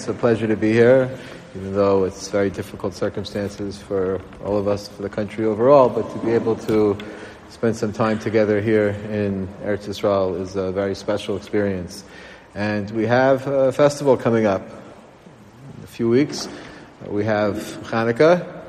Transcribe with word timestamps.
It's 0.00 0.08
a 0.08 0.14
pleasure 0.14 0.46
to 0.46 0.56
be 0.56 0.72
here, 0.72 1.14
even 1.54 1.74
though 1.74 2.04
it's 2.04 2.28
very 2.28 2.48
difficult 2.48 2.94
circumstances 2.94 3.76
for 3.76 4.18
all 4.42 4.56
of 4.56 4.66
us, 4.66 4.88
for 4.88 5.02
the 5.02 5.10
country 5.10 5.44
overall, 5.44 5.90
but 5.90 6.10
to 6.14 6.18
be 6.24 6.30
able 6.30 6.56
to 6.56 6.96
spend 7.50 7.76
some 7.76 7.92
time 7.92 8.18
together 8.18 8.62
here 8.62 8.96
in 9.10 9.46
Eretz 9.62 9.86
Yisrael 9.86 10.40
is 10.40 10.56
a 10.56 10.72
very 10.72 10.94
special 10.94 11.36
experience. 11.36 12.02
And 12.54 12.90
we 12.92 13.04
have 13.08 13.46
a 13.46 13.72
festival 13.72 14.16
coming 14.16 14.46
up 14.46 14.62
in 15.76 15.84
a 15.84 15.86
few 15.86 16.08
weeks. 16.08 16.48
We 17.06 17.26
have 17.26 17.56
Hanukkah, 17.82 18.62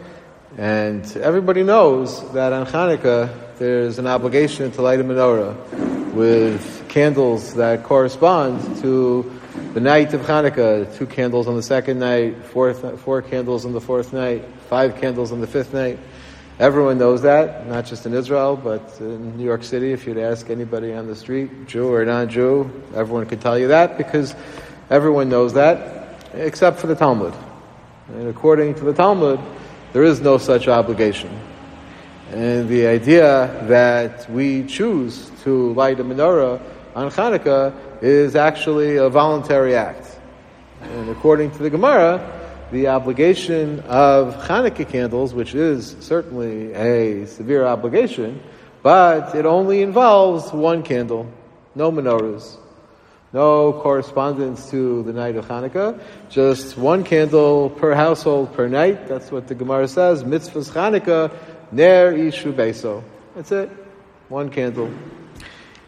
and 0.58 1.16
everybody 1.16 1.64
knows 1.64 2.30
that 2.34 2.52
on 2.52 2.66
Hanukkah 2.66 3.58
there's 3.58 4.00
an 4.00 4.08
obligation 4.08 4.70
to 4.72 4.82
light 4.82 5.00
a 5.00 5.06
menorah 5.06 6.12
with 6.14 6.90
candles 6.90 7.54
that 7.54 7.84
correspond 7.84 8.82
to 8.82 9.32
the 9.74 9.82
night 9.82 10.14
of 10.14 10.22
Hanukkah, 10.22 10.96
two 10.98 11.06
candles 11.06 11.48
on 11.48 11.56
the 11.56 11.64
second 11.64 12.00
night, 12.00 12.38
four, 12.46 12.74
four 12.74 13.22
candles 13.22 13.66
on 13.66 13.74
the 13.74 13.82
fourth 13.82 14.14
night, 14.14 14.46
five 14.70 15.00
candles 15.02 15.32
on 15.32 15.42
the 15.42 15.48
fifth 15.48 15.74
night. 15.74 16.00
Everyone 16.58 16.98
knows 16.98 17.24
that, 17.24 17.68
not 17.68 17.86
just 17.86 18.06
in 18.06 18.14
Israel, 18.14 18.56
but 18.56 18.98
in 19.00 19.36
New 19.36 19.44
York 19.44 19.64
City. 19.64 19.92
If 19.92 20.08
you'd 20.08 20.18
ask 20.18 20.50
anybody 20.50 20.94
on 20.94 21.08
the 21.08 21.16
street, 21.16 21.68
Jew 21.68 21.92
or 21.94 22.06
non-Jew, 22.06 22.70
everyone 22.96 23.26
could 23.26 23.42
tell 23.42 23.58
you 23.58 23.70
that 23.70 23.98
because 23.98 24.36
everyone 24.90 25.28
knows 25.28 25.54
that, 25.54 26.18
except 26.34 26.80
for 26.80 26.88
the 26.88 26.96
Talmud. 26.96 27.34
And 28.10 28.30
according 28.30 28.76
to 28.76 28.84
the 28.86 28.94
Talmud, 28.94 29.40
there 29.92 30.04
is 30.04 30.22
no 30.22 30.38
such 30.38 30.68
obligation. 30.68 31.32
And 32.32 32.70
the 32.70 32.88
idea 32.88 33.66
that 33.68 34.30
we 34.30 34.64
choose 34.66 35.30
to 35.44 35.74
light 35.74 36.00
a 36.00 36.04
menorah 36.04 36.62
on 36.96 37.12
Hanukkah 37.12 37.74
is 38.02 38.36
actually 38.36 38.98
a 38.98 39.10
voluntary 39.10 39.76
act. 39.76 40.20
And 40.82 41.10
according 41.10 41.52
to 41.52 41.58
the 41.60 41.70
Gemara, 41.70 42.20
the 42.72 42.88
obligation 42.88 43.82
of 43.82 44.34
Hanukkah 44.36 44.90
candles, 44.90 45.34
which 45.34 45.54
is 45.54 45.96
certainly 46.00 46.74
a 46.74 47.28
severe 47.28 47.66
obligation, 47.66 48.42
but 48.82 49.36
it 49.36 49.46
only 49.46 49.84
involves 49.84 50.52
one 50.52 50.82
candle, 50.82 51.32
no 51.76 51.92
menorahs, 51.92 52.58
no 53.34 53.74
correspondence 53.74 54.72
to 54.72 55.04
the 55.04 55.14
night 55.14 55.36
of 55.36 55.46
Hanukkah, 55.46 56.02
just 56.30 56.78
one 56.78 57.04
candle 57.04 57.70
per 57.70 57.94
household 57.94 58.54
per 58.54 58.68
night. 58.68 59.08
That's 59.08 59.32
what 59.32 59.48
the 59.48 59.56
Gemara 59.56 59.88
says. 59.88 60.24
Mitzvahs 60.24 60.72
Hanukkah, 60.72 61.32
ner 61.72 62.14
ishu 62.14 62.52
beso. 62.52 63.04
That's 63.36 63.52
it. 63.52 63.70
One 64.28 64.50
candle. 64.50 64.92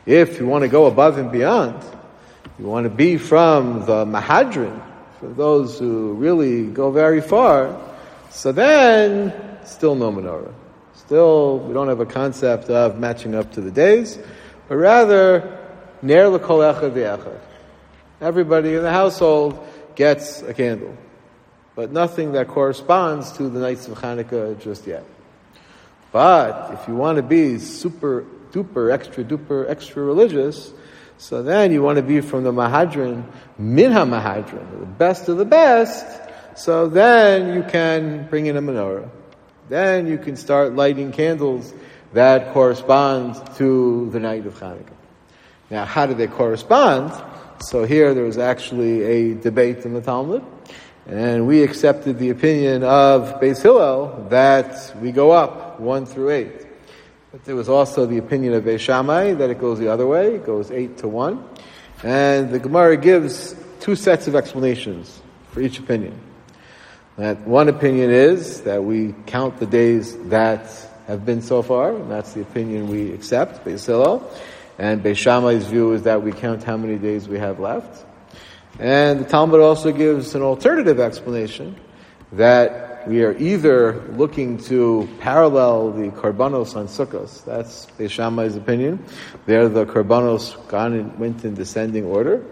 If 0.05 0.39
you 0.39 0.45
want 0.45 0.64
to 0.64 0.67
go 0.67 0.86
above 0.86 1.17
and 1.17 1.31
beyond, 1.31 1.83
you 2.59 2.65
want 2.65 2.83
to 2.83 2.89
be 2.89 3.17
from 3.17 3.85
the 3.85 4.05
Mahadran, 4.05 4.81
for 5.19 5.27
those 5.27 5.79
who 5.79 6.13
really 6.13 6.65
go 6.65 6.91
very 6.91 7.21
far, 7.21 7.79
so 8.29 8.51
then 8.51 9.33
still 9.65 9.95
no 9.95 10.11
menorah. 10.11 10.53
Still, 10.95 11.59
we 11.59 11.73
don't 11.73 11.87
have 11.87 11.99
a 11.99 12.05
concept 12.05 12.69
of 12.69 12.99
matching 12.99 13.35
up 13.35 13.51
to 13.53 13.61
the 13.61 13.71
days, 13.71 14.19
but 14.67 14.75
rather, 14.75 15.59
ner 16.01 16.27
l'kol 16.27 16.59
echad 16.59 16.91
v'echad. 16.91 17.39
Everybody 18.21 18.75
in 18.75 18.83
the 18.83 18.91
household 18.91 19.65
gets 19.95 20.41
a 20.41 20.53
candle, 20.53 20.95
but 21.75 21.91
nothing 21.91 22.33
that 22.33 22.47
corresponds 22.47 23.31
to 23.33 23.49
the 23.49 23.59
nights 23.59 23.87
of 23.87 23.97
Hanukkah 23.97 24.59
just 24.61 24.87
yet. 24.87 25.03
But 26.11 26.73
if 26.73 26.87
you 26.87 26.95
want 26.95 27.15
to 27.15 27.23
be 27.23 27.57
super 27.57 28.25
duper, 28.51 28.91
extra 28.91 29.23
duper, 29.23 29.67
extra 29.67 30.03
religious, 30.03 30.71
so 31.17 31.44
then 31.44 31.72
you 31.72 31.81
want 31.81 31.97
to 31.97 32.03
be 32.03 32.22
from 32.22 32.44
the 32.44 32.52
Mahadran, 32.52 33.23
Minha 33.58 34.06
Mahadran, 34.06 34.80
the 34.80 34.86
best 34.86 35.30
of 35.30 35.38
the 35.38 35.45
best. 35.45 36.05
So 36.55 36.88
then 36.88 37.53
you 37.55 37.64
can 37.64 38.28
bring 38.28 38.45
in 38.45 38.58
a 38.58 38.61
menorah. 38.61 39.09
Then 39.70 40.08
you 40.08 40.17
can 40.17 40.36
start 40.36 40.75
lighting 40.75 41.11
candles 41.11 41.73
that 42.14 42.53
correspond 42.53 43.42
to 43.55 44.10
the 44.11 44.20
night 44.20 44.45
of 44.45 44.60
Hanukkah. 44.60 44.93
Now, 45.71 45.86
how 45.86 46.05
do 46.05 46.14
they 46.14 46.27
correspond? 46.27 47.11
So 47.61 47.86
here 47.86 48.14
there 48.14 48.26
was 48.26 48.37
actually 48.37 49.02
a 49.04 49.36
debate 49.36 49.86
in 49.86 49.93
the 49.93 50.02
Talmud, 50.02 50.43
and 51.08 51.48
we 51.48 51.64
accepted 51.64 52.20
the 52.20 52.30
opinion 52.30 52.83
of 52.83 53.39
Beis 53.39 53.61
Hillel 53.61 54.27
that 54.30 54.93
we 55.02 55.11
go 55.11 55.32
up 55.32 55.80
one 55.80 56.05
through 56.05 56.32
eight. 56.32 56.62
But 57.33 57.45
there 57.45 57.55
was 57.55 57.67
also 57.67 58.05
the 58.05 58.20
opinion 58.20 58.54
of 58.54 58.64
Beis 58.64 58.80
Shammai 58.80 59.33
that 59.33 59.49
it 59.49 59.60
goes 59.60 59.80
the 59.80 59.88
other 59.88 60.05
way, 60.05 60.36
it 60.36 60.45
goes 60.45 60.70
eight 60.70 60.99
to 60.99 61.08
one. 61.08 61.44
And 62.04 62.52
the 62.52 62.60
Gemara 62.60 62.95
gives 62.95 63.55
two 63.80 63.95
sets 63.95 64.27
of 64.27 64.36
explanations 64.36 65.20
for 65.49 65.60
each 65.60 65.80
opinion. 65.80 66.14
That 67.17 67.42
one 67.42 67.70
opinion 67.70 68.11
is 68.11 68.61
that 68.61 68.83
we 68.83 69.16
count 69.26 69.58
the 69.58 69.66
days 69.66 70.16
that 70.26 70.70
have 71.08 71.26
been 71.26 71.42
so 71.42 71.64
far, 71.64 71.95
and 71.95 72.11
that's 72.11 72.33
the 72.33 72.42
opinion 72.42 72.88
we 72.88 73.11
accept, 73.11 73.66
Beis 73.66 73.83
Hillel. 73.83 74.32
And 74.77 75.04
Beis 75.04 75.17
Shammai's 75.17 75.66
view 75.66 75.93
is 75.93 76.04
that 76.04 76.22
we 76.22 76.33
count 76.33 76.61
how 76.61 76.77
many 76.77 76.99
days 76.99 77.27
we 77.27 77.39
have 77.39 77.60
left. 77.60 78.05
And 78.77 79.22
the 79.22 79.26
Talmud 79.26 79.60
also 79.60 79.92
gives 79.92 80.36
an 80.36 80.43
alternative 80.43 80.99
explanation 80.99 81.80
that 82.33 82.92
we 83.05 83.23
are 83.23 83.36
either 83.37 84.02
looking 84.11 84.58
to 84.58 85.09
parallel 85.19 85.91
the 85.91 86.09
Karbanos 86.09 86.75
on 86.75 86.87
Sukkos, 86.87 87.43
that's 87.43 87.87
Beis 87.97 88.09
Shammai's 88.09 88.55
opinion. 88.55 89.03
There 89.45 89.67
the 89.67 89.86
Karbanos 89.86 90.67
gone 90.69 91.17
went 91.17 91.43
in 91.43 91.53
descending 91.53 92.05
order. 92.05 92.45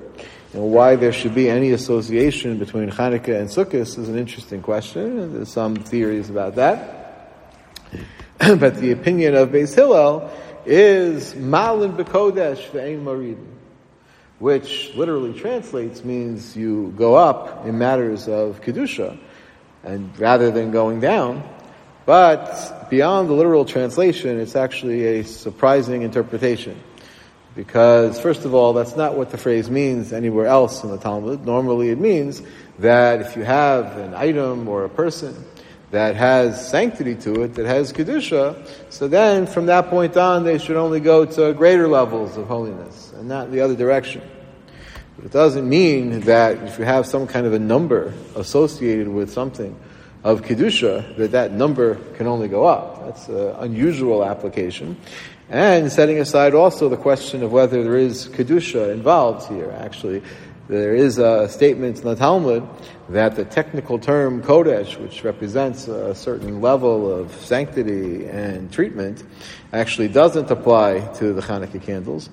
And 0.54 0.64
why 0.64 0.98
there 0.98 1.14
should 1.14 1.34
be 1.34 1.50
any 1.50 1.72
association 1.72 2.60
between 2.60 2.92
Hanukkah 2.92 3.40
and 3.40 3.48
Sukkot 3.50 3.76
is 3.76 3.98
an 3.98 4.18
interesting 4.18 4.62
question, 4.62 5.20
and 5.20 5.36
there's 5.36 5.52
some 5.52 5.76
theories 5.76 6.30
about 6.30 6.56
that. 6.56 7.32
but 8.38 8.76
the 8.76 8.92
opinion 8.92 9.36
of 9.36 9.50
Beis 9.50 9.74
Hillel 9.74 10.30
is 10.66 11.34
Malin 11.36 11.94
Bekodesh 11.94 12.70
Ve'ein 12.72 13.04
Marid, 13.04 13.38
which 14.40 14.94
literally 14.96 15.34
translates 15.34 16.04
means 16.04 16.58
you 16.58 16.94
go 16.98 17.16
up 17.16 17.66
in 17.66 17.78
matters 17.78 18.28
of 18.28 18.62
Kedusha 18.62 19.18
and 19.84 20.18
rather 20.20 20.52
than 20.52 20.72
going 20.72 21.00
down. 21.00 21.44
But 22.06 22.90
beyond 22.90 23.30
the 23.30 23.34
literal 23.34 23.66
translation, 23.66 24.40
it's 24.40 24.56
actually 24.56 25.20
a 25.20 25.24
surprising 25.24 26.02
interpretation. 26.02 26.80
Because, 27.56 28.20
first 28.20 28.46
of 28.46 28.54
all, 28.54 28.74
that's 28.74 28.96
not 28.96 29.18
what 29.18 29.30
the 29.30 29.38
phrase 29.38 29.70
means 29.70 30.14
anywhere 30.14 30.48
else 30.48 30.84
in 30.84 30.90
the 30.90 30.98
Talmud. 30.98 31.46
Normally 31.46 31.90
it 31.90 32.00
means 32.00 32.42
that 32.80 33.22
if 33.22 33.36
you 33.36 33.44
have 33.44 33.98
an 33.98 34.14
item 34.14 34.68
or 34.68 34.86
a 34.86 34.90
person 34.90 35.46
that 35.92 36.16
has 36.16 36.70
sanctity 36.70 37.16
to 37.16 37.44
it, 37.44 37.56
that 37.56 37.66
has 37.66 37.92
Kedusha, 37.92 38.66
so 38.90 39.10
then 39.10 39.46
from 39.46 39.66
that 39.66 39.90
point 39.90 40.16
on 40.16 40.46
they 40.46 40.58
should 40.58 40.78
only 40.78 41.02
go 41.02 41.26
to 41.26 41.54
greater 41.54 41.90
levels 41.90 42.38
of 42.38 42.48
holiness 42.48 43.12
and 43.18 43.28
not 43.28 43.52
the 43.52 43.60
other 43.60 43.76
direction. 43.76 44.22
It 45.20 45.32
doesn't 45.32 45.68
mean 45.68 46.22
that 46.22 46.64
if 46.64 46.80
you 46.80 46.86
have 46.86 47.06
some 47.06 47.28
kind 47.28 47.46
of 47.46 47.54
a 47.54 47.60
number 47.60 48.14
associated 48.36 49.08
with 49.08 49.32
something 49.32 49.78
of 50.24 50.42
Kedusha, 50.42 51.16
that 51.18 51.32
that 51.32 51.52
number 51.52 51.96
can 52.16 52.28
only 52.28 52.48
go 52.48 52.66
up. 52.66 53.06
That's 53.06 53.28
an 53.28 53.56
unusual 53.60 54.24
application. 54.24 54.98
And 55.50 55.92
setting 55.92 56.20
aside 56.20 56.56
also 56.56 56.88
the 56.90 56.98
question 56.98 57.44
of 57.44 57.52
whether 57.52 57.84
there 57.84 57.98
is 57.98 58.30
Kedusha 58.30 58.92
involved 58.94 59.48
here, 59.50 59.76
actually. 59.78 60.24
There 60.70 60.96
is 60.96 61.18
a 61.18 61.50
statement 61.50 61.98
in 61.98 62.06
the 62.06 62.16
Talmud 62.16 62.66
that 63.10 63.36
the 63.36 63.44
technical 63.44 64.00
term 64.00 64.42
Kodesh, 64.42 64.98
which 64.98 65.24
represents 65.26 65.90
a 65.90 66.16
certain 66.16 66.62
level 66.62 67.12
of 67.14 67.34
sanctity 67.34 68.28
and 68.28 68.72
treatment, 68.72 69.24
actually 69.74 70.08
doesn't 70.08 70.50
apply 70.50 71.00
to 71.16 71.34
the 71.34 71.42
Hanukkah 71.42 71.84
candles 71.84 72.30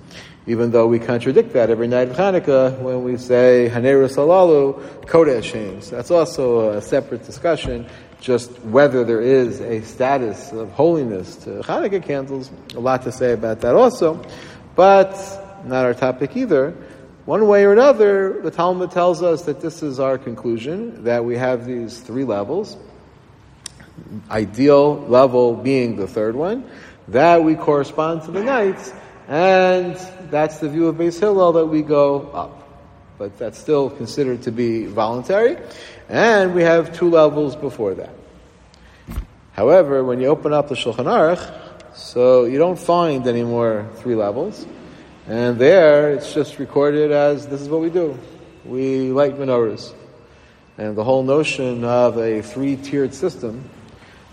even 0.48 0.70
though 0.70 0.86
we 0.86 0.98
contradict 0.98 1.53
that 1.53 1.69
every 1.69 1.86
night 1.86 2.09
of 2.09 2.16
Hanukkah 2.16 2.78
when 2.81 3.04
we 3.04 3.19
say 3.19 3.70
Haneru 3.70 4.09
Salalu 4.09 4.81
Kodesh 5.03 5.91
That's 5.91 6.10
also 6.10 6.70
a 6.70 6.81
separate 6.81 7.25
discussion, 7.25 7.87
just 8.22 8.50
whether 8.61 9.05
there 9.05 9.20
is 9.20 9.61
a 9.61 9.82
status 9.82 10.50
of 10.52 10.70
holiness 10.70 11.37
to 11.37 11.50
Hanukkah 11.61 12.02
candles. 12.02 12.50
A 12.75 12.81
lot 12.81 13.02
to 13.02 13.12
say 13.12 13.32
about 13.32 13.61
that 13.61 13.75
also, 13.75 14.25
but 14.75 15.12
not 15.67 15.84
our 15.84 15.93
topic 15.93 16.34
either. 16.34 16.75
One 17.26 17.46
way 17.46 17.67
or 17.67 17.75
another, 17.75 18.40
the 18.40 18.50
Talmud 18.50 18.90
tells 18.90 19.22
us 19.22 19.43
that 19.43 19.61
this 19.61 19.82
is 19.82 20.00
our 20.00 20.17
conclusion, 20.17 21.05
that 21.05 21.26
we 21.26 21.37
have 21.37 21.67
these 21.67 22.00
three 22.00 22.25
levels. 22.25 22.78
Ideal 24.31 24.96
level 25.08 25.56
being 25.56 25.96
the 25.96 26.06
third 26.06 26.34
one, 26.34 26.64
that 27.08 27.44
we 27.44 27.55
correspond 27.55 28.22
to 28.22 28.31
the 28.31 28.43
nights, 28.43 28.94
and 29.28 29.94
that's 30.30 30.58
the 30.58 30.70
view 30.70 30.88
of 30.88 30.96
Beis 30.96 31.20
Hillel 31.20 31.52
that 31.52 31.66
we 31.66 31.82
go 31.82 32.30
up. 32.32 32.64
But 33.19 33.36
that's 33.36 33.58
still 33.58 33.90
considered 33.90 34.42
to 34.42 34.52
be 34.52 34.86
voluntary. 34.86 35.58
And 36.08 36.54
we 36.54 36.62
have 36.62 36.96
two 36.96 37.10
levels 37.10 37.54
before 37.54 37.94
that. 37.94 38.14
However, 39.52 40.02
when 40.02 40.20
you 40.20 40.28
open 40.28 40.52
up 40.52 40.69
the 40.69 40.76
Shulchan 40.76 41.04
Aruch, 41.04 41.94
so 41.94 42.44
you 42.44 42.58
don't 42.58 42.78
find 42.78 43.26
any 43.26 43.42
more 43.42 43.86
three 43.96 44.14
levels. 44.14 44.64
And 45.26 45.58
there, 45.58 46.12
it's 46.12 46.32
just 46.32 46.58
recorded 46.58 47.10
as 47.10 47.46
this 47.48 47.60
is 47.60 47.69
what 47.69 47.81
we 47.81 47.90
do. 47.90 48.16
We 48.64 49.12
light 49.12 49.36
menorahs. 49.36 49.92
And 50.78 50.96
the 50.96 51.04
whole 51.04 51.22
notion 51.22 51.84
of 51.84 52.16
a 52.16 52.40
three-tiered 52.40 53.12
system, 53.12 53.69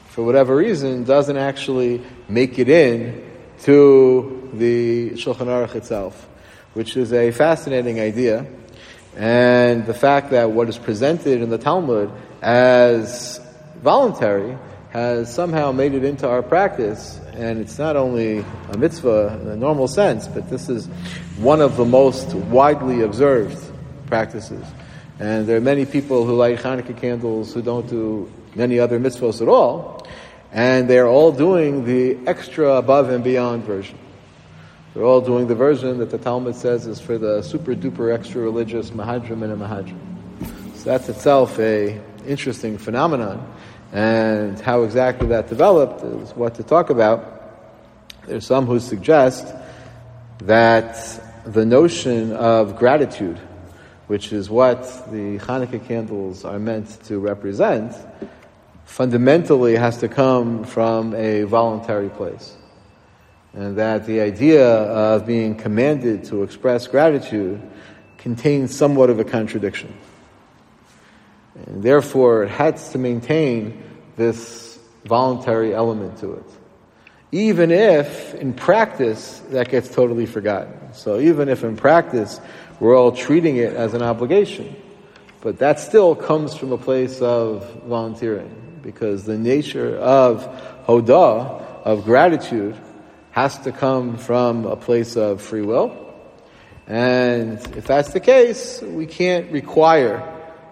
for 0.07 0.23
whatever 0.23 0.55
reason, 0.55 1.03
doesn't 1.03 1.35
actually 1.35 2.01
make 2.29 2.59
it 2.59 2.69
in 2.69 3.29
to 3.63 4.34
the 4.57 5.11
Shulchan 5.11 5.47
Aruch 5.47 5.75
itself, 5.75 6.27
which 6.73 6.97
is 6.97 7.13
a 7.13 7.31
fascinating 7.31 7.99
idea. 7.99 8.45
And 9.15 9.85
the 9.85 9.93
fact 9.93 10.31
that 10.31 10.51
what 10.51 10.67
is 10.67 10.77
presented 10.77 11.41
in 11.41 11.49
the 11.49 11.57
Talmud 11.57 12.11
as 12.41 13.39
voluntary 13.81 14.57
has 14.89 15.33
somehow 15.33 15.71
made 15.71 15.93
it 15.93 16.03
into 16.03 16.27
our 16.27 16.41
practice, 16.41 17.19
and 17.33 17.59
it's 17.59 17.77
not 17.77 17.95
only 17.95 18.45
a 18.71 18.77
mitzvah 18.77 19.39
in 19.41 19.47
a 19.49 19.55
normal 19.55 19.87
sense, 19.87 20.27
but 20.27 20.49
this 20.49 20.69
is 20.69 20.87
one 21.37 21.59
of 21.59 21.75
the 21.75 21.85
most 21.85 22.33
widely 22.33 23.01
observed 23.01 23.57
practices. 24.07 24.65
And 25.19 25.47
there 25.47 25.57
are 25.57 25.61
many 25.61 25.85
people 25.85 26.25
who 26.25 26.35
light 26.35 26.59
Hanukkah 26.59 26.97
candles 26.97 27.53
who 27.53 27.61
don't 27.61 27.89
do 27.89 28.31
many 28.55 28.79
other 28.79 28.99
mitzvahs 28.99 29.41
at 29.41 29.47
all, 29.47 30.05
and 30.51 30.89
they're 30.89 31.07
all 31.07 31.31
doing 31.31 31.85
the 31.85 32.17
extra 32.27 32.75
above 32.75 33.09
and 33.09 33.23
beyond 33.23 33.63
version. 33.63 33.97
They're 34.95 35.03
all 35.03 35.19
doing 35.19 35.47
the 35.47 35.55
version 35.55 35.97
that 35.97 36.09
the 36.09 36.17
Talmud 36.17 36.55
says 36.55 36.87
is 36.87 37.01
for 37.01 37.17
the 37.17 37.41
super 37.41 37.75
duper 37.75 38.13
extra 38.13 38.41
religious 38.41 38.91
Mahadrim 38.91 39.43
and 39.43 39.51
a. 39.51 39.93
So 40.77 40.83
that's 40.85 41.09
itself 41.09 41.59
a 41.59 42.01
interesting 42.25 42.77
phenomenon 42.77 43.45
and 43.91 44.57
how 44.61 44.83
exactly 44.83 45.27
that 45.27 45.49
developed 45.49 46.01
is 46.01 46.33
what 46.33 46.55
to 46.55 46.63
talk 46.63 46.89
about. 46.91 47.29
There's 48.25 48.45
some 48.45 48.67
who 48.67 48.79
suggest 48.79 49.53
that 50.39 51.43
the 51.45 51.65
notion 51.65 52.31
of 52.31 52.77
gratitude, 52.77 53.37
which 54.07 54.31
is 54.31 54.49
what 54.49 54.83
the 55.11 55.39
Hanukkah 55.39 55.85
candles 55.85 56.45
are 56.45 56.57
meant 56.57 57.03
to 57.07 57.19
represent, 57.19 57.93
fundamentally 58.85 59.75
has 59.75 59.97
to 59.97 60.07
come 60.07 60.63
from 60.63 61.13
a 61.15 61.43
voluntary 61.43 62.07
place. 62.07 62.55
And 63.55 63.77
that 63.77 64.05
the 64.05 64.19
idea 64.19 64.67
of 64.67 65.25
being 65.25 65.55
commanded 65.55 66.25
to 66.25 66.43
express 66.43 66.87
gratitude 66.87 67.61
contains 68.17 68.75
somewhat 68.75 69.09
of 69.09 69.19
a 69.19 69.23
contradiction. 69.23 69.95
And 71.67 71.81
therefore, 71.81 72.43
it 72.43 72.49
has 72.49 72.89
to 72.89 72.97
maintain 72.97 73.81
this 74.17 74.77
voluntary 75.05 75.73
element 75.73 76.19
to 76.19 76.33
it. 76.33 76.43
Even 77.31 77.71
if 77.71 78.33
in 78.35 78.53
practice 78.53 79.41
that 79.49 79.69
gets 79.69 79.89
totally 79.89 80.25
forgotten. 80.25 80.93
So 80.93 81.19
even 81.19 81.49
if 81.49 81.63
in 81.63 81.75
practice 81.75 82.39
we're 82.79 82.97
all 82.97 83.11
treating 83.11 83.57
it 83.57 83.73
as 83.73 83.93
an 83.93 84.01
obligation, 84.01 84.75
but 85.41 85.59
that 85.59 85.79
still 85.79 86.15
comes 86.15 86.55
from 86.55 86.71
a 86.71 86.77
place 86.77 87.21
of 87.21 87.83
volunteering 87.83 88.79
because 88.81 89.25
the 89.25 89.37
nature 89.37 89.97
of 89.97 90.43
hodah, 90.85 91.61
of 91.83 92.03
gratitude, 92.03 92.75
has 93.35 93.59
to 93.59 93.71
come 93.71 94.17
from 94.17 94.65
a 94.65 94.75
place 94.75 95.15
of 95.15 95.41
free 95.41 95.61
will. 95.61 95.95
And 96.87 97.59
if 97.77 97.85
that's 97.85 98.13
the 98.13 98.19
case, 98.19 98.81
we 98.81 99.05
can't 99.05 99.51
require 99.51 100.23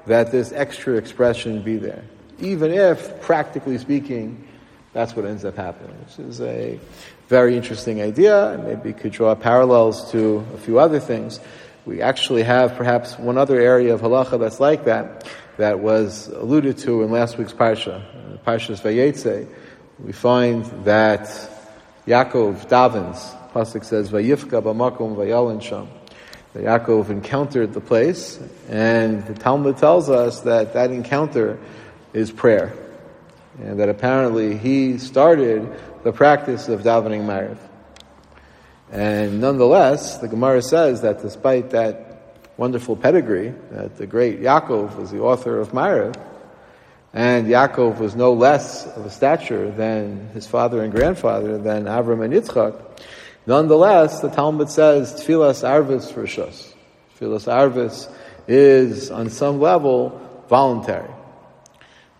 that 0.07 0.31
this 0.31 0.51
extra 0.51 0.95
expression 0.95 1.61
be 1.61 1.77
there 1.77 2.03
even 2.43 2.71
if, 2.71 3.21
practically 3.21 3.77
speaking, 3.77 4.45
that's 4.91 5.15
what 5.15 5.25
ends 5.25 5.45
up 5.45 5.55
happening, 5.55 5.95
which 6.05 6.19
is 6.19 6.41
a 6.41 6.79
very 7.27 7.55
interesting 7.55 8.01
idea. 8.01 8.61
Maybe 8.63 8.93
could 8.93 9.11
draw 9.11 9.33
parallels 9.33 10.11
to 10.11 10.45
a 10.53 10.57
few 10.57 10.77
other 10.77 10.99
things. 10.99 11.39
We 11.85 12.01
actually 12.01 12.43
have 12.43 12.75
perhaps 12.75 13.17
one 13.17 13.37
other 13.37 13.59
area 13.59 13.93
of 13.93 14.01
halacha 14.01 14.39
that's 14.39 14.59
like 14.59 14.85
that, 14.85 15.27
that 15.57 15.79
was 15.79 16.27
alluded 16.27 16.77
to 16.79 17.03
in 17.03 17.11
last 17.11 17.37
week's 17.37 17.53
parsha, 17.53 18.03
Parshas 18.45 18.81
Vayetze. 18.81 19.47
We 19.99 20.11
find 20.11 20.65
that 20.85 21.27
Yaakov 22.07 22.67
davens. 22.67 23.33
Pasuk 23.53 23.85
says, 23.85 24.09
"Vayifka 24.11 24.61
b'makom 24.61 25.15
vayalin 25.15 25.61
sham." 25.61 25.87
That 26.53 26.63
Yaakov 26.63 27.09
encountered 27.09 27.73
the 27.73 27.81
place, 27.81 28.39
and 28.69 29.25
the 29.25 29.33
Talmud 29.33 29.77
tells 29.77 30.09
us 30.09 30.41
that 30.41 30.73
that 30.73 30.91
encounter 30.91 31.57
is 32.13 32.31
prayer. 32.31 32.73
And 33.63 33.79
that 33.79 33.89
apparently 33.89 34.57
he 34.57 34.97
started 34.97 35.67
the 36.03 36.11
practice 36.11 36.67
of 36.67 36.81
davening 36.81 37.25
Mariv. 37.25 37.57
And 38.91 39.39
nonetheless, 39.39 40.17
the 40.17 40.27
Gemara 40.27 40.61
says 40.61 41.01
that 41.01 41.21
despite 41.21 41.69
that 41.71 42.35
wonderful 42.57 42.95
pedigree, 42.95 43.53
that 43.71 43.97
the 43.97 44.05
great 44.05 44.41
Yaakov 44.41 44.95
was 44.97 45.11
the 45.11 45.19
author 45.19 45.59
of 45.59 45.71
Mariv, 45.71 46.15
and 47.13 47.47
Yaakov 47.47 47.99
was 47.99 48.15
no 48.15 48.33
less 48.33 48.87
of 48.87 49.05
a 49.05 49.09
stature 49.11 49.69
than 49.69 50.29
his 50.33 50.47
father 50.47 50.83
and 50.83 50.91
grandfather, 50.91 51.59
than 51.59 51.85
Avram 51.85 52.23
and 52.25 52.33
Yitzchak, 52.33 52.81
nonetheless, 53.45 54.19
the 54.21 54.29
Talmud 54.29 54.69
says, 54.69 55.13
Tfilas 55.13 55.63
Arvis 55.63 56.11
Shus. 56.11 56.73
Tfilas 57.19 57.47
Arvis 57.47 58.11
is, 58.47 59.11
on 59.11 59.29
some 59.29 59.61
level, 59.61 60.19
voluntary. 60.49 61.09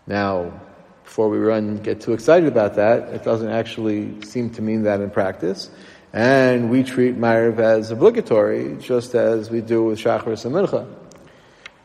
Now, 0.06 0.62
before 1.04 1.30
we 1.30 1.40
run, 1.40 1.78
get 1.78 2.02
too 2.02 2.14
excited 2.14 2.48
about 2.48 2.76
that, 2.76 3.10
it 3.14 3.24
doesn't 3.24 3.50
actually 3.50 4.22
seem 4.22 4.52
to 4.52 4.62
mean 4.62 4.84
that 4.84 5.02
in 5.02 5.10
practice. 5.10 5.72
And 6.12 6.70
we 6.70 6.84
treat 6.84 7.18
Ma'ariv 7.18 7.58
as 7.58 7.90
obligatory, 7.90 8.78
just 8.80 9.16
as 9.16 9.50
we 9.50 9.62
do 9.62 9.84
with 9.86 10.00
Shachris 10.00 10.46
and 10.46 10.54
Mincha. 10.54 10.88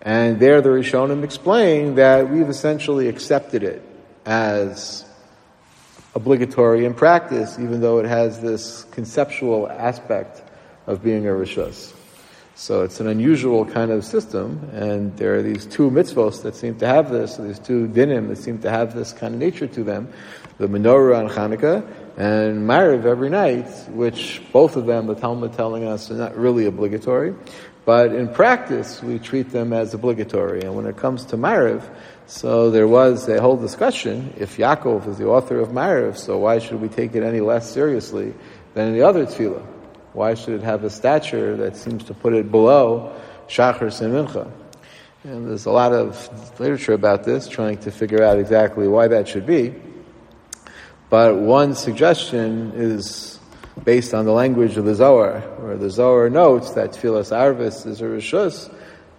And 0.09 0.41
there 0.41 0.63
the 0.63 0.71
Rishonim 0.71 1.23
explain 1.23 1.97
that 1.97 2.31
we've 2.31 2.49
essentially 2.49 3.09
accepted 3.09 3.63
it 3.63 3.83
as 4.25 5.05
obligatory 6.15 6.87
in 6.87 6.95
practice, 6.95 7.59
even 7.59 7.83
though 7.83 7.99
it 7.99 8.07
has 8.07 8.41
this 8.41 8.85
conceptual 8.85 9.69
aspect 9.69 10.43
of 10.87 11.03
being 11.03 11.27
a 11.27 11.33
Rishus. 11.33 11.93
So 12.55 12.85
it's 12.85 13.01
an 13.01 13.07
unusual 13.07 13.67
kind 13.67 13.91
of 13.91 14.03
system, 14.03 14.71
and 14.73 15.15
there 15.19 15.35
are 15.35 15.43
these 15.43 15.67
two 15.67 15.91
mitzvos 15.91 16.43
that 16.43 16.57
seem 16.57 16.79
to 16.79 16.87
have 16.87 17.11
this, 17.11 17.37
these 17.37 17.59
two 17.59 17.87
dinim 17.87 18.29
that 18.29 18.39
seem 18.39 18.61
to 18.61 18.71
have 18.71 18.95
this 18.95 19.13
kind 19.13 19.35
of 19.35 19.41
nature 19.41 19.67
to 19.67 19.85
them, 19.85 20.11
the 20.57 20.69
menorah 20.69 21.19
on 21.19 21.29
Hanukkah 21.29 21.87
and 22.17 22.67
Mariv 22.67 23.05
every 23.05 23.29
night, 23.29 23.69
which 23.91 24.41
both 24.55 24.75
of 24.75 24.87
them, 24.87 25.07
the 25.07 25.15
Talmud 25.15 25.53
telling 25.53 25.85
us, 25.85 26.11
are 26.11 26.15
not 26.15 26.35
really 26.35 26.65
obligatory, 26.65 27.35
but 27.89 28.15
in 28.15 28.29
practice 28.29 29.03
we 29.03 29.19
treat 29.19 29.49
them 29.49 29.73
as 29.73 29.95
obligatory. 29.95 30.61
And 30.61 30.77
when 30.77 30.85
it 30.85 30.99
comes 30.99 31.25
to 31.25 31.39
Mariv, 31.39 31.83
so 32.27 32.71
there 32.71 32.87
was 32.87 33.27
a 33.31 33.41
whole 33.41 33.57
discussion, 33.57 34.35
if 34.37 34.59
Yaakov 34.59 35.09
is 35.09 35.17
the 35.17 35.27
author 35.27 35.59
of 35.59 35.71
Mariv, 35.71 36.19
so 36.19 36.37
why 36.37 36.59
should 36.59 36.83
we 36.83 36.89
take 36.89 37.15
it 37.15 37.23
any 37.23 37.41
less 37.41 37.73
seriously 37.73 38.35
than 38.75 38.93
the 38.93 39.01
other 39.01 39.25
tefillah? 39.25 39.65
Why 40.13 40.35
should 40.35 40.53
it 40.61 40.63
have 40.65 40.85
a 40.85 40.91
stature 40.91 41.57
that 41.57 41.79
seems 41.79 42.05
to 42.05 42.13
put 42.13 42.35
it 42.35 42.51
below 42.51 43.19
Shachar 43.49 43.89
and 44.03 44.13
Mincha? 44.13 44.53
And 45.25 45.49
there's 45.49 45.65
a 45.65 45.71
lot 45.71 45.95
of 45.95 46.61
literature 46.61 46.93
about 46.93 47.25
this, 47.25 47.49
trying 47.49 47.79
to 47.79 47.91
figure 47.91 48.23
out 48.23 48.39
exactly 48.39 48.87
why 48.87 49.09
that 49.09 49.27
should 49.29 49.47
be. 49.47 49.75
But 51.09 51.37
one 51.37 51.75
suggestion 51.75 52.73
is 52.75 53.38
based 53.85 54.15
on 54.15 54.25
the 54.25 54.33
language 54.33 54.77
of 54.77 54.85
the 54.85 54.95
Zohar, 54.95 55.41
where 55.61 55.77
the 55.77 55.91
Zohar 55.91 56.31
notes 56.31 56.73
that 56.73 56.93
Tfilas 56.93 57.33
Arvis 57.33 57.87
is 57.87 58.01
a 58.01 58.05
Rishus, 58.05 58.73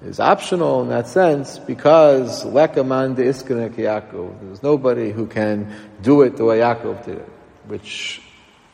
is 0.03 0.19
optional 0.19 0.81
in 0.81 0.89
that 0.89 1.07
sense 1.07 1.59
because 1.59 2.45
Lekaman 2.45 3.15
de 3.15 3.23
Iskanek 3.23 3.75
Yaakov. 3.75 4.39
There's 4.41 4.63
nobody 4.63 5.11
who 5.11 5.27
can 5.27 5.75
do 6.01 6.21
it 6.21 6.37
the 6.37 6.45
way 6.45 6.59
Yaakov 6.59 7.05
did 7.05 7.17
it, 7.17 7.29
which 7.67 8.21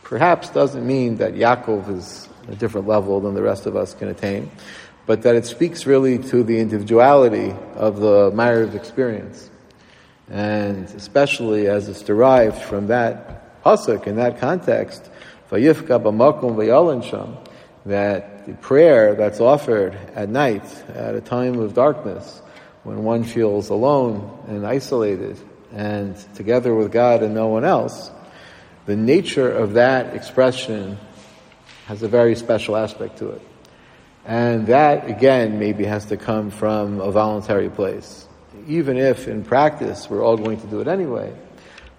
perhaps 0.04 0.50
doesn't 0.50 0.86
mean 0.86 1.18
that 1.18 1.34
Yaakov 1.34 1.90
is 1.90 2.30
a 2.48 2.56
different 2.56 2.88
level 2.88 3.20
than 3.22 3.34
the 3.34 3.42
rest 3.42 3.66
of 3.66 3.76
us 3.76 3.94
can 3.96 4.08
attain, 4.08 4.52
but 5.08 5.24
that 5.24 5.36
it 5.36 5.46
speaks 5.46 5.86
really 5.86 6.20
to 6.20 6.44
the 6.44 6.60
individuality 6.60 7.56
of 7.76 8.00
the 8.00 8.32
Ma'ariv 8.32 8.76
experience. 8.76 9.50
And 10.30 10.86
especially 10.92 11.68
as 11.68 11.90
it's 11.90 12.02
derived 12.02 12.62
from 12.62 12.88
that 12.88 13.64
pasuk 13.64 14.06
in 14.06 14.16
that 14.18 14.40
context, 14.40 15.10
Vayifka 15.56 16.02
b'makom 16.02 16.56
v'yalin 16.56 17.02
sham, 17.04 17.38
that 17.86 18.46
the 18.46 18.54
prayer 18.56 19.16
that's 19.16 19.40
offered 19.40 19.96
at 20.14 20.28
night, 20.28 20.64
at 20.90 21.16
a 21.16 21.22
time 21.22 21.60
of 21.60 21.74
darkness, 21.74 22.42
when 22.84 23.04
one 23.04 23.24
feels 23.24 23.70
alone 23.70 24.38
and 24.48 24.68
isolated 24.68 25.40
and 25.74 26.16
together 26.36 26.76
with 26.76 26.92
God 26.92 27.24
and 27.24 27.34
no 27.34 27.48
one 27.48 27.64
else, 27.64 28.12
the 28.86 28.96
nature 28.96 29.50
of 29.50 29.74
that 29.74 30.14
expression 30.14 30.98
has 31.88 32.04
a 32.04 32.08
very 32.08 32.36
special 32.36 32.76
aspect 32.76 33.18
to 33.20 33.30
it. 33.30 33.42
And 34.26 34.68
that, 34.68 35.10
again, 35.10 35.58
maybe 35.58 35.86
has 35.86 36.06
to 36.08 36.18
come 36.18 36.52
from 36.52 37.00
a 37.00 37.12
voluntary 37.12 37.70
place. 37.70 38.28
Even 38.68 38.98
if 38.98 39.28
in 39.28 39.44
practice 39.44 40.10
we're 40.10 40.24
all 40.24 40.38
going 40.38 40.60
to 40.60 40.68
do 40.68 40.82
it 40.82 40.88
anyway. 40.88 41.34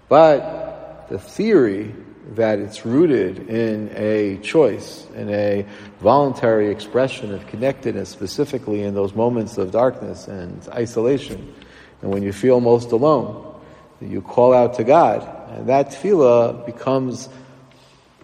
But 0.09 1.07
the 1.09 1.19
theory 1.19 1.93
that 2.35 2.59
it's 2.59 2.85
rooted 2.85 3.49
in 3.49 3.89
a 3.95 4.37
choice, 4.37 5.07
in 5.15 5.29
a 5.29 5.65
voluntary 6.01 6.69
expression 6.69 7.33
of 7.33 7.47
connectedness, 7.47 8.09
specifically 8.09 8.83
in 8.83 8.93
those 8.93 9.13
moments 9.13 9.57
of 9.57 9.71
darkness 9.71 10.27
and 10.27 10.67
isolation, 10.69 11.53
and 12.01 12.11
when 12.11 12.23
you 12.23 12.33
feel 12.33 12.59
most 12.59 12.91
alone, 12.91 13.55
you 14.01 14.21
call 14.21 14.53
out 14.53 14.75
to 14.75 14.83
God, 14.83 15.27
and 15.51 15.67
that 15.69 15.89
tefillah 15.89 16.65
becomes 16.65 17.29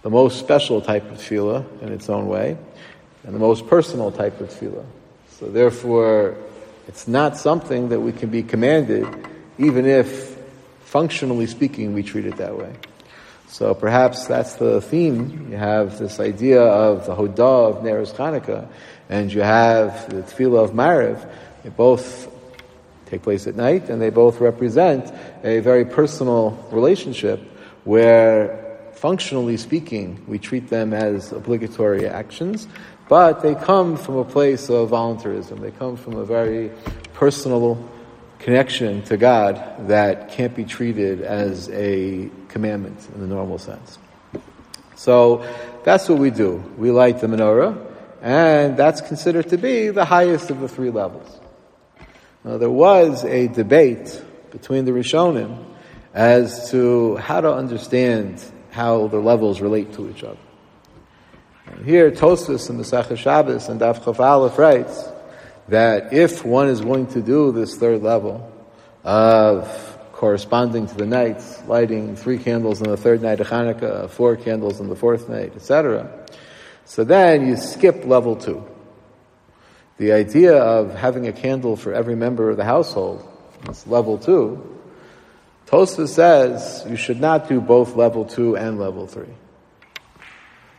the 0.01 0.09
most 0.09 0.37
special 0.37 0.81
type 0.81 1.09
of 1.09 1.17
tefillah 1.17 1.81
in 1.81 1.91
its 1.91 2.09
own 2.09 2.27
way, 2.27 2.57
and 3.23 3.33
the 3.33 3.39
most 3.39 3.67
personal 3.67 4.11
type 4.11 4.39
of 4.41 4.49
tefillah. 4.49 4.85
So 5.29 5.47
therefore, 5.49 6.35
it's 6.87 7.07
not 7.07 7.37
something 7.37 7.89
that 7.89 8.01
we 8.01 8.11
can 8.11 8.29
be 8.29 8.43
commanded, 8.43 9.07
even 9.57 9.85
if, 9.85 10.37
functionally 10.81 11.47
speaking, 11.47 11.93
we 11.93 12.03
treat 12.03 12.25
it 12.25 12.37
that 12.37 12.57
way. 12.57 12.73
So 13.53 13.75
perhaps 13.75 14.25
that's 14.25 14.55
the 14.55 14.81
theme. 14.81 15.49
You 15.51 15.57
have 15.57 15.99
this 15.99 16.19
idea 16.19 16.59
of 16.59 17.05
the 17.05 17.15
Hodah 17.15 17.69
of 17.69 17.83
Neres 17.83 18.11
Chanukah, 18.11 18.67
and 19.09 19.31
you 19.31 19.41
have 19.41 20.09
the 20.09 20.23
Tefillah 20.23 20.63
of 20.63 20.71
Mariv. 20.71 21.29
They 21.61 21.69
both 21.69 22.33
take 23.05 23.21
place 23.21 23.45
at 23.45 23.55
night, 23.55 23.91
and 23.91 24.01
they 24.01 24.09
both 24.09 24.41
represent 24.41 25.13
a 25.43 25.59
very 25.59 25.85
personal 25.85 26.67
relationship 26.71 27.41
where, 27.83 28.89
functionally 28.95 29.57
speaking, 29.57 30.25
we 30.27 30.39
treat 30.39 30.69
them 30.69 30.91
as 30.91 31.31
obligatory 31.31 32.07
actions, 32.07 32.67
but 33.07 33.43
they 33.43 33.53
come 33.53 33.97
from 33.97 34.15
a 34.15 34.25
place 34.25 34.67
of 34.67 34.89
voluntarism. 34.89 35.59
They 35.59 35.69
come 35.69 35.95
from 35.95 36.15
a 36.15 36.25
very 36.25 36.71
personal 37.13 37.87
connection 38.39 39.03
to 39.03 39.15
God 39.15 39.87
that 39.89 40.31
can't 40.31 40.55
be 40.55 40.65
treated 40.65 41.21
as 41.21 41.69
a 41.69 42.31
commandment 42.53 42.99
in 43.13 43.19
the 43.19 43.27
normal 43.27 43.57
sense. 43.57 43.97
So 44.95 45.45
that's 45.83 46.07
what 46.07 46.19
we 46.19 46.29
do. 46.29 46.63
We 46.77 46.91
light 46.91 47.19
the 47.19 47.27
menorah, 47.27 47.75
and 48.21 48.77
that's 48.77 49.01
considered 49.01 49.49
to 49.49 49.57
be 49.57 49.89
the 49.89 50.05
highest 50.05 50.49
of 50.49 50.61
the 50.61 50.69
three 50.69 50.91
levels. 50.91 51.39
Now, 52.45 52.57
there 52.57 52.69
was 52.69 53.25
a 53.25 53.47
debate 53.47 54.23
between 54.51 54.85
the 54.85 54.91
Rishonim 54.91 55.65
as 56.13 56.69
to 56.71 57.17
how 57.17 57.41
to 57.41 57.51
understand 57.51 58.43
how 58.71 59.07
the 59.07 59.17
levels 59.17 59.59
relate 59.59 59.93
to 59.93 60.09
each 60.09 60.23
other. 60.23 60.37
And 61.67 61.85
here, 61.85 62.11
Tosfos 62.11 62.69
and 62.69 62.79
Masach 62.79 63.17
Shabbos 63.17 63.67
and 63.69 63.81
Daf 63.81 64.05
Chaf 64.05 64.19
Aleph 64.19 64.57
writes 64.57 65.09
that 65.69 66.13
if 66.13 66.45
one 66.45 66.67
is 66.67 66.81
going 66.81 67.07
to 67.07 67.21
do 67.21 67.51
this 67.51 67.75
third 67.77 68.03
level 68.03 68.51
of 69.03 69.92
corresponding 70.23 70.87
to 70.87 70.95
the 70.95 71.05
nights, 71.05 71.61
lighting 71.67 72.15
three 72.15 72.37
candles 72.37 72.81
on 72.81 72.87
the 72.87 72.95
third 72.95 73.21
night 73.21 73.41
of 73.41 73.47
Hanukkah, 73.49 74.09
four 74.09 74.37
candles 74.37 74.79
on 74.79 74.87
the 74.87 74.95
fourth 74.95 75.27
night, 75.27 75.51
etc., 75.53 76.09
so 76.85 77.03
then 77.03 77.45
you 77.45 77.57
skip 77.57 78.05
level 78.05 78.37
two. 78.37 78.65
The 79.97 80.13
idea 80.13 80.55
of 80.55 80.95
having 80.95 81.27
a 81.27 81.33
candle 81.33 81.75
for 81.75 81.93
every 81.93 82.15
member 82.15 82.49
of 82.49 82.55
the 82.55 82.63
household, 82.63 83.27
that's 83.65 83.85
level 83.85 84.17
two. 84.17 84.79
Tosfos 85.67 86.07
says 86.07 86.85
you 86.87 86.95
should 86.95 87.19
not 87.19 87.49
do 87.49 87.59
both 87.59 87.97
level 87.97 88.23
two 88.23 88.55
and 88.55 88.79
level 88.79 89.07
three. 89.07 89.33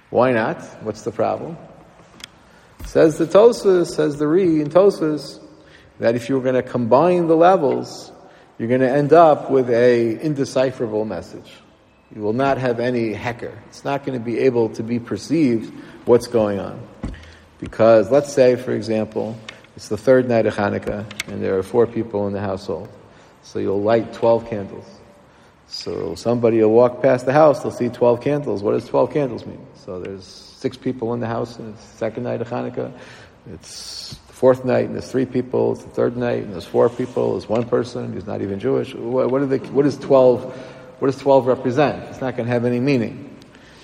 Why 0.08 0.32
not? 0.32 0.62
What's 0.82 1.02
the 1.02 1.12
problem? 1.12 1.58
Says 2.86 3.18
the 3.18 3.26
Tosfos, 3.26 3.94
says 3.94 4.16
the 4.18 4.26
Re 4.26 4.62
in 4.62 4.70
Tosfos, 4.70 5.38
that 5.98 6.14
if 6.14 6.30
you're 6.30 6.42
going 6.42 6.54
to 6.54 6.62
combine 6.62 7.26
the 7.26 7.36
levels, 7.36 8.10
you're 8.58 8.68
going 8.68 8.80
to 8.80 8.90
end 8.90 9.12
up 9.12 9.50
with 9.50 9.68
a 9.70 10.18
indecipherable 10.20 11.04
message. 11.04 11.52
You 12.14 12.22
will 12.22 12.32
not 12.32 12.58
have 12.58 12.78
any 12.78 13.12
hecker. 13.12 13.58
It's 13.68 13.84
not 13.84 14.04
going 14.04 14.18
to 14.18 14.24
be 14.24 14.38
able 14.40 14.68
to 14.70 14.82
be 14.82 15.00
perceived 15.00 15.72
what's 16.04 16.28
going 16.28 16.60
on. 16.60 16.80
Because 17.58 18.10
let's 18.10 18.32
say, 18.32 18.56
for 18.56 18.72
example, 18.72 19.36
it's 19.74 19.88
the 19.88 19.96
third 19.96 20.28
night 20.28 20.46
of 20.46 20.54
Hanukkah 20.54 21.04
and 21.28 21.42
there 21.42 21.58
are 21.58 21.62
four 21.62 21.86
people 21.86 22.26
in 22.28 22.32
the 22.32 22.40
household. 22.40 22.88
So 23.42 23.58
you'll 23.58 23.82
light 23.82 24.12
12 24.12 24.48
candles. 24.48 24.86
So 25.66 26.14
somebody 26.14 26.62
will 26.62 26.70
walk 26.70 27.02
past 27.02 27.26
the 27.26 27.32
house, 27.32 27.62
they'll 27.62 27.72
see 27.72 27.88
12 27.88 28.20
candles. 28.20 28.62
What 28.62 28.72
does 28.72 28.86
12 28.86 29.12
candles 29.12 29.46
mean? 29.46 29.66
So 29.84 29.98
there's 29.98 30.24
six 30.24 30.76
people 30.76 31.14
in 31.14 31.20
the 31.20 31.26
house 31.26 31.58
and 31.58 31.74
it's 31.74 31.84
the 31.84 31.96
second 31.96 32.22
night 32.22 32.40
of 32.40 32.48
Hanukkah. 32.48 32.92
It's 33.52 34.18
fourth 34.34 34.64
night 34.64 34.86
and 34.86 34.94
there's 34.94 35.10
three 35.10 35.26
people. 35.26 35.72
It's 35.72 35.84
the 35.84 35.90
third 35.90 36.16
night 36.16 36.42
and 36.42 36.52
there's 36.52 36.64
four 36.64 36.88
people. 36.88 37.32
There's 37.32 37.48
one 37.48 37.68
person 37.68 38.12
who's 38.12 38.26
not 38.26 38.42
even 38.42 38.58
Jewish. 38.58 38.92
What, 38.92 39.30
what, 39.30 39.48
they, 39.48 39.58
what 39.58 39.84
does 39.84 39.96
12, 39.96 40.56
what 40.98 41.06
does 41.06 41.20
12 41.20 41.46
represent? 41.46 42.02
It's 42.10 42.20
not 42.20 42.36
going 42.36 42.46
to 42.46 42.52
have 42.52 42.64
any 42.64 42.80
meaning. 42.80 43.38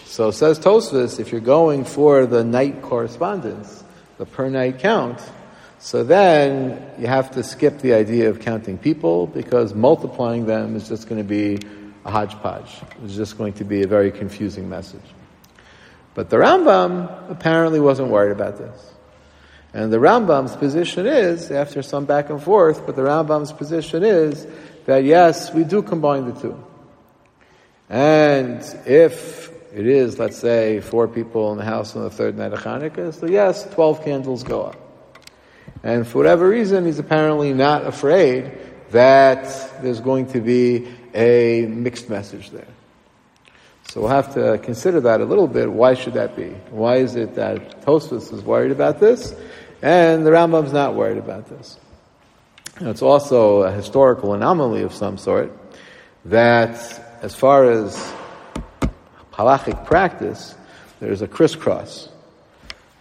So 0.07 0.33
says 0.33 0.59
Tosfos, 0.59 1.21
if 1.21 1.30
you're 1.30 1.40
going 1.40 1.85
for 1.85 2.26
the 2.26 2.42
night 2.42 2.83
correspondence, 2.83 3.85
the 4.19 4.26
per 4.26 4.50
night 4.50 4.80
count, 4.80 5.21
so 5.78 6.02
then 6.02 6.85
you 6.99 7.07
have 7.07 7.30
to 7.33 7.45
skip 7.45 7.78
the 7.78 7.95
idea 7.95 8.28
of 8.28 8.40
counting 8.40 8.76
people 8.76 9.28
because 9.28 9.73
multiplying 9.73 10.47
them 10.47 10.75
is 10.75 10.88
just 10.88 11.09
going 11.09 11.23
to 11.23 11.28
be 11.28 11.61
a 12.04 12.11
hodgepodge. 12.11 12.80
It's 13.04 13.14
just 13.14 13.38
going 13.38 13.52
to 13.54 13.64
be 13.64 13.83
a 13.85 13.87
very 13.87 14.11
confusing 14.11 14.69
message. 14.69 15.00
But 16.14 16.28
the 16.28 16.38
Rambam 16.38 17.30
apparently 17.30 17.78
wasn't 17.78 18.09
worried 18.09 18.33
about 18.33 18.59
this. 18.59 18.95
And 19.73 19.93
the 19.93 19.99
Rambam's 19.99 20.57
position 20.57 21.07
is, 21.07 21.50
after 21.50 21.83
some 21.83 22.05
back 22.05 22.29
and 22.31 22.43
forth, 22.43 22.85
but 22.87 22.97
the 22.97 23.03
Rambam's 23.03 23.53
position 23.53 24.03
is 24.03 24.47
that 24.87 25.05
yes, 25.05 25.55
we 25.55 25.65
do 25.65 25.83
combine 25.83 26.33
the 26.33 26.41
two. 26.41 26.65
And 27.89 28.61
if 28.87 29.50
it 29.73 29.87
is, 29.87 30.19
let's 30.19 30.39
say, 30.39 30.81
four 30.81 31.07
people 31.07 31.53
in 31.53 31.59
the 31.59 31.65
house 31.65 31.95
on 31.95 32.03
the 32.03 32.11
third 32.11 32.37
night 32.37 32.53
of 32.53 32.61
Hanukkah, 32.61 33.15
so 33.15 33.27
yes, 33.27 33.69
12 33.75 34.05
candles 34.05 34.43
go 34.43 34.62
up. 34.62 34.77
And 35.83 36.07
for 36.07 36.19
whatever 36.19 36.49
reason, 36.49 36.85
he's 36.85 36.99
apparently 36.99 37.53
not 37.53 37.87
afraid 37.87 38.53
that 38.91 39.83
there's 39.83 40.00
going 40.00 40.27
to 40.33 40.41
be 40.41 40.89
a 41.15 41.67
mixed 41.67 42.11
message 42.11 42.50
there. 42.50 42.67
So 43.91 44.01
we'll 44.01 44.11
have 44.11 44.33
to 44.35 44.57
consider 44.59 45.01
that 45.01 45.21
a 45.21 45.25
little 45.25 45.49
bit. 45.49 45.73
Why 45.73 45.95
should 45.95 46.15
that 46.15 46.37
be? 46.37 46.51
Why 46.71 46.99
is 46.99 47.17
it 47.17 47.35
that 47.35 47.85
Tosfos 47.85 48.33
is 48.33 48.41
worried 48.41 48.71
about 48.71 49.01
this 49.01 49.35
and 49.83 50.25
the 50.25 50.31
Rambam's 50.31 50.73
not 50.73 50.95
worried 50.95 51.19
about 51.19 51.49
this? 51.49 51.77
it's 52.83 53.03
also 53.03 53.63
a 53.63 53.73
historical 53.73 54.33
anomaly 54.33 54.83
of 54.83 54.95
some 54.95 55.19
sort 55.19 55.51
that 56.25 56.79
as 57.21 57.35
far 57.35 57.69
as 57.69 58.15
halachic 59.33 59.85
practice, 59.85 60.55
there's 61.01 61.21
a 61.21 61.27
crisscross. 61.27 62.11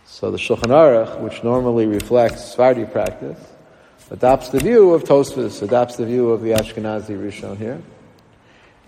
So 0.08 0.32
the 0.32 0.40
Shulchan 0.40 0.72
Aruch, 0.72 1.22
which 1.22 1.44
normally 1.44 1.86
reflects 1.86 2.46
Sephardi 2.46 2.86
practice, 2.86 3.38
adopts 4.10 4.50
the 4.50 4.60
view 4.60 4.96
of 4.96 5.04
Tosfos, 5.04 5.62
adopts 5.62 5.98
the 5.98 6.06
view 6.08 6.32
of 6.32 6.42
the 6.42 6.50
Ashkenazi 6.50 7.16
Rishon 7.16 7.58
here. 7.58 7.80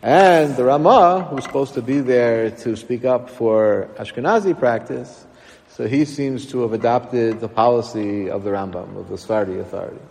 And 0.04 0.56
the 0.56 0.64
Ramah, 0.64 1.28
who's 1.30 1.44
supposed 1.44 1.76
to 1.76 1.82
be 1.82 2.00
there 2.00 2.50
to 2.50 2.76
speak 2.76 3.06
up 3.06 3.30
for 3.30 3.90
Ashkenazi 4.00 4.58
practice, 4.58 5.26
so 5.70 5.88
he 5.88 6.06
seems 6.06 6.48
to 6.48 6.62
have 6.62 6.74
adopted 6.74 7.40
the 7.40 7.48
policy 7.48 8.30
of 8.30 8.44
the 8.44 8.50
Rambam, 8.50 8.98
of 8.98 9.10
the 9.10 9.18
Sephardi 9.18 9.60
authority. 9.60 10.02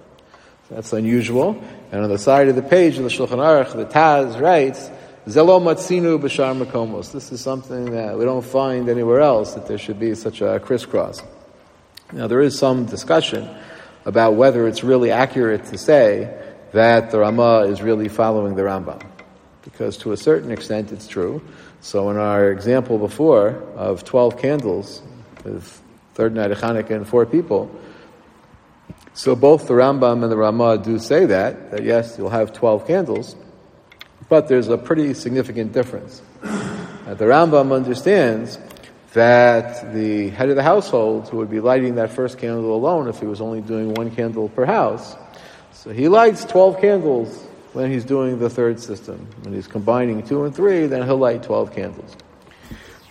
So 0.68 0.76
that's 0.76 0.92
unusual. 0.92 1.60
And 1.90 2.04
on 2.04 2.08
the 2.08 2.18
side 2.18 2.48
of 2.48 2.56
the 2.56 2.62
page 2.62 2.98
of 2.98 3.02
the 3.02 3.10
Shulchan 3.10 3.38
Aruch, 3.38 3.74
the 3.74 3.84
Taz 3.84 4.40
writes, 4.40 4.90
Zelo 5.26 5.60
matzinu 5.60 6.18
b'shar 6.18 6.64
makomos. 6.64 7.12
This 7.12 7.30
is 7.30 7.40
something 7.40 7.90
that 7.90 8.16
we 8.16 8.24
don't 8.24 8.44
find 8.44 8.88
anywhere 8.88 9.20
else 9.20 9.54
that 9.54 9.66
there 9.66 9.76
should 9.76 10.00
be 10.00 10.14
such 10.14 10.40
a 10.40 10.60
crisscross. 10.60 11.22
Now 12.12 12.26
there 12.26 12.40
is 12.40 12.58
some 12.58 12.86
discussion 12.86 13.48
about 14.04 14.34
whether 14.34 14.66
it's 14.66 14.82
really 14.82 15.10
accurate 15.10 15.66
to 15.66 15.78
say 15.78 16.34
that 16.72 17.10
the 17.10 17.18
Ramah 17.18 17.66
is 17.66 17.82
really 17.82 18.08
following 18.08 18.54
the 18.54 18.62
Rambam, 18.62 19.02
because 19.62 19.96
to 19.98 20.12
a 20.12 20.16
certain 20.16 20.50
extent 20.50 20.92
it's 20.92 21.06
true. 21.06 21.42
So 21.80 22.10
in 22.10 22.16
our 22.16 22.50
example 22.50 22.98
before 22.98 23.62
of 23.76 24.04
twelve 24.04 24.38
candles, 24.38 25.02
with 25.44 25.80
third 26.14 26.34
night 26.34 26.50
of 26.50 26.58
Hanukkah 26.58 26.90
and 26.90 27.08
four 27.08 27.26
people, 27.26 27.70
so 29.14 29.34
both 29.34 29.66
the 29.66 29.74
Rambam 29.74 30.22
and 30.22 30.30
the 30.30 30.36
Ramah 30.36 30.78
do 30.78 30.98
say 30.98 31.26
that 31.26 31.70
that 31.70 31.84
yes, 31.84 32.16
you'll 32.18 32.30
have 32.30 32.52
twelve 32.52 32.86
candles. 32.86 33.36
But 34.28 34.48
there's 34.48 34.68
a 34.68 34.78
pretty 34.78 35.14
significant 35.14 35.72
difference. 35.72 36.22
The 36.42 37.24
Rambam 37.24 37.74
understands 37.74 38.58
that 39.14 39.92
the 39.92 40.28
head 40.28 40.50
of 40.50 40.56
the 40.56 40.62
household, 40.62 41.28
who 41.28 41.38
would 41.38 41.50
be 41.50 41.58
lighting 41.58 41.96
that 41.96 42.10
first 42.10 42.38
candle 42.38 42.74
alone 42.74 43.08
if 43.08 43.18
he 43.18 43.26
was 43.26 43.40
only 43.40 43.60
doing 43.60 43.92
one 43.94 44.12
candle 44.12 44.48
per 44.48 44.64
house, 44.64 45.16
so 45.72 45.90
he 45.90 46.08
lights 46.08 46.44
12 46.44 46.80
candles 46.80 47.46
when 47.72 47.90
he's 47.90 48.04
doing 48.04 48.38
the 48.38 48.50
third 48.50 48.80
system. 48.80 49.26
When 49.42 49.54
he's 49.54 49.66
combining 49.66 50.22
two 50.26 50.44
and 50.44 50.54
three, 50.54 50.86
then 50.86 51.04
he'll 51.04 51.16
light 51.16 51.42
12 51.42 51.74
candles. 51.74 52.16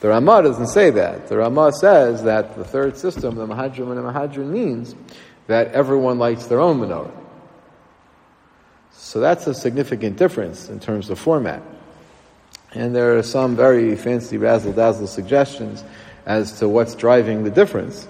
The 0.01 0.09
Ramah 0.09 0.43
doesn't 0.43 0.67
say 0.67 0.89
that. 0.91 1.27
The 1.27 1.37
Ramah 1.37 1.73
says 1.73 2.23
that 2.23 2.55
the 2.55 2.63
third 2.63 2.97
system, 2.97 3.35
the 3.35 3.45
Mahadrim 3.45 3.89
and 3.89 3.97
the 3.97 4.01
Mahadrim, 4.01 4.47
means 4.47 4.95
that 5.47 5.73
everyone 5.73 6.19
lights 6.19 6.47
their 6.47 6.61
own 6.61 6.79
menorah. 6.79 7.11
So 8.91 9.19
that's 9.19 9.47
a 9.47 9.53
significant 9.53 10.17
difference 10.17 10.69
in 10.69 10.79
terms 10.79 11.09
of 11.09 11.19
format. 11.19 11.63
And 12.73 12.95
there 12.95 13.17
are 13.17 13.23
some 13.23 13.55
very 13.55 13.95
fancy 13.95 14.37
razzle 14.37 14.73
dazzle 14.73 15.07
suggestions 15.07 15.83
as 16.25 16.59
to 16.59 16.69
what's 16.69 16.95
driving 16.95 17.43
the 17.43 17.49
difference. 17.49 18.07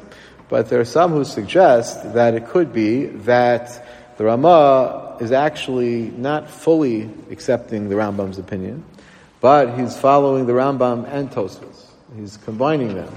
But 0.50 0.70
there 0.70 0.80
are 0.80 0.86
some 0.86 1.12
who 1.12 1.24
suggest 1.24 2.14
that 2.14 2.34
it 2.34 2.48
could 2.48 2.74
be 2.74 3.06
that 3.06 4.18
the 4.18 4.26
Ramah 4.26 5.09
is 5.20 5.32
actually 5.32 6.12
not 6.12 6.50
fully 6.50 7.10
accepting 7.30 7.90
the 7.90 7.96
Rambam's 7.96 8.38
opinion, 8.38 8.84
but 9.42 9.78
he's 9.78 9.98
following 9.98 10.46
the 10.46 10.54
Rambam 10.54 11.08
and 11.10 11.30
Tosfos. 11.30 11.86
He's 12.16 12.38
combining 12.38 12.96
them 12.96 13.14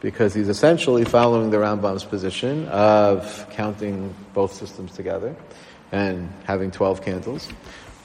because 0.00 0.34
he's 0.34 0.48
essentially 0.48 1.04
following 1.04 1.50
the 1.50 1.56
Rambam's 1.56 2.04
position 2.04 2.68
of 2.68 3.46
counting 3.50 4.14
both 4.34 4.52
systems 4.52 4.92
together 4.92 5.34
and 5.92 6.30
having 6.44 6.70
12 6.70 7.02
candles. 7.02 7.48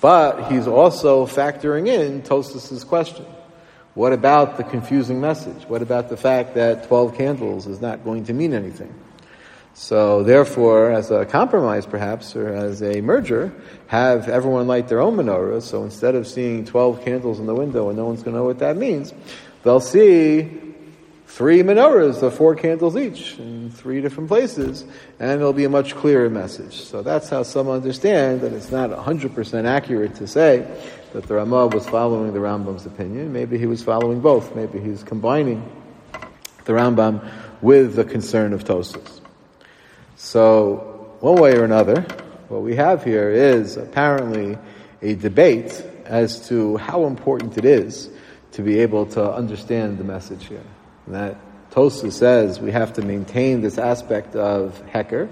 But 0.01 0.49
he's 0.49 0.67
also 0.67 1.25
factoring 1.25 1.87
in 1.87 2.21
Tosfos' 2.21 2.87
question. 2.87 3.25
What 3.95 4.13
about 4.13 4.55
the 4.57 4.63
confusing 4.63 5.19
message? 5.19 5.63
What 5.63 5.81
about 5.81 6.07
the 6.09 6.15
fact 6.15 6.55
that 6.55 6.87
12 6.87 7.17
candles 7.17 7.67
is 7.67 7.81
not 7.81 8.05
going 8.05 8.23
to 8.25 8.33
mean 8.33 8.53
anything? 8.53 8.93
So 9.79 10.23
therefore, 10.23 10.91
as 10.91 11.09
a 11.09 11.25
compromise 11.25 11.85
perhaps, 11.85 12.35
or 12.35 12.49
as 12.49 12.83
a 12.83 12.99
merger, 12.99 13.53
have 13.87 14.27
everyone 14.27 14.67
light 14.67 14.89
their 14.89 14.99
own 14.99 15.15
menorah. 15.15 15.61
So 15.61 15.85
instead 15.85 16.15
of 16.15 16.27
seeing 16.27 16.65
12 16.65 17.05
candles 17.05 17.39
in 17.39 17.45
the 17.45 17.55
window 17.55 17.87
and 17.87 17.97
no 17.97 18.03
one's 18.03 18.21
going 18.21 18.33
to 18.33 18.39
know 18.39 18.45
what 18.45 18.59
that 18.59 18.75
means, 18.75 19.13
they'll 19.63 19.79
see 19.79 20.51
three 21.27 21.63
menorahs 21.63 22.21
of 22.21 22.33
four 22.33 22.55
candles 22.55 22.97
each 22.97 23.39
in 23.39 23.71
three 23.71 24.01
different 24.01 24.27
places, 24.27 24.83
and 25.17 25.31
it'll 25.31 25.53
be 25.53 25.63
a 25.63 25.69
much 25.69 25.95
clearer 25.95 26.29
message. 26.29 26.81
So 26.81 27.01
that's 27.01 27.29
how 27.29 27.43
some 27.43 27.69
understand 27.69 28.41
that 28.41 28.51
it's 28.51 28.71
not 28.71 28.89
100% 28.89 29.63
accurate 29.65 30.13
to 30.15 30.27
say 30.27 30.67
that 31.13 31.23
the 31.23 31.35
Ramah 31.35 31.67
was 31.67 31.87
following 31.87 32.33
the 32.33 32.39
Rambam's 32.39 32.85
opinion. 32.85 33.31
Maybe 33.31 33.57
he 33.57 33.65
was 33.65 33.81
following 33.81 34.19
both. 34.19 34.57
Maybe 34.57 34.81
he's 34.81 35.03
combining 35.03 35.63
the 36.65 36.73
Rambam 36.73 37.25
with 37.61 37.95
the 37.95 38.03
concern 38.03 38.51
of 38.51 38.65
Tosfos. 38.65 39.21
So, 40.21 41.15
one 41.21 41.37
way 41.37 41.55
or 41.55 41.63
another, 41.63 42.01
what 42.49 42.61
we 42.61 42.75
have 42.75 43.05
here 43.05 43.31
is 43.31 43.77
apparently 43.77 44.57
a 45.01 45.15
debate 45.15 45.81
as 46.03 46.49
to 46.49 46.75
how 46.75 47.05
important 47.05 47.57
it 47.57 47.63
is 47.63 48.09
to 48.51 48.61
be 48.61 48.79
able 48.79 49.05
to 49.05 49.31
understand 49.33 49.97
the 49.97 50.03
message 50.03 50.45
here. 50.47 50.61
And 51.05 51.15
that 51.15 51.37
Tosfos 51.71 52.11
says 52.11 52.59
we 52.59 52.73
have 52.73 52.91
to 52.95 53.01
maintain 53.01 53.61
this 53.61 53.77
aspect 53.77 54.35
of 54.35 54.77
Hecker. 54.89 55.29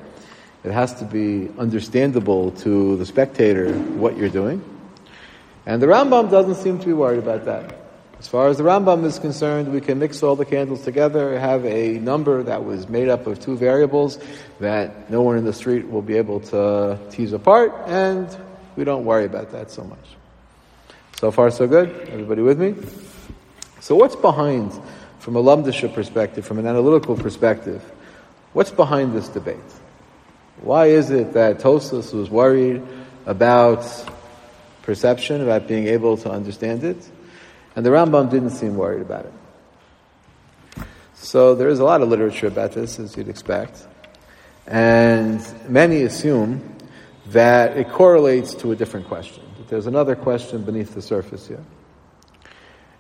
It 0.64 0.72
has 0.72 0.94
to 1.00 1.06
be 1.06 1.50
understandable 1.60 2.52
to 2.52 2.96
the 2.96 3.06
spectator 3.06 3.74
what 3.74 4.16
you're 4.16 4.30
doing. 4.30 4.64
And 5.66 5.82
the 5.82 5.88
Rambam 5.88 6.32
doesn't 6.32 6.64
seem 6.64 6.80
to 6.80 6.86
be 6.86 6.94
worried 6.94 7.20
about 7.20 7.44
that. 7.44 7.87
As 8.20 8.28
far 8.28 8.48
as 8.48 8.58
the 8.58 8.64
Rambam 8.64 9.06
is 9.06 9.20
concerned, 9.20 9.72
we 9.72 9.80
can 9.80 10.00
mix 10.00 10.24
all 10.24 10.36
the 10.36 10.44
candles 10.44 10.84
together, 10.84 11.40
have 11.40 11.64
a 11.66 12.00
number 12.00 12.42
that 12.42 12.66
was 12.66 12.90
made 12.90 13.10
up 13.10 13.28
of 13.28 13.40
two 13.40 13.56
variables 13.56 14.18
that 14.60 15.12
no 15.12 15.22
one 15.22 15.38
in 15.38 15.46
the 15.46 15.54
street 15.54 15.88
will 15.88 16.02
be 16.02 16.18
able 16.18 16.40
to 16.40 16.98
tease 17.12 17.32
apart, 17.32 17.72
and 17.86 18.28
we 18.76 18.84
don't 18.84 19.06
worry 19.06 19.26
about 19.26 19.52
that 19.52 19.70
so 19.70 19.84
much. 19.84 20.00
So 21.20 21.30
far, 21.30 21.52
so 21.52 21.68
good? 21.68 21.90
Everybody 22.10 22.42
with 22.42 22.60
me? 22.60 22.76
So, 23.82 23.96
what's 23.96 24.16
behind, 24.16 24.72
from 25.20 25.36
a 25.36 25.44
Lumdisha 25.44 25.94
perspective, 25.94 26.44
from 26.44 26.58
an 26.58 26.66
analytical 26.66 27.16
perspective, 27.16 27.84
what's 28.54 28.72
behind 28.72 29.14
this 29.14 29.28
debate? 29.28 29.58
Why 30.62 30.88
is 30.88 31.12
it 31.12 31.34
that 31.34 31.60
Tosfos 31.60 32.16
was 32.16 32.32
worried 32.32 32.82
about 33.28 33.86
perception, 34.82 35.42
about 35.42 35.68
being 35.68 35.86
able 35.86 36.18
to 36.18 36.32
understand 36.32 36.84
it? 36.84 36.98
And 37.78 37.86
the 37.86 37.92
Rambam 37.92 38.32
didn't 38.32 38.50
seem 38.50 38.76
worried 38.76 39.04
about 39.04 39.28
it. 39.28 40.84
So 41.14 41.54
there 41.54 41.70
is 41.70 41.78
a 41.78 41.84
lot 41.84 42.02
of 42.02 42.10
literature 42.10 42.48
about 42.48 42.72
this, 42.72 42.98
as 42.98 43.16
you'd 43.16 43.30
expect. 43.30 43.86
And 44.66 45.40
many 45.70 46.02
assume 46.02 46.76
that 47.28 47.78
it 47.78 47.92
correlates 47.92 48.56
to 48.56 48.72
a 48.72 48.76
different 48.76 49.08
question. 49.08 49.44
That 49.58 49.68
there's 49.68 49.86
another 49.86 50.16
question 50.16 50.64
beneath 50.64 50.96
the 50.96 51.04
surface 51.04 51.48
here. 51.48 51.64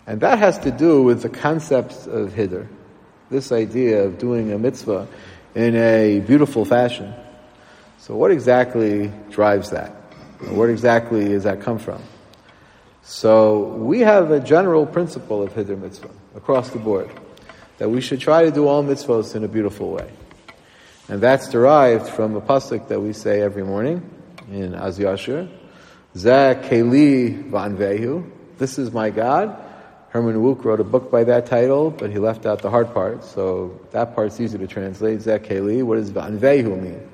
And 0.05 0.21
that 0.21 0.37
has 0.37 0.59
to 0.59 0.69
do 0.69 1.01
with 1.01 1.23
the 1.23 1.29
concept 1.29 2.05
of 2.05 2.33
Hiddur. 2.33 2.67
This 3.31 3.51
idea 3.51 4.03
of 4.03 4.19
doing 4.19 4.51
a 4.51 4.59
mitzvah 4.59 5.07
in 5.55 5.75
a 5.75 6.19
beautiful 6.19 6.65
fashion. 6.65 7.15
So 7.97 8.15
what 8.15 8.29
exactly 8.29 9.11
drives 9.31 9.71
that? 9.71 9.89
Where 10.51 10.69
exactly 10.69 11.29
does 11.29 11.45
that 11.45 11.61
come 11.61 11.79
from? 11.79 11.99
So 13.07 13.59
we 13.59 14.01
have 14.01 14.31
a 14.31 14.39
general 14.41 14.85
principle 14.85 15.41
of 15.41 15.53
Hiddur 15.53 15.79
Mitzvah 15.79 16.09
across 16.35 16.71
the 16.71 16.77
board 16.77 17.09
that 17.77 17.89
we 17.89 18.01
should 18.01 18.19
try 18.19 18.43
to 18.43 18.51
do 18.51 18.67
all 18.67 18.83
mitzvahs 18.83 19.33
in 19.33 19.45
a 19.45 19.47
beautiful 19.47 19.91
way. 19.91 20.11
And 21.07 21.21
that's 21.21 21.47
derived 21.47 22.09
from 22.09 22.35
a 22.35 22.41
pasuk 22.41 22.89
that 22.89 22.99
we 22.99 23.13
say 23.13 23.39
every 23.39 23.63
morning 23.63 24.03
in 24.51 24.75
Az 24.75 24.99
Yashir. 24.99 25.49
Keli 26.17 27.49
Vanvehu. 27.49 28.29
This 28.57 28.77
is 28.77 28.91
my 28.91 29.09
God. 29.09 29.55
Herman 30.09 30.35
Wouk 30.35 30.65
wrote 30.65 30.81
a 30.81 30.83
book 30.83 31.09
by 31.09 31.23
that 31.23 31.45
title, 31.45 31.91
but 31.91 32.11
he 32.11 32.19
left 32.19 32.45
out 32.45 32.61
the 32.61 32.69
hard 32.69 32.93
part, 32.93 33.23
so 33.23 33.79
that 33.91 34.15
part's 34.15 34.41
easy 34.41 34.57
to 34.57 34.67
translate. 34.67 35.19
Zeh 35.19 35.39
Keli. 35.39 35.81
What 35.81 35.95
does 35.95 36.11
Vanvehu 36.11 36.81
mean? 36.81 37.09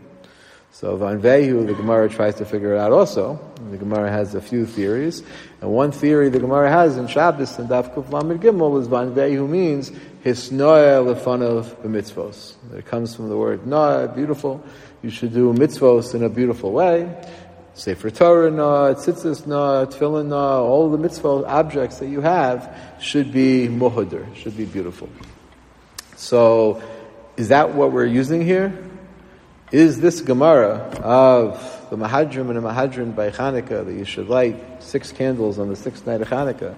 So 0.74 0.98
Vanvehu, 0.98 1.68
the 1.68 1.76
Gemara 1.76 2.10
tries 2.10 2.34
to 2.36 2.46
figure 2.46 2.74
it 2.74 2.80
out 2.80 2.92
also. 2.92 3.40
The 3.70 3.78
Gemara 3.78 4.10
has 4.10 4.34
a 4.34 4.42
few 4.42 4.66
theories. 4.66 5.22
And 5.62 5.70
one 5.70 5.92
theory 5.92 6.30
the 6.30 6.40
Gemara 6.40 6.72
has 6.72 6.98
in 6.98 7.06
Shabbos 7.06 7.60
and 7.60 7.70
Daf 7.70 7.94
Kuf 7.94 8.12
Lamed 8.12 8.42
Gimel 8.42 8.82
is 8.82 8.88
Vanvehu 8.88 9.48
means 9.48 9.92
Hisnoya 10.26 11.06
lefanov 11.06 11.76
b'mitzvos. 11.84 12.56
It 12.76 12.88
comes 12.88 13.16
from 13.16 13.30
the 13.30 13.38
word 13.38 13.68
noah, 13.68 14.08
beautiful. 14.08 14.66
You 15.04 15.12
should 15.12 15.32
do 15.32 15.54
mitzvos 15.54 16.16
in 16.16 16.24
a 16.24 16.30
beautiful 16.30 16.72
way. 16.72 17.08
Sefer 17.76 18.10
Torah 18.10 18.50
na, 18.50 18.96
tzitzis 18.96 19.46
na, 19.46 19.86
tefillin 19.86 20.30
na, 20.30 20.60
all 20.60 20.90
the 20.90 20.98
mitzvah 20.98 21.46
objects 21.46 22.00
that 22.00 22.08
you 22.08 22.22
have 22.22 22.76
should 23.00 23.32
be 23.32 23.68
muhadir, 23.68 24.36
should 24.36 24.58
be 24.58 24.66
beautiful. 24.66 25.08
So, 26.16 26.82
is 27.38 27.50
that 27.50 27.76
what 27.76 27.92
we're 27.92 28.08
using 28.08 28.42
here? 28.42 28.76
Is 29.74 30.00
this 30.00 30.22
Gemara 30.22 30.76
of 31.02 31.88
the 31.90 31.98
Mahadrim 31.98 32.48
and 32.52 32.58
the 32.58 32.62
Mahadrim 32.62 33.16
by 33.16 33.32
Hanukkah 33.32 33.84
that 33.84 33.94
you 33.94 34.06
should 34.06 34.30
light 34.30 34.84
six 34.84 35.12
candles 35.12 35.58
on 35.58 35.68
the 35.68 35.76
sixth 35.76 36.06
night 36.06 36.22
of 36.22 36.30
Hanukkah. 36.30 36.76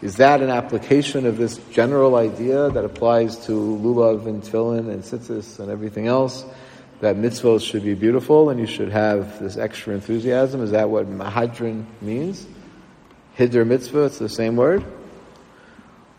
Is 0.00 0.16
that 0.16 0.40
an 0.40 0.48
application 0.48 1.26
of 1.26 1.36
this 1.36 1.58
general 1.72 2.16
idea 2.16 2.70
that 2.70 2.86
applies 2.86 3.44
to 3.44 3.52
lulav 3.52 4.26
and 4.26 4.42
tefillin 4.42 4.90
and 4.90 5.02
tzitzis 5.02 5.60
and 5.60 5.70
everything 5.70 6.06
else? 6.06 6.46
That 7.00 7.16
mitzvahs 7.16 7.66
should 7.66 7.84
be 7.84 7.92
beautiful 7.92 8.48
and 8.48 8.58
you 8.58 8.66
should 8.66 8.90
have 8.90 9.38
this 9.38 9.58
extra 9.58 9.92
enthusiasm. 9.92 10.62
Is 10.62 10.70
that 10.70 10.88
what 10.88 11.06
mahadrin 11.08 11.84
means? 12.00 12.46
Hiddur 13.36 13.66
mitzvah, 13.66 14.04
it's 14.04 14.18
the 14.18 14.30
same 14.30 14.56
word. 14.56 14.82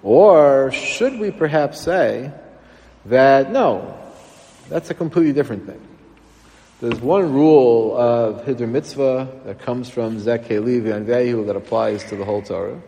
Or 0.04 0.72
should 0.74 1.20
we 1.20 1.32
perhaps 1.32 1.82
say 1.82 2.32
that 3.06 3.50
no, 3.50 3.98
that's 4.70 4.92
a 4.92 4.94
completely 4.94 5.34
different 5.34 5.66
thing. 5.66 5.82
There's 6.84 7.00
one 7.00 7.32
rule 7.32 7.96
of 7.96 8.44
Hiddur 8.44 8.68
Mitzvah 8.68 9.44
that 9.46 9.60
comes 9.60 9.90
from 9.90 10.18
Zeh 10.18 10.46
Keli 10.46 10.94
and 10.94 11.08
Vehu 11.08 11.46
that 11.46 11.56
applies 11.56 12.04
to 12.10 12.18
the 12.18 12.26
whole 12.26 12.42
Torah. 12.42 12.82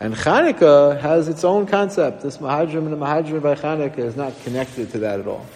And 0.00 0.12
Chanukah 0.12 1.00
has 1.00 1.28
its 1.28 1.44
own 1.44 1.66
concept. 1.66 2.22
This 2.22 2.38
Mahadrim 2.38 2.78
and 2.78 2.92
the 2.92 2.96
Mahadrim 2.96 3.42
by 3.42 3.54
Chanukah 3.54 3.98
is 3.98 4.16
not 4.16 4.36
connected 4.42 4.90
to 4.90 4.98
that 4.98 5.20
at 5.20 5.28
all. 5.28 5.46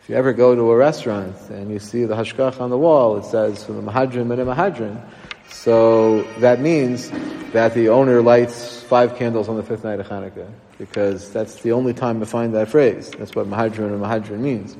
If 0.00 0.08
you 0.08 0.14
ever 0.14 0.32
go 0.32 0.54
to 0.54 0.70
a 0.70 0.74
restaurant 0.74 1.36
and 1.50 1.70
you 1.70 1.78
see 1.78 2.06
the 2.06 2.14
Hashkach 2.14 2.58
on 2.58 2.70
the 2.70 2.78
wall, 2.78 3.18
it 3.18 3.26
says 3.26 3.62
from 3.62 3.84
the 3.84 3.92
Mahadrim 3.92 4.30
and 4.30 4.38
the 4.38 4.46
Mahadrim. 4.46 5.06
So 5.50 6.22
that 6.38 6.60
means 6.60 7.10
that 7.52 7.74
the 7.74 7.90
owner 7.90 8.22
lights 8.22 8.82
five 8.84 9.16
candles 9.16 9.50
on 9.50 9.56
the 9.56 9.62
fifth 9.62 9.84
night 9.84 10.00
of 10.00 10.08
Hanukkah, 10.08 10.50
because 10.78 11.30
that's 11.30 11.56
the 11.56 11.72
only 11.72 11.92
time 11.92 12.20
to 12.20 12.26
find 12.26 12.54
that 12.54 12.70
phrase. 12.70 13.10
That's 13.10 13.34
what 13.34 13.48
Mahadrim 13.48 13.92
and 13.92 14.00
Mahadrim 14.00 14.38
means. 14.38 14.78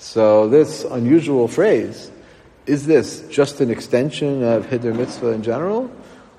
So 0.00 0.48
this 0.48 0.84
unusual 0.84 1.46
phrase, 1.46 2.10
is 2.64 2.86
this 2.86 3.20
just 3.28 3.60
an 3.60 3.70
extension 3.70 4.42
of 4.42 4.64
Hiddur 4.64 4.96
Mitzvah 4.96 5.32
in 5.32 5.42
general? 5.42 5.90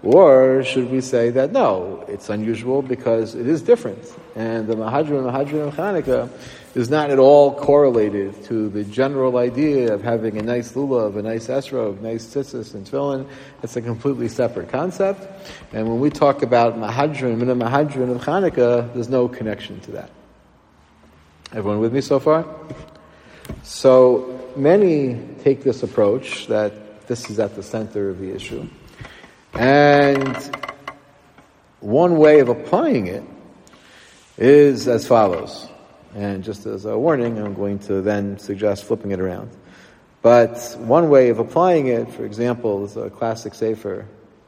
Or 0.02 0.64
should 0.64 0.90
we 0.90 1.00
say 1.00 1.30
that 1.30 1.52
no, 1.52 2.04
it's 2.08 2.30
unusual 2.30 2.82
because 2.82 3.36
it 3.36 3.46
is 3.46 3.62
different. 3.62 4.04
And 4.36 4.68
the 4.68 4.74
Mahadrim 4.74 5.20
and 5.20 5.30
Mahadrim 5.30 5.72
Chanukah 5.74 6.28
is 6.74 6.90
not 6.90 7.12
at 7.12 7.20
all 7.20 7.54
correlated 7.54 8.44
to 8.46 8.68
the 8.70 8.84
general 8.84 9.38
idea 9.38 9.94
of 9.94 10.02
having 10.02 10.40
a 10.40 10.42
nice 10.42 10.72
lulav, 10.72 11.16
a 11.16 11.22
nice 11.22 11.46
esrog, 11.46 12.02
nice 12.02 12.26
tzitzis 12.26 12.74
and 12.74 12.88
tefillin. 12.88 13.28
It's 13.62 13.76
a 13.76 13.82
completely 13.82 14.28
separate 14.28 14.70
concept. 14.70 15.28
And 15.72 15.88
when 15.88 16.00
we 16.00 16.10
talk 16.10 16.42
about 16.42 16.80
Mahadrim 16.80 17.42
and 17.42 17.50
the 17.50 17.54
Mahadrim 17.54 18.10
of 18.10 18.24
Chanukah, 18.24 18.92
there's 18.96 19.10
no 19.10 19.28
connection 19.28 19.80
to 19.82 19.92
that. 19.92 20.10
Everyone 21.54 21.80
with 21.80 21.94
me 21.94 22.02
so 22.02 22.20
far? 22.20 22.48
So 23.64 24.52
many 24.56 25.20
take 25.44 25.64
this 25.64 25.84
approach 25.84 26.48
that 26.48 27.08
this 27.08 27.30
is 27.30 27.40
at 27.40 27.56
the 27.56 27.64
center 27.64 28.10
of 28.10 28.20
the 28.20 28.34
issue. 28.34 28.68
And 29.54 30.38
one 31.80 32.18
way 32.18 32.40
of 32.40 32.50
applying 32.50 33.08
it 33.08 33.24
is 34.38 34.88
as 34.88 35.08
follows. 35.08 35.68
And 36.16 36.44
just 36.44 36.66
as 36.66 36.86
a 36.86 36.98
warning, 36.98 37.38
I'm 37.38 37.54
going 37.54 37.80
to 37.80 38.02
then 38.02 38.38
suggest 38.40 38.86
flipping 38.86 39.12
it 39.12 39.20
around. 39.20 39.50
But 40.22 40.76
one 40.78 41.10
way 41.10 41.30
of 41.30 41.40
applying 41.40 41.88
it, 41.88 42.12
for 42.12 42.26
example, 42.26 42.86
is 42.86 42.96
a 42.96 43.10
classic 43.10 43.54
sefer. 43.54 44.06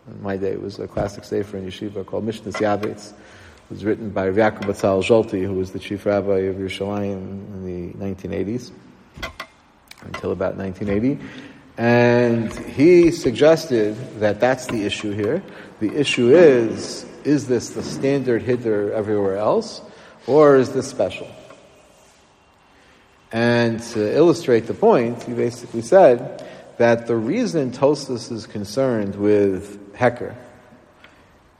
In 0.07 0.21
my 0.21 0.37
day, 0.37 0.51
it 0.51 0.61
was 0.61 0.79
a 0.79 0.87
classic 0.87 1.23
sefer 1.23 1.57
in 1.57 1.65
yeshiva 1.65 2.05
called 2.05 2.25
Mishnah 2.25 2.51
Yavetz. 2.51 3.13
It 3.65 3.75
was 3.75 3.85
written 3.85 4.09
by 4.09 4.29
Yaakov 4.29 4.63
Bezalel 4.63 5.03
Zolti, 5.03 5.45
who 5.45 5.53
was 5.53 5.71
the 5.71 5.79
chief 5.79 6.05
rabbi 6.05 6.39
of 6.39 6.57
Yerushalayim 6.57 7.13
in 7.13 7.65
the 7.65 8.05
1980s, 8.05 8.71
until 10.01 10.31
about 10.33 10.57
1980. 10.57 11.23
And 11.77 12.53
he 12.53 13.09
suggested 13.11 13.95
that 14.19 14.41
that's 14.41 14.67
the 14.67 14.85
issue 14.85 15.11
here. 15.11 15.41
The 15.79 15.95
issue 15.95 16.35
is, 16.35 17.05
is 17.23 17.47
this 17.47 17.69
the 17.69 17.83
standard 17.83 18.43
hiddur 18.43 18.91
everywhere 18.91 19.37
else, 19.37 19.81
or 20.27 20.57
is 20.57 20.73
this 20.73 20.87
special? 20.87 21.27
And 23.31 23.79
to 23.93 24.15
illustrate 24.15 24.67
the 24.67 24.73
point, 24.73 25.23
he 25.23 25.33
basically 25.33 25.81
said 25.81 26.45
that 26.77 27.07
the 27.07 27.15
reason 27.15 27.71
Tosfos 27.71 28.29
is 28.29 28.45
concerned 28.45 29.15
with 29.15 29.95
Hecker, 29.95 30.35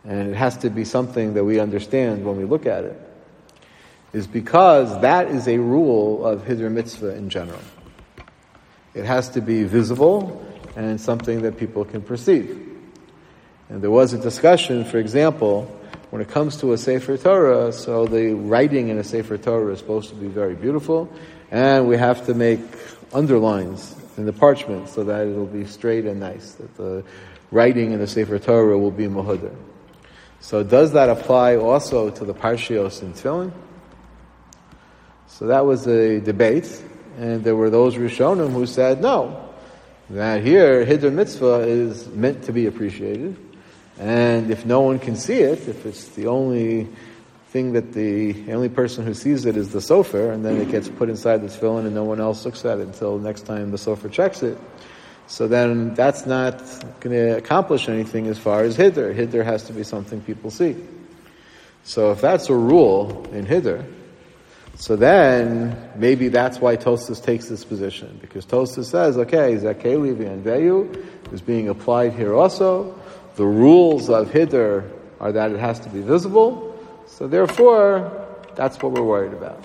and 0.03 0.29
it 0.29 0.35
has 0.35 0.57
to 0.57 0.69
be 0.69 0.85
something 0.85 1.33
that 1.33 1.43
we 1.43 1.59
understand 1.59 2.25
when 2.25 2.37
we 2.37 2.43
look 2.43 2.65
at 2.65 2.83
it, 2.83 2.99
is 4.11 4.27
because 4.27 5.01
that 5.01 5.27
is 5.27 5.47
a 5.47 5.57
rule 5.57 6.25
of 6.25 6.45
Hiddur 6.45 6.71
Mitzvah 6.71 7.15
in 7.15 7.29
general. 7.29 7.61
It 8.93 9.05
has 9.05 9.29
to 9.29 9.41
be 9.41 9.63
visible 9.63 10.45
and 10.75 10.99
something 10.99 11.41
that 11.43 11.57
people 11.57 11.85
can 11.85 12.01
perceive. 12.01 12.69
And 13.69 13.81
there 13.81 13.91
was 13.91 14.13
a 14.13 14.19
discussion, 14.19 14.85
for 14.85 14.97
example, 14.99 15.63
when 16.11 16.21
it 16.21 16.29
comes 16.29 16.57
to 16.57 16.73
a 16.73 16.77
Sefer 16.77 17.17
Torah, 17.17 17.71
so 17.73 18.05
the 18.05 18.33
writing 18.33 18.89
in 18.89 18.99
a 18.99 19.03
Sefer 19.03 19.37
Torah 19.37 19.73
is 19.73 19.79
supposed 19.79 20.09
to 20.09 20.15
be 20.15 20.27
very 20.27 20.53
beautiful, 20.53 21.11
and 21.49 21.87
we 21.87 21.97
have 21.97 22.25
to 22.27 22.35
make 22.35 22.59
underlines 23.13 23.95
in 24.17 24.25
the 24.27 24.33
parchment 24.33 24.89
so 24.89 25.03
that 25.03 25.25
it'll 25.25 25.47
be 25.47 25.65
straight 25.65 26.05
and 26.05 26.19
nice, 26.19 26.53
that 26.53 26.75
the 26.77 27.03
writing 27.49 27.93
in 27.93 27.99
the 27.99 28.05
Sefer 28.05 28.37
Torah 28.37 28.77
will 28.77 28.91
be 28.91 29.05
muhudr. 29.05 29.55
So 30.43 30.61
does 30.61 30.91
that 30.91 31.07
apply 31.07 31.55
also 31.55 32.09
to 32.09 32.25
the 32.25 32.33
Parshios 32.33 33.01
in 33.01 33.13
Tefillin? 33.13 33.53
So 35.27 35.47
that 35.47 35.65
was 35.65 35.87
a 35.87 36.19
debate, 36.19 36.83
and 37.17 37.45
there 37.45 37.55
were 37.55 37.69
those 37.69 37.95
Rishonim 37.95 38.51
who 38.51 38.65
said 38.65 39.01
no, 39.01 39.53
that 40.09 40.43
here 40.43 40.85
Hiddur 40.85 41.13
Mitzvah 41.13 41.61
is 41.61 42.09
meant 42.09 42.43
to 42.43 42.51
be 42.51 42.65
appreciated, 42.65 43.37
and 43.97 44.51
if 44.51 44.65
no 44.65 44.81
one 44.81 44.99
can 44.99 45.15
see 45.15 45.37
it, 45.37 45.65
if 45.69 45.85
it's 45.85 46.09
the 46.09 46.27
only 46.27 46.89
thing 47.47 47.71
that 47.71 47.93
the 47.93 48.51
only 48.51 48.67
person 48.67 49.05
who 49.05 49.13
sees 49.13 49.45
it 49.45 49.55
is 49.55 49.71
the 49.71 49.79
sofer, 49.79 50.33
and 50.33 50.43
then 50.43 50.57
it 50.57 50.69
gets 50.69 50.89
put 50.89 51.07
inside 51.07 51.37
the 51.37 51.47
tefillin 51.47 51.85
and 51.85 51.95
no 51.95 52.03
one 52.03 52.19
else 52.19 52.43
looks 52.43 52.65
at 52.65 52.79
it 52.79 52.85
until 52.85 53.17
next 53.17 53.43
time 53.43 53.71
the 53.71 53.77
sofer 53.77 54.11
checks 54.11 54.43
it, 54.43 54.57
so 55.27 55.47
then 55.47 55.93
that's 55.93 56.25
not 56.25 56.59
going 56.99 57.15
to 57.15 57.37
accomplish 57.37 57.89
anything 57.89 58.27
as 58.27 58.37
far 58.37 58.63
as 58.63 58.77
hiddur. 58.77 59.15
Hiddur 59.15 59.43
has 59.43 59.63
to 59.63 59.73
be 59.73 59.83
something 59.83 60.21
people 60.21 60.51
see. 60.51 60.75
So 61.83 62.11
if 62.11 62.21
that's 62.21 62.49
a 62.49 62.55
rule 62.55 63.25
in 63.31 63.45
hiddur, 63.45 63.85
so 64.75 64.95
then 64.95 65.91
maybe 65.95 66.29
that's 66.29 66.59
why 66.59 66.77
Tosfos 66.77 67.23
takes 67.23 67.47
this 67.47 67.63
position 67.63 68.17
because 68.21 68.45
Tosfos 68.45 68.85
says, 68.85 69.17
okay, 69.17 69.55
Zakeli 69.55 70.15
Veyu 70.15 71.33
is 71.33 71.41
being 71.41 71.69
applied 71.69 72.13
here 72.13 72.33
also. 72.33 72.99
The 73.35 73.45
rules 73.45 74.09
of 74.09 74.29
hiddur 74.29 74.89
are 75.19 75.31
that 75.31 75.51
it 75.51 75.59
has 75.59 75.79
to 75.81 75.89
be 75.89 76.01
visible. 76.01 76.69
So 77.07 77.27
therefore, 77.27 78.27
that's 78.55 78.81
what 78.81 78.91
we're 78.91 79.03
worried 79.03 79.33
about. 79.33 79.63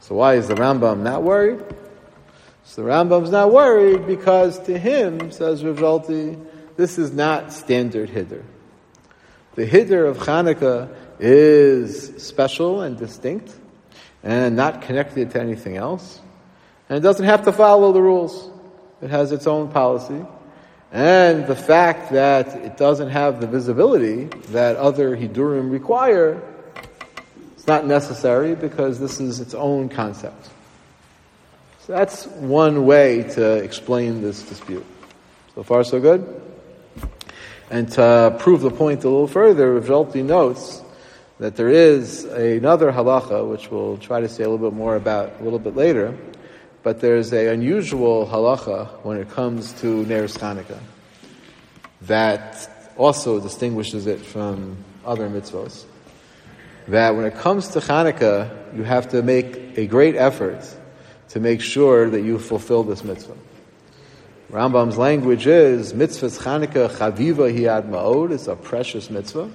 So 0.00 0.14
why 0.14 0.34
is 0.34 0.48
the 0.48 0.54
Rambam 0.54 1.00
not 1.00 1.22
worried? 1.22 1.60
So 2.70 2.84
the 2.84 2.88
Rambam's 2.88 3.32
not 3.32 3.52
worried 3.52 4.06
because 4.06 4.60
to 4.60 4.78
him, 4.78 5.32
says 5.32 5.64
Rav 5.64 6.06
this 6.76 6.98
is 6.98 7.12
not 7.12 7.52
standard 7.52 8.10
Hiddur. 8.10 8.44
The 9.56 9.66
Hiddur 9.66 10.08
of 10.08 10.18
Hanukkah 10.18 10.94
is 11.18 12.24
special 12.24 12.82
and 12.82 12.96
distinct 12.96 13.52
and 14.22 14.54
not 14.54 14.82
connected 14.82 15.32
to 15.32 15.40
anything 15.40 15.78
else. 15.78 16.20
And 16.88 16.96
it 16.96 17.00
doesn't 17.00 17.26
have 17.26 17.44
to 17.46 17.52
follow 17.52 17.90
the 17.90 18.00
rules. 18.00 18.48
It 19.02 19.10
has 19.10 19.32
its 19.32 19.48
own 19.48 19.72
policy. 19.72 20.24
And 20.92 21.48
the 21.48 21.56
fact 21.56 22.12
that 22.12 22.54
it 22.54 22.76
doesn't 22.76 23.10
have 23.10 23.40
the 23.40 23.48
visibility 23.48 24.26
that 24.52 24.76
other 24.76 25.16
Hidurim 25.16 25.72
require, 25.72 26.40
it's 27.54 27.66
not 27.66 27.84
necessary 27.84 28.54
because 28.54 29.00
this 29.00 29.18
is 29.18 29.40
its 29.40 29.54
own 29.54 29.88
concept. 29.88 30.50
So 31.86 31.94
that's 31.94 32.26
one 32.26 32.84
way 32.84 33.22
to 33.22 33.54
explain 33.54 34.20
this 34.20 34.42
dispute. 34.42 34.84
So 35.54 35.62
far, 35.62 35.82
so 35.82 35.98
good? 35.98 36.42
And 37.70 37.90
to 37.92 38.36
prove 38.38 38.60
the 38.60 38.70
point 38.70 39.02
a 39.04 39.08
little 39.08 39.26
further, 39.26 39.80
Rav 39.80 40.14
notes 40.14 40.82
that 41.38 41.56
there 41.56 41.70
is 41.70 42.24
another 42.24 42.92
halacha, 42.92 43.48
which 43.48 43.70
we'll 43.70 43.96
try 43.96 44.20
to 44.20 44.28
say 44.28 44.44
a 44.44 44.48
little 44.50 44.70
bit 44.70 44.76
more 44.76 44.94
about 44.94 45.40
a 45.40 45.42
little 45.42 45.58
bit 45.58 45.74
later, 45.74 46.14
but 46.82 47.00
there's 47.00 47.32
an 47.32 47.46
unusual 47.46 48.26
halacha 48.26 49.02
when 49.02 49.16
it 49.16 49.30
comes 49.30 49.72
to 49.80 50.04
Neres 50.04 50.36
Chanukah 50.36 50.80
that 52.02 52.92
also 52.98 53.40
distinguishes 53.40 54.06
it 54.06 54.20
from 54.20 54.76
other 55.06 55.30
mitzvahs. 55.30 55.86
That 56.88 57.16
when 57.16 57.24
it 57.24 57.36
comes 57.36 57.68
to 57.68 57.80
Chanukah, 57.80 58.76
you 58.76 58.82
have 58.82 59.08
to 59.10 59.22
make 59.22 59.78
a 59.78 59.86
great 59.86 60.14
effort 60.16 60.76
to 61.30 61.40
make 61.40 61.60
sure 61.60 62.10
that 62.10 62.22
you 62.22 62.38
fulfill 62.38 62.82
this 62.82 63.04
mitzvah. 63.04 63.36
Rambam's 64.50 64.98
language 64.98 65.46
is 65.46 65.94
mitzvah's 65.94 66.38
Chanukah 66.38 66.90
chaviva 66.90 67.56
hiad 67.56 67.88
ma'od. 67.88 68.32
It's 68.32 68.48
a 68.48 68.56
precious 68.56 69.10
mitzvah. 69.10 69.50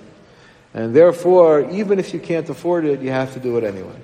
And 0.73 0.95
therefore, 0.95 1.69
even 1.71 1.99
if 1.99 2.13
you 2.13 2.19
can't 2.19 2.47
afford 2.49 2.85
it, 2.85 3.01
you 3.01 3.11
have 3.11 3.33
to 3.33 3.39
do 3.39 3.57
it 3.57 3.63
anyway. 3.63 3.99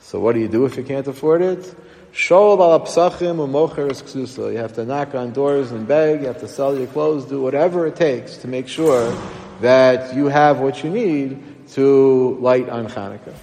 So 0.00 0.20
what 0.20 0.34
do 0.34 0.40
you 0.40 0.48
do 0.48 0.66
if 0.66 0.76
you 0.76 0.82
can't 0.82 1.06
afford 1.06 1.40
it? 1.40 1.74
Shol 2.12 2.60
al 2.60 2.80
psachim 2.80 3.36
u'mocheres 3.36 4.02
ksusa. 4.02 4.52
You 4.52 4.58
have 4.58 4.74
to 4.74 4.84
knock 4.84 5.14
on 5.14 5.32
doors 5.32 5.72
and 5.72 5.86
beg. 5.86 6.20
You 6.20 6.26
have 6.26 6.40
to 6.40 6.48
sell 6.48 6.76
your 6.76 6.88
clothes. 6.88 7.24
Do 7.24 7.40
whatever 7.40 7.86
it 7.86 7.96
takes 7.96 8.36
to 8.38 8.48
make 8.48 8.68
sure 8.68 9.16
that 9.60 10.14
you 10.14 10.26
have 10.26 10.60
what 10.60 10.82
you 10.84 10.90
need 10.90 11.68
to 11.68 12.36
light 12.40 12.68
on 12.68 12.86
Hanukkah. 12.86 13.34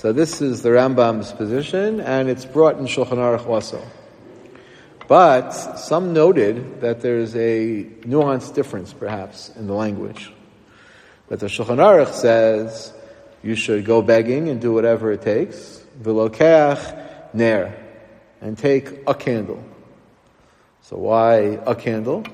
So 0.00 0.14
this 0.14 0.40
is 0.40 0.62
the 0.62 0.70
Rambam's 0.70 1.30
position, 1.30 2.00
and 2.00 2.30
it's 2.30 2.46
brought 2.46 2.78
in 2.78 2.86
Shulchan 2.86 3.18
Aruch 3.18 3.46
also. 3.46 3.86
But 5.06 5.50
some 5.50 6.14
noted 6.14 6.80
that 6.80 7.02
there's 7.02 7.36
a 7.36 7.84
nuanced 8.00 8.54
difference, 8.54 8.94
perhaps, 8.94 9.50
in 9.56 9.66
the 9.66 9.74
language. 9.74 10.32
That 11.28 11.40
the 11.40 11.48
Shulchan 11.48 11.76
Aruch 11.76 12.14
says 12.14 12.94
you 13.42 13.54
should 13.54 13.84
go 13.84 14.00
begging 14.00 14.48
and 14.48 14.58
do 14.58 14.72
whatever 14.72 15.12
it 15.12 15.20
takes. 15.20 15.84
V'lokeach 16.00 17.34
ner, 17.34 17.76
and 18.40 18.56
take 18.56 19.02
a 19.06 19.12
candle. 19.12 19.62
So 20.80 20.96
why 20.96 21.60
a 21.66 21.74
candle? 21.74 22.24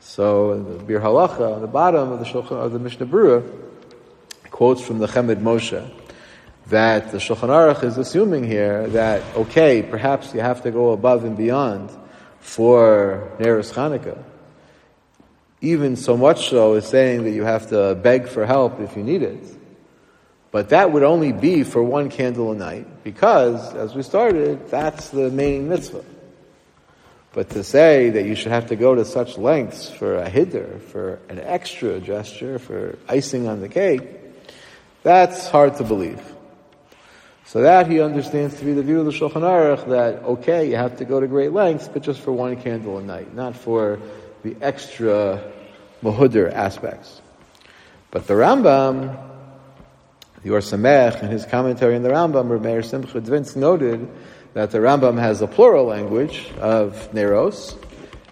So 0.00 0.52
in 0.52 0.64
the 0.64 0.84
Biur 0.84 1.00
Halacha, 1.00 1.54
on 1.54 1.62
the 1.62 1.66
bottom 1.66 2.12
of 2.12 2.18
the 2.18 2.26
Shulchan, 2.26 2.62
of 2.62 2.72
the 2.72 2.78
Mishnah 2.78 3.06
Berurah, 3.06 3.50
quotes 4.50 4.82
from 4.82 4.98
the 4.98 5.06
Chemed 5.06 5.40
Moshe 5.40 6.03
that 6.68 7.12
the 7.12 7.18
Shulchan 7.18 7.48
Aruch 7.48 7.84
is 7.84 7.98
assuming 7.98 8.44
here 8.44 8.86
that 8.88 9.22
okay, 9.36 9.82
perhaps 9.82 10.32
you 10.34 10.40
have 10.40 10.62
to 10.62 10.70
go 10.70 10.92
above 10.92 11.24
and 11.24 11.36
beyond 11.36 11.90
for 12.40 13.32
Neres 13.38 13.72
Chanukah. 13.72 14.22
Even 15.60 15.96
so 15.96 16.16
much 16.16 16.50
so 16.50 16.74
is 16.74 16.86
saying 16.86 17.24
that 17.24 17.30
you 17.30 17.44
have 17.44 17.68
to 17.68 17.94
beg 17.94 18.28
for 18.28 18.44
help 18.44 18.80
if 18.80 18.96
you 18.96 19.02
need 19.02 19.22
it. 19.22 19.42
But 20.50 20.68
that 20.68 20.92
would 20.92 21.02
only 21.02 21.32
be 21.32 21.64
for 21.64 21.82
one 21.82 22.10
candle 22.10 22.52
a 22.52 22.54
night, 22.54 23.02
because, 23.02 23.74
as 23.74 23.94
we 23.94 24.02
started, 24.02 24.70
that's 24.70 25.08
the 25.08 25.30
main 25.30 25.68
mitzvah. 25.68 26.04
But 27.32 27.50
to 27.50 27.64
say 27.64 28.10
that 28.10 28.24
you 28.24 28.36
should 28.36 28.52
have 28.52 28.68
to 28.68 28.76
go 28.76 28.94
to 28.94 29.04
such 29.04 29.36
lengths 29.36 29.90
for 29.90 30.18
a 30.18 30.30
hiddur, 30.30 30.80
for 30.80 31.18
an 31.28 31.40
extra 31.40 31.98
gesture, 31.98 32.60
for 32.60 32.96
icing 33.08 33.48
on 33.48 33.60
the 33.60 33.68
cake, 33.68 34.02
that's 35.02 35.48
hard 35.48 35.76
to 35.78 35.82
believe. 35.82 36.22
So 37.46 37.62
that 37.62 37.88
he 37.88 38.00
understands 38.00 38.58
to 38.58 38.64
be 38.64 38.72
the 38.72 38.82
view 38.82 39.00
of 39.00 39.06
the 39.06 39.12
Shulchan 39.12 39.42
Aruch 39.42 39.88
that, 39.88 40.22
okay, 40.22 40.68
you 40.68 40.76
have 40.76 40.96
to 40.98 41.04
go 41.04 41.20
to 41.20 41.26
great 41.26 41.52
lengths, 41.52 41.88
but 41.88 42.02
just 42.02 42.20
for 42.20 42.32
one 42.32 42.56
candle 42.56 42.98
a 42.98 43.02
night, 43.02 43.34
not 43.34 43.54
for 43.54 44.00
the 44.42 44.56
extra 44.60 45.42
muhudr 46.02 46.52
aspects. 46.52 47.20
But 48.10 48.26
the 48.26 48.34
Rambam 48.34 49.32
the 50.42 50.50
Or 50.50 50.58
Samech, 50.58 51.22
in 51.22 51.30
his 51.30 51.46
commentary 51.46 51.96
on 51.96 52.02
the 52.02 52.10
Rambam, 52.10 52.60
Meir 52.60 52.82
Simcha 52.82 53.20
Dvinsk 53.20 53.56
noted 53.56 54.06
that 54.52 54.70
the 54.70 54.78
Rambam 54.78 55.18
has 55.18 55.40
a 55.40 55.46
plural 55.46 55.86
language 55.86 56.50
of 56.60 57.08
Neros, 57.14 57.76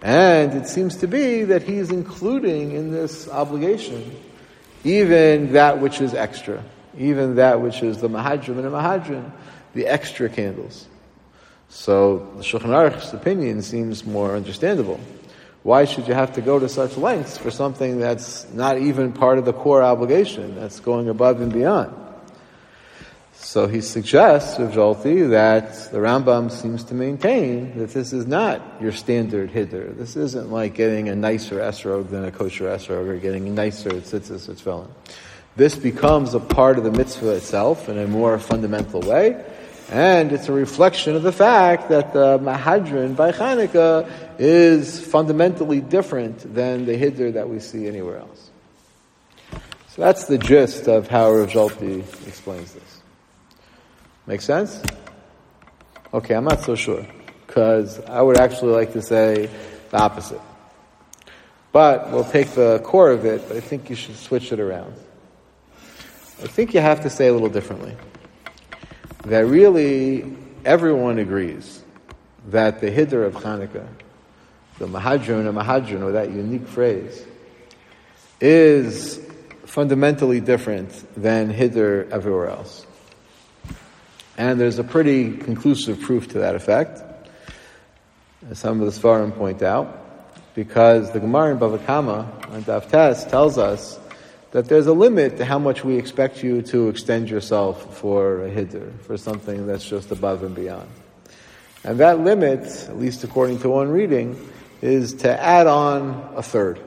and 0.03 0.53
it 0.53 0.67
seems 0.67 0.97
to 0.97 1.07
be 1.07 1.45
that 1.45 1.63
he's 1.63 1.91
including 1.91 2.73
in 2.73 2.93
this 2.93 3.29
obligation 3.29 4.15
even 4.85 5.53
that 5.53 5.81
which 5.81 6.01
is 6.01 6.13
extra, 6.13 6.63
even 6.97 7.37
that 7.37 7.61
which 7.61 7.83
is 7.83 7.99
the 7.99 8.09
Mahadrim 8.09 8.57
and 8.57 8.65
the 8.65 8.71
Mahadrim, 8.71 9.31
the 9.75 9.87
extra 9.87 10.29
candles. 10.29 10.87
So 11.69 12.31
the 12.37 12.43
Shulchan 12.43 12.67
Aruch's 12.67 13.15
opinion 13.15 13.63
seems 13.63 14.05
more 14.05 14.37
understandable. 14.37 15.01
Why 15.63 15.85
should 15.85 16.09
you 16.09 16.15
have 16.15 16.35
to 16.35 16.41
go 16.41 16.59
to 16.59 16.69
such 16.69 16.97
lengths 16.97 17.39
for 17.39 17.51
something 17.51 17.99
that's 17.99 18.51
not 18.53 18.79
even 18.79 19.13
part 19.13 19.39
of 19.39 19.45
the 19.45 19.53
core 19.53 19.83
obligation, 19.83 20.57
that's 20.57 20.81
going 20.81 21.09
above 21.09 21.41
and 21.41 21.53
beyond? 21.53 21.95
So 23.33 23.67
he 23.67 23.81
suggests, 23.81 24.59
Rav 24.59 25.03
that 25.03 25.91
the 25.93 25.99
Rambam 25.99 26.51
seems 26.51 26.85
to 26.85 26.95
maintain 26.95 27.79
that 27.79 27.91
this 27.91 28.13
is 28.13 28.27
not 28.27 28.63
your 28.81 28.93
standard 28.93 29.51
hiddur. 29.51 29.97
This 29.97 30.17
isn't 30.17 30.51
like 30.51 30.75
getting 30.75 31.09
a 31.09 31.15
nicer 31.15 31.59
esrog 31.59 32.11
than 32.11 32.25
a 32.25 32.31
kosher 32.31 32.65
esrog 32.65 33.09
or 33.09 33.17
getting 33.19 33.49
a 33.49 33.51
nicer 33.51 33.91
tzitzis 33.91 34.49
or. 34.49 34.89
This 35.55 35.77
becomes 35.77 36.33
a 36.33 36.41
part 36.41 36.79
of 36.79 36.85
the 36.85 36.91
mitzvah 36.91 37.33
itself 37.33 37.91
in 37.91 37.99
a 37.99 38.07
more 38.07 38.39
fundamental 38.39 39.01
way, 39.01 39.45
and 39.91 40.33
it's 40.33 40.49
a 40.49 40.53
reflection 40.53 41.15
of 41.15 41.23
the 41.23 41.33
fact 41.33 41.91
that 41.91 42.15
the 42.15 42.39
Mahadran 42.39 43.15
by 43.15 43.33
Chanukah 43.33 44.11
is 44.39 45.05
fundamentally 45.05 45.83
different 45.83 46.55
than 46.55 46.87
the 46.87 46.97
hiddur 46.97 47.35
that 47.35 47.51
we 47.51 47.61
see 47.61 47.87
anywhere 47.87 48.19
else. 48.19 48.51
So 49.89 50.01
that's 50.01 50.25
the 50.25 50.39
gist 50.39 50.89
of 50.89 51.09
how 51.09 51.31
Rav 51.31 51.51
Zolti 51.51 52.01
explains 52.27 52.73
this. 52.73 53.03
Make 54.27 54.41
sense? 54.41 54.83
Okay, 56.15 56.35
I'm 56.35 56.45
not 56.45 56.63
so 56.63 56.75
sure. 56.75 57.07
Because 57.47 58.01
I 58.07 58.23
would 58.23 58.41
actually 58.41 58.73
like 58.73 58.95
to 58.95 59.03
say 59.03 59.51
the 59.91 59.99
opposite. 59.99 60.41
But 61.73 62.11
we'll 62.11 62.25
take 62.25 62.49
the 62.53 62.81
core 62.83 63.11
of 63.11 63.27
it, 63.27 63.47
but 63.49 63.59
I 63.59 63.61
think 63.61 63.91
you 63.91 63.97
should 63.97 64.17
switch 64.17 64.51
it 64.51 64.59
around. 64.59 64.95
I 66.43 66.47
think 66.47 66.75
you 66.75 66.81
have 66.81 67.03
to 67.03 67.11
say 67.11 67.29
a 67.29 67.33
little 67.33 67.49
differently. 67.49 67.95
That 69.27 69.47
really 69.47 70.37
everyone 70.65 71.21
agrees 71.21 71.85
that 72.49 72.81
the 72.81 72.91
Hiddur 72.91 73.25
of 73.25 73.35
Hanukkah, 73.35 73.87
the 74.79 74.89
Mahadran 74.89 75.47
or 75.47 75.53
Mahadran, 75.53 76.03
or 76.03 76.13
that 76.13 76.33
unique 76.33 76.67
phrase, 76.67 77.25
is 78.41 79.21
fundamentally 79.67 80.41
different 80.41 80.91
than 81.15 81.55
Hiddur 81.55 82.11
everywhere 82.11 82.49
else. 82.49 82.87
And 84.37 84.61
there's 84.61 84.81
a 84.81 84.85
pretty 84.85 85.37
conclusive 85.37 86.01
proof 86.01 86.27
to 86.31 86.41
that 86.41 86.57
effect, 86.57 87.01
as 88.51 88.59
some 88.59 88.83
of 88.83 88.93
the 88.93 89.01
Svarim 89.01 89.33
point 89.37 89.63
out, 89.63 89.97
because 90.57 91.13
the 91.13 91.21
Gemara 91.21 91.53
in 91.53 91.59
Bava 91.61 91.87
Kama 91.87 92.33
on 92.49 92.65
Daf 92.65 93.31
tells 93.31 93.59
us 93.59 94.01
that 94.53 94.69
there's 94.69 94.87
a 94.87 94.93
limit 94.93 95.39
to 95.39 95.45
how 95.45 95.59
much 95.59 95.83
we 95.83 95.97
expect 95.97 96.43
you 96.43 96.63
to 96.63 96.89
extend 96.89 97.29
yourself 97.29 97.97
for 97.97 98.45
a 98.45 98.51
hiddur, 98.51 98.99
for 99.01 99.17
something 99.17 99.67
that's 99.67 99.85
just 99.85 100.11
above 100.11 100.43
and 100.43 100.55
beyond. 100.55 100.89
And 101.85 101.99
that 101.99 102.21
limit, 102.21 102.61
at 102.89 102.99
least 102.99 103.25
according 103.25 103.61
to 103.61 103.71
one 103.71 103.89
reading, 103.89 104.39
is 104.83 105.15
to 105.15 105.43
add 105.43 105.67
on 105.67 106.35
a 106.37 106.43
third. 106.43 106.79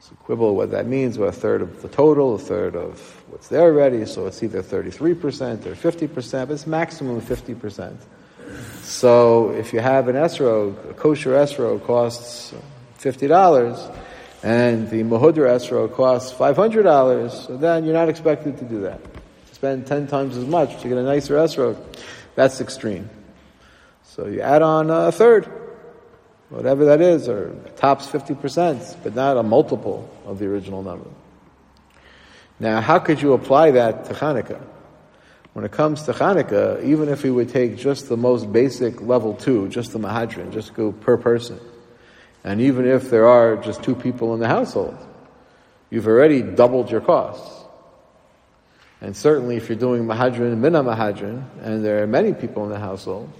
So 0.00 0.16
quibble 0.24 0.56
what 0.56 0.70
that 0.70 0.86
means, 0.86 1.18
what 1.18 1.28
a 1.28 1.32
third 1.32 1.60
of 1.60 1.82
the 1.82 1.88
total, 1.88 2.34
a 2.34 2.38
third 2.38 2.76
of 2.76 2.98
what's 3.28 3.48
there 3.48 3.72
already, 3.72 4.06
so 4.06 4.26
it's 4.26 4.42
either 4.42 4.62
33% 4.62 5.66
or 5.66 5.74
50%, 5.74 6.48
but 6.48 6.54
it's 6.54 6.66
maximum 6.66 7.20
50%. 7.20 7.96
So 8.82 9.50
if 9.50 9.72
you 9.72 9.80
have 9.80 10.08
an 10.08 10.16
esrog, 10.16 10.90
a 10.90 10.94
kosher 10.94 11.32
esrog 11.32 11.84
costs 11.86 12.54
$50, 12.98 13.96
and 14.42 14.88
the 14.90 15.02
mahudra 15.02 15.54
esrog 15.56 15.94
costs 15.94 16.32
$500, 16.32 17.30
so 17.30 17.56
then 17.56 17.84
you're 17.84 17.94
not 17.94 18.08
expected 18.08 18.58
to 18.58 18.64
do 18.64 18.80
that. 18.82 19.00
Spend 19.52 19.86
10 19.86 20.06
times 20.06 20.36
as 20.36 20.46
much 20.46 20.80
to 20.82 20.88
get 20.88 20.96
a 20.96 21.02
nicer 21.02 21.34
esrog. 21.34 21.76
That's 22.34 22.60
extreme. 22.60 23.10
So 24.04 24.26
you 24.26 24.40
add 24.40 24.62
on 24.62 24.90
a 24.90 25.12
third 25.12 25.60
whatever 26.50 26.84
that 26.86 27.00
is, 27.00 27.28
or 27.28 27.54
tops 27.76 28.06
50%, 28.08 28.96
but 29.02 29.14
not 29.14 29.36
a 29.36 29.42
multiple 29.42 30.10
of 30.26 30.38
the 30.38 30.46
original 30.46 30.82
number. 30.82 31.08
Now, 32.58 32.80
how 32.80 32.98
could 32.98 33.22
you 33.22 33.32
apply 33.32 33.70
that 33.72 34.04
to 34.06 34.14
Hanukkah? 34.14 34.60
When 35.52 35.64
it 35.64 35.72
comes 35.72 36.02
to 36.02 36.12
Hanukkah, 36.12 36.84
even 36.84 37.08
if 37.08 37.22
we 37.22 37.30
would 37.30 37.48
take 37.48 37.76
just 37.76 38.08
the 38.08 38.16
most 38.16 38.52
basic 38.52 39.00
level 39.00 39.34
two, 39.34 39.68
just 39.68 39.92
the 39.92 39.98
Mahadran, 39.98 40.52
just 40.52 40.74
go 40.74 40.92
per 40.92 41.16
person, 41.16 41.58
and 42.44 42.60
even 42.60 42.86
if 42.86 43.10
there 43.10 43.26
are 43.26 43.56
just 43.56 43.82
two 43.82 43.94
people 43.94 44.34
in 44.34 44.40
the 44.40 44.48
household, 44.48 44.96
you've 45.90 46.06
already 46.06 46.42
doubled 46.42 46.90
your 46.90 47.00
costs. 47.00 47.64
And 49.00 49.16
certainly 49.16 49.56
if 49.56 49.68
you're 49.68 49.78
doing 49.78 50.04
Mahadran 50.04 50.52
and 50.52 50.62
Mina 50.62 50.82
Mahadran, 50.82 51.44
and 51.62 51.84
there 51.84 52.02
are 52.02 52.06
many 52.06 52.32
people 52.34 52.64
in 52.64 52.70
the 52.70 52.78
household, 52.78 53.30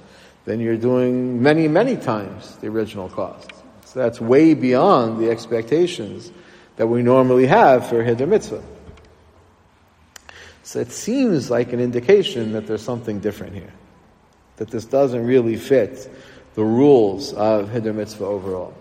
then 0.44 0.60
you're 0.60 0.76
doing 0.76 1.42
many, 1.42 1.68
many 1.68 1.96
times 1.96 2.56
the 2.56 2.68
original 2.68 3.08
cost. 3.08 3.50
So 3.84 3.98
that's 3.98 4.20
way 4.20 4.54
beyond 4.54 5.20
the 5.20 5.30
expectations 5.30 6.30
that 6.76 6.86
we 6.86 7.02
normally 7.02 7.46
have 7.46 7.88
for 7.88 8.02
Hiddur 8.02 8.28
Mitzvah. 8.28 8.62
So 10.62 10.78
it 10.78 10.92
seems 10.92 11.50
like 11.50 11.72
an 11.72 11.80
indication 11.80 12.52
that 12.52 12.66
there's 12.66 12.82
something 12.82 13.20
different 13.20 13.54
here. 13.54 13.72
That 14.56 14.70
this 14.70 14.84
doesn't 14.84 15.26
really 15.26 15.56
fit 15.56 16.08
the 16.54 16.64
rules 16.64 17.32
of 17.32 17.68
Hiddur 17.68 17.94
Mitzvah 17.94 18.24
overall. 18.24 18.74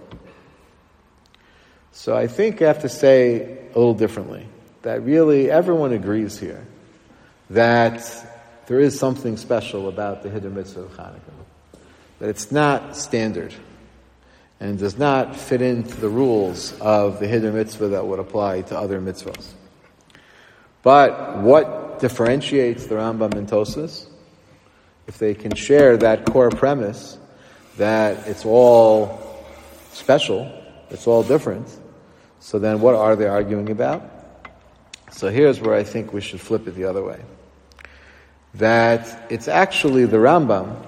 So 2.00 2.16
I 2.16 2.28
think 2.28 2.62
I 2.62 2.68
have 2.68 2.84
to 2.84 2.88
say 2.88 3.58
a 3.76 3.78
little 3.78 3.94
differently. 3.94 4.48
That 4.84 5.04
really 5.04 5.52
everyone 5.52 5.92
agrees 5.92 6.40
here 6.40 6.66
that 7.50 8.02
there 8.68 8.80
is 8.80 8.98
something 8.98 9.36
special 9.36 9.90
about 9.90 10.24
the 10.24 10.30
Hiddur 10.30 10.50
Mitzvah 10.50 10.84
of 10.84 10.92
Hanukkah 10.94 11.40
that 12.20 12.30
it's 12.30 12.54
not 12.54 12.96
standard 12.96 13.54
and 14.62 14.80
does 14.80 14.98
not 14.98 15.36
fit 15.36 15.62
into 15.62 16.00
the 16.00 16.08
rules 16.08 16.72
of 16.80 17.20
the 17.20 17.26
Hiddur 17.26 17.54
mitzvah 17.54 17.90
that 17.90 18.08
would 18.08 18.20
apply 18.20 18.62
to 18.62 18.80
other 18.80 19.02
mitzvahs. 19.02 19.52
But 20.82 21.40
what 21.40 22.00
differentiates 22.00 22.86
the 22.86 22.96
Rambam 22.96 23.34
and 23.34 23.46
Tosfos? 23.46 24.08
If 25.06 25.18
they 25.18 25.34
can 25.34 25.54
share 25.54 25.98
that 25.98 26.26
core 26.26 26.50
premise 26.50 27.18
that 27.76 28.26
it's 28.26 28.46
all 28.46 29.46
special, 29.92 30.50
it's 30.90 31.06
all 31.06 31.24
different, 31.24 31.68
so 32.39 32.60
then 32.60 32.82
what 32.82 32.95
are 32.95 33.15
they 33.15 33.28
arguing 33.28 33.69
about? 33.69 34.04
So 35.12 35.30
here's 35.30 35.60
where 35.60 35.75
I 35.75 35.84
think 35.84 36.13
we 36.13 36.21
should 36.21 36.39
flip 36.39 36.67
it 36.67 36.75
the 36.75 36.86
other 36.86 37.04
way. 37.04 37.19
That 38.56 39.28
it's 39.30 39.47
actually 39.47 40.06
the 40.06 40.17
Rambam 40.17 40.86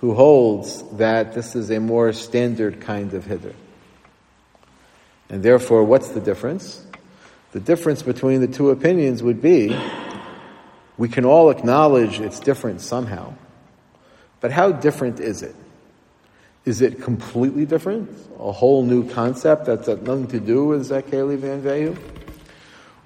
who 0.00 0.14
holds 0.14 0.82
that 0.98 1.34
this 1.34 1.54
is 1.54 1.70
a 1.70 1.80
more 1.80 2.12
standard 2.12 2.80
kind 2.80 3.12
of 3.14 3.24
hiddur. 3.24 3.54
And 5.28 5.42
therefore, 5.42 5.84
what's 5.84 6.08
the 6.08 6.20
difference? 6.20 6.84
The 7.52 7.60
difference 7.60 8.02
between 8.02 8.40
the 8.40 8.48
two 8.48 8.70
opinions 8.70 9.22
would 9.22 9.42
be 9.42 9.76
we 10.98 11.08
can 11.08 11.24
all 11.24 11.50
acknowledge 11.50 12.20
it's 12.20 12.40
different 12.40 12.80
somehow. 12.80 13.34
But 14.40 14.52
how 14.52 14.72
different 14.72 15.20
is 15.20 15.42
it? 15.42 15.54
Is 16.66 16.82
it 16.82 17.00
completely 17.00 17.64
different? 17.64 18.10
A 18.40 18.50
whole 18.50 18.84
new 18.84 19.08
concept 19.08 19.66
that's 19.66 19.86
got 19.86 20.02
nothing 20.02 20.26
to 20.28 20.40
do 20.40 20.64
with 20.64 20.90
Zakeli 20.90 21.38
Van 21.38 21.62
Vehu? 21.62 21.96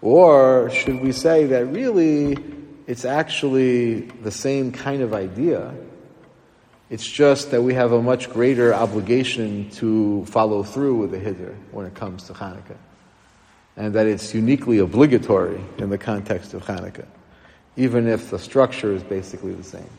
Or 0.01 0.70
should 0.70 1.03
we 1.03 1.12
say 1.12 1.44
that 1.44 1.66
really 1.66 2.38
it's 2.87 3.05
actually 3.05 4.01
the 4.23 4.31
same 4.31 4.73
kind 4.73 5.03
of 5.03 5.12
idea, 5.12 5.75
it's 6.88 7.07
just 7.07 7.51
that 7.51 7.62
we 7.62 7.75
have 7.75 7.92
a 7.92 8.01
much 8.01 8.31
greater 8.31 8.73
obligation 8.73 9.68
to 9.73 10.25
follow 10.25 10.62
through 10.62 10.96
with 10.96 11.11
the 11.11 11.18
Hiddur 11.18 11.55
when 11.70 11.85
it 11.85 11.94
comes 11.94 12.25
to 12.25 12.33
Hanukkah. 12.33 12.79
And 13.77 13.92
that 13.94 14.07
it's 14.07 14.35
uniquely 14.35 14.79
obligatory 14.79 15.61
in 15.77 15.90
the 15.90 15.99
context 15.99 16.55
of 16.55 16.64
Hanukkah, 16.64 17.07
even 17.77 18.09
if 18.09 18.31
the 18.31 18.38
structure 18.38 18.94
is 18.94 19.03
basically 19.03 19.53
the 19.53 19.62
same. 19.62 19.90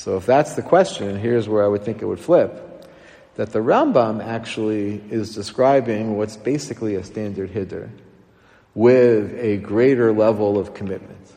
So 0.00 0.16
if 0.16 0.24
that's 0.24 0.54
the 0.54 0.62
question, 0.62 1.18
here's 1.18 1.46
where 1.46 1.62
I 1.62 1.68
would 1.68 1.84
think 1.84 2.00
it 2.00 2.06
would 2.06 2.18
flip. 2.18 2.86
That 3.34 3.52
the 3.52 3.58
Rambam 3.58 4.24
actually 4.24 4.94
is 5.10 5.34
describing 5.34 6.16
what's 6.16 6.38
basically 6.38 6.94
a 6.94 7.04
standard 7.04 7.52
Hiddur 7.52 7.90
with 8.74 9.38
a 9.38 9.58
greater 9.58 10.10
level 10.10 10.58
of 10.58 10.72
commitment. 10.72 11.30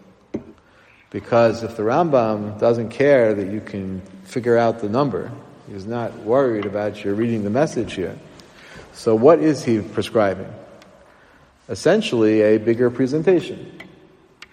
Because 1.09 1.63
if 1.63 1.75
the 1.75 1.83
Rambam 1.83 2.57
doesn't 2.57 2.87
care 2.87 3.33
that 3.33 3.51
you 3.51 3.59
can 3.59 4.01
figure 4.23 4.57
out 4.57 4.79
the 4.79 4.87
number, 4.87 5.29
he's 5.69 5.85
not 5.85 6.15
worried 6.19 6.65
about 6.65 7.03
your 7.03 7.15
reading 7.15 7.43
the 7.43 7.49
message 7.49 7.95
here. 7.95 8.17
So 8.93 9.13
what 9.13 9.39
is 9.39 9.65
he 9.65 9.81
prescribing? 9.81 10.51
Essentially 11.67 12.41
a 12.41 12.59
bigger 12.59 12.89
presentation. 12.89 13.81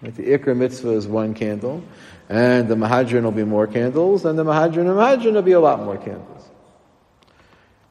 The 0.02 0.36
Ikra 0.36 0.56
mitzvah 0.56 0.94
is 0.94 1.06
one 1.06 1.32
candle, 1.32 1.84
and 2.30 2.68
the 2.68 2.76
Mahadran 2.76 3.24
will 3.24 3.32
be 3.32 3.42
more 3.42 3.66
candles, 3.66 4.24
and 4.24 4.38
the 4.38 4.44
Mahadran 4.44 4.88
and 4.88 5.34
will 5.34 5.42
be 5.42 5.50
a 5.50 5.58
lot 5.58 5.82
more 5.84 5.98
candles. 5.98 6.48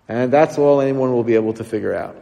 And 0.07 0.31
that's 0.31 0.57
all 0.57 0.79
anyone 0.79 1.11
will 1.11 1.25
be 1.25 1.35
able 1.35 1.53
to 1.55 1.63
figure 1.65 1.93
out. 1.93 2.15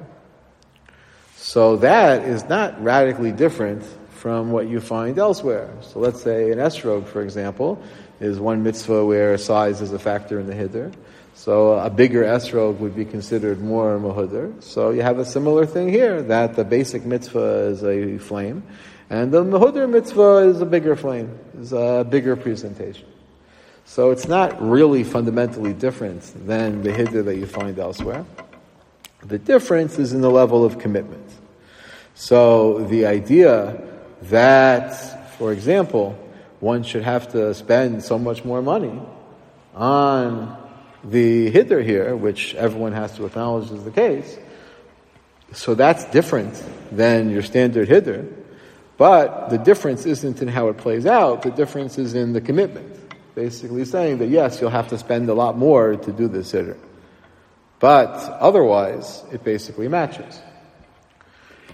So 1.36 1.78
that 1.78 2.24
is 2.24 2.44
not 2.50 2.84
radically 2.84 3.32
different 3.32 3.84
from 4.10 4.52
what 4.52 4.68
you 4.68 4.80
find 4.80 5.20
elsewhere. 5.20 5.72
So 5.82 6.00
let's 6.00 6.24
say 6.24 6.52
an 6.52 6.58
esrog, 6.58 7.06
for 7.08 7.22
example, 7.22 7.80
is 8.20 8.40
one 8.40 8.64
mitzvah 8.64 9.06
where 9.06 9.38
size 9.38 9.80
is 9.80 9.94
a 9.94 10.00
factor 10.00 10.40
in 10.40 10.48
the 10.48 10.56
hiddur. 10.56 10.92
So 11.36 11.74
a 11.74 11.92
bigger 11.92 12.24
esrog 12.24 12.80
would 12.80 12.96
be 12.96 13.06
considered 13.06 13.62
more 13.62 14.00
mahudr. 14.00 14.64
So 14.64 14.90
you 14.90 15.04
have 15.04 15.20
a 15.20 15.26
similar 15.26 15.68
thing 15.68 15.90
here, 15.90 16.24
that 16.24 16.56
the 16.56 16.66
basic 16.66 17.06
mitzvah 17.06 17.68
is 17.68 17.84
a 17.84 18.18
flame, 18.18 18.64
and 19.10 19.32
the 19.32 19.44
mahudr 19.44 19.90
mitzvah 19.90 20.50
is 20.50 20.62
a 20.62 20.66
bigger 20.66 20.96
flame, 20.96 21.38
is 21.60 21.74
a 21.74 22.06
bigger 22.10 22.36
presentation. 22.36 23.08
So 23.86 24.12
it's 24.12 24.28
not 24.28 24.62
really 24.62 25.04
fundamentally 25.04 25.74
different 25.74 26.22
than 26.46 26.84
the 26.84 26.92
hiddur 26.92 27.24
that 27.26 27.38
you 27.38 27.46
find 27.46 27.80
elsewhere. 27.80 28.26
The 29.24 29.40
difference 29.40 29.98
is 29.98 30.14
in 30.14 30.22
the 30.22 30.30
level 30.30 30.66
of 30.66 30.78
commitment. 30.78 31.32
So 32.14 32.86
the 32.86 33.06
idea 33.06 33.82
that, 34.24 35.38
for 35.38 35.54
example, 35.54 36.18
one 36.60 36.84
should 36.84 37.04
have 37.04 37.32
to 37.32 37.54
spend 37.54 38.04
so 38.04 38.18
much 38.18 38.44
more 38.44 38.62
money 38.62 39.00
on 39.76 40.58
the 41.04 41.52
hiddur 41.52 41.84
here, 41.84 42.16
which 42.16 42.56
everyone 42.56 42.92
has 42.92 43.16
to 43.16 43.26
acknowledge 43.26 43.72
is 43.72 43.84
the 43.84 43.92
case, 43.92 44.38
so 45.54 45.76
that's 45.76 46.04
different 46.06 46.62
than 46.92 47.30
your 47.30 47.42
standard 47.42 47.88
hiddur. 47.88 48.28
But 48.98 49.50
the 49.50 49.58
difference 49.58 50.06
isn't 50.06 50.42
in 50.42 50.48
how 50.48 50.70
it 50.70 50.78
plays 50.78 51.06
out, 51.06 51.44
the 51.44 51.52
difference 51.52 51.98
is 51.98 52.16
in 52.16 52.34
the 52.34 52.42
commitment. 52.42 52.94
Basically 53.36 53.86
saying 53.86 54.18
that 54.18 54.28
yes, 54.28 54.60
you'll 54.60 54.72
have 54.72 54.88
to 54.88 54.98
spend 54.98 55.30
a 55.30 55.34
lot 55.34 55.58
more 55.58 55.96
to 55.96 56.12
do 56.12 56.28
this 56.28 56.52
hiddur. 56.52 56.78
But 57.80 58.16
otherwise, 58.40 59.24
it 59.32 59.44
basically 59.44 59.88
matches. 59.88 60.42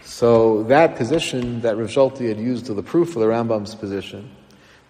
So 0.03 0.63
that 0.63 0.97
position 0.97 1.61
that 1.61 1.77
Rav 1.77 2.17
had 2.17 2.37
used 2.37 2.65
to 2.65 2.73
the 2.73 2.83
proof 2.83 3.15
of 3.15 3.21
the 3.21 3.27
Rambam's 3.27 3.73
position, 3.73 4.29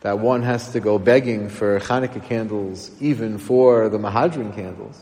that 0.01 0.17
one 0.17 0.41
has 0.41 0.71
to 0.71 0.79
go 0.79 0.97
begging 0.97 1.49
for 1.49 1.79
Hanukkah 1.79 2.25
candles 2.25 2.91
even 2.99 3.37
for 3.37 3.89
the 3.89 3.99
Mehadrin 3.99 4.55
candles, 4.55 4.99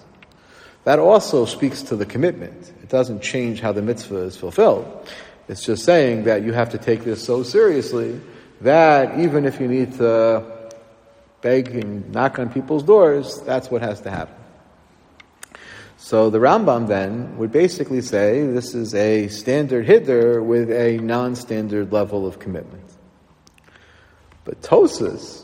that 0.84 1.00
also 1.00 1.46
speaks 1.46 1.82
to 1.84 1.96
the 1.96 2.06
commitment. 2.06 2.74
It 2.84 2.90
doesn't 2.90 3.22
change 3.22 3.62
how 3.62 3.72
the 3.72 3.82
mitzvah 3.82 4.18
is 4.18 4.36
fulfilled. 4.36 5.08
It's 5.52 5.66
just 5.66 5.84
saying 5.84 6.24
that 6.24 6.44
you 6.44 6.54
have 6.54 6.70
to 6.70 6.78
take 6.78 7.04
this 7.04 7.22
so 7.22 7.44
seriously 7.44 8.22
that 8.62 9.20
even 9.20 9.44
if 9.44 9.60
you 9.60 9.68
need 9.68 9.92
to 9.98 10.72
beg 11.42 11.76
and 11.76 12.10
knock 12.10 12.40
on 12.40 12.54
people's 12.54 12.84
doors, 12.84 13.42
that's 13.42 13.70
what 13.70 13.82
has 13.82 14.00
to 14.02 14.10
happen. 14.10 14.36
So 15.98 16.30
the 16.30 16.38
Rambam 16.38 16.88
then 16.88 17.38
would 17.38 17.52
basically 17.52 18.02
say 18.02 18.48
this 18.48 18.74
is 18.74 18.96
a 18.96 19.28
standard 19.28 19.86
hiddur 19.88 20.42
with 20.42 20.72
a 20.72 21.00
non-standard 21.00 21.92
level 21.92 22.26
of 22.26 22.40
commitment. 22.40 22.90
But 24.46 24.62
Tosfos, 24.62 25.44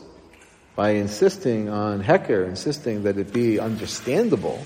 by 0.74 0.92
insisting 0.92 1.68
on 1.68 2.00
Hecker, 2.00 2.44
insisting 2.44 3.02
that 3.02 3.18
it 3.18 3.30
be 3.30 3.60
understandable, 3.60 4.64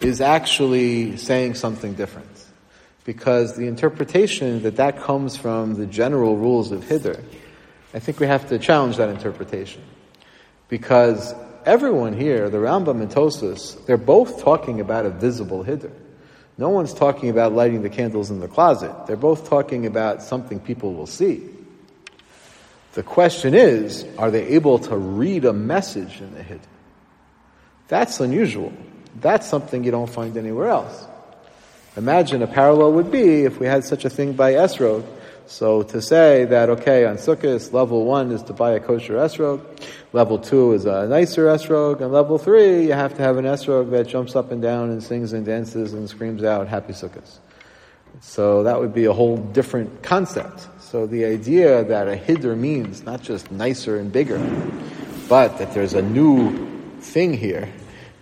is 0.00 0.20
actually 0.20 1.16
saying 1.16 1.54
something 1.54 1.94
different. 1.94 2.43
Because 3.04 3.56
the 3.56 3.66
interpretation 3.66 4.62
that 4.62 4.76
that 4.76 5.00
comes 5.00 5.36
from 5.36 5.74
the 5.74 5.86
general 5.86 6.36
rules 6.36 6.72
of 6.72 6.84
Hiddur, 6.84 7.22
I 7.92 7.98
think 7.98 8.18
we 8.18 8.26
have 8.26 8.48
to 8.48 8.58
challenge 8.58 8.96
that 8.96 9.08
interpretation. 9.08 9.82
Because 10.68 11.34
everyone 11.64 12.14
here, 12.14 12.50
the 12.50 12.58
Rambam 12.58 13.00
and 13.00 13.10
Tosfos, 13.10 13.84
they're 13.86 13.96
both 13.96 14.42
talking 14.42 14.80
about 14.80 15.06
a 15.06 15.10
visible 15.10 15.64
hiddur. 15.64 15.92
No 16.56 16.68
one's 16.68 16.94
talking 16.94 17.30
about 17.30 17.52
lighting 17.52 17.82
the 17.82 17.90
candles 17.90 18.30
in 18.30 18.40
the 18.40 18.48
closet. 18.48 18.92
They're 19.06 19.16
both 19.16 19.48
talking 19.48 19.86
about 19.86 20.22
something 20.22 20.60
people 20.60 20.94
will 20.94 21.06
see. 21.06 21.48
The 22.92 23.02
question 23.02 23.54
is, 23.54 24.06
are 24.18 24.30
they 24.30 24.46
able 24.48 24.78
to 24.80 24.96
read 24.96 25.44
a 25.44 25.52
message 25.52 26.20
in 26.20 26.32
the 26.34 26.42
hiddur? 26.42 26.60
That's 27.88 28.20
unusual. 28.20 28.72
That's 29.20 29.46
something 29.46 29.84
you 29.84 29.90
don't 29.90 30.10
find 30.10 30.36
anywhere 30.36 30.68
else. 30.68 31.06
Imagine 31.96 32.42
a 32.42 32.46
parallel 32.46 32.92
would 32.92 33.12
be 33.12 33.44
if 33.44 33.60
we 33.60 33.66
had 33.66 33.84
such 33.84 34.04
a 34.04 34.10
thing 34.10 34.32
by 34.32 34.54
Esrog, 34.54 35.04
so 35.46 35.82
to 35.82 36.00
say 36.00 36.44
that, 36.46 36.70
okay, 36.70 37.04
on 37.04 37.16
Sukkot, 37.16 37.72
level 37.72 38.04
one 38.04 38.32
is 38.32 38.42
to 38.44 38.52
buy 38.52 38.72
a 38.72 38.80
kosher 38.80 39.14
esrog, 39.14 39.60
level 40.12 40.38
two 40.38 40.72
is 40.72 40.86
a 40.86 41.06
nicer 41.06 41.46
esrog, 41.46 42.00
and 42.00 42.12
level 42.12 42.38
three, 42.38 42.86
you 42.86 42.94
have 42.94 43.14
to 43.14 43.22
have 43.22 43.36
an 43.36 43.44
esrog 43.44 43.90
that 43.90 44.08
jumps 44.08 44.34
up 44.34 44.50
and 44.50 44.62
down 44.62 44.90
and 44.90 45.02
sings 45.02 45.34
and 45.34 45.44
dances 45.44 45.92
and 45.92 46.08
screams 46.08 46.42
out, 46.42 46.66
Happy 46.66 46.94
Sukkot. 46.94 47.38
So 48.20 48.62
that 48.62 48.80
would 48.80 48.94
be 48.94 49.04
a 49.04 49.12
whole 49.12 49.36
different 49.36 50.02
concept. 50.02 50.66
So 50.80 51.06
the 51.06 51.26
idea 51.26 51.84
that 51.84 52.08
a 52.08 52.16
hiddur 52.16 52.56
means 52.56 53.02
not 53.02 53.22
just 53.22 53.52
nicer 53.52 53.98
and 53.98 54.10
bigger, 54.10 54.38
but 55.28 55.58
that 55.58 55.74
there's 55.74 55.94
a 55.94 56.02
new 56.02 56.70
thing 57.00 57.34
here, 57.34 57.68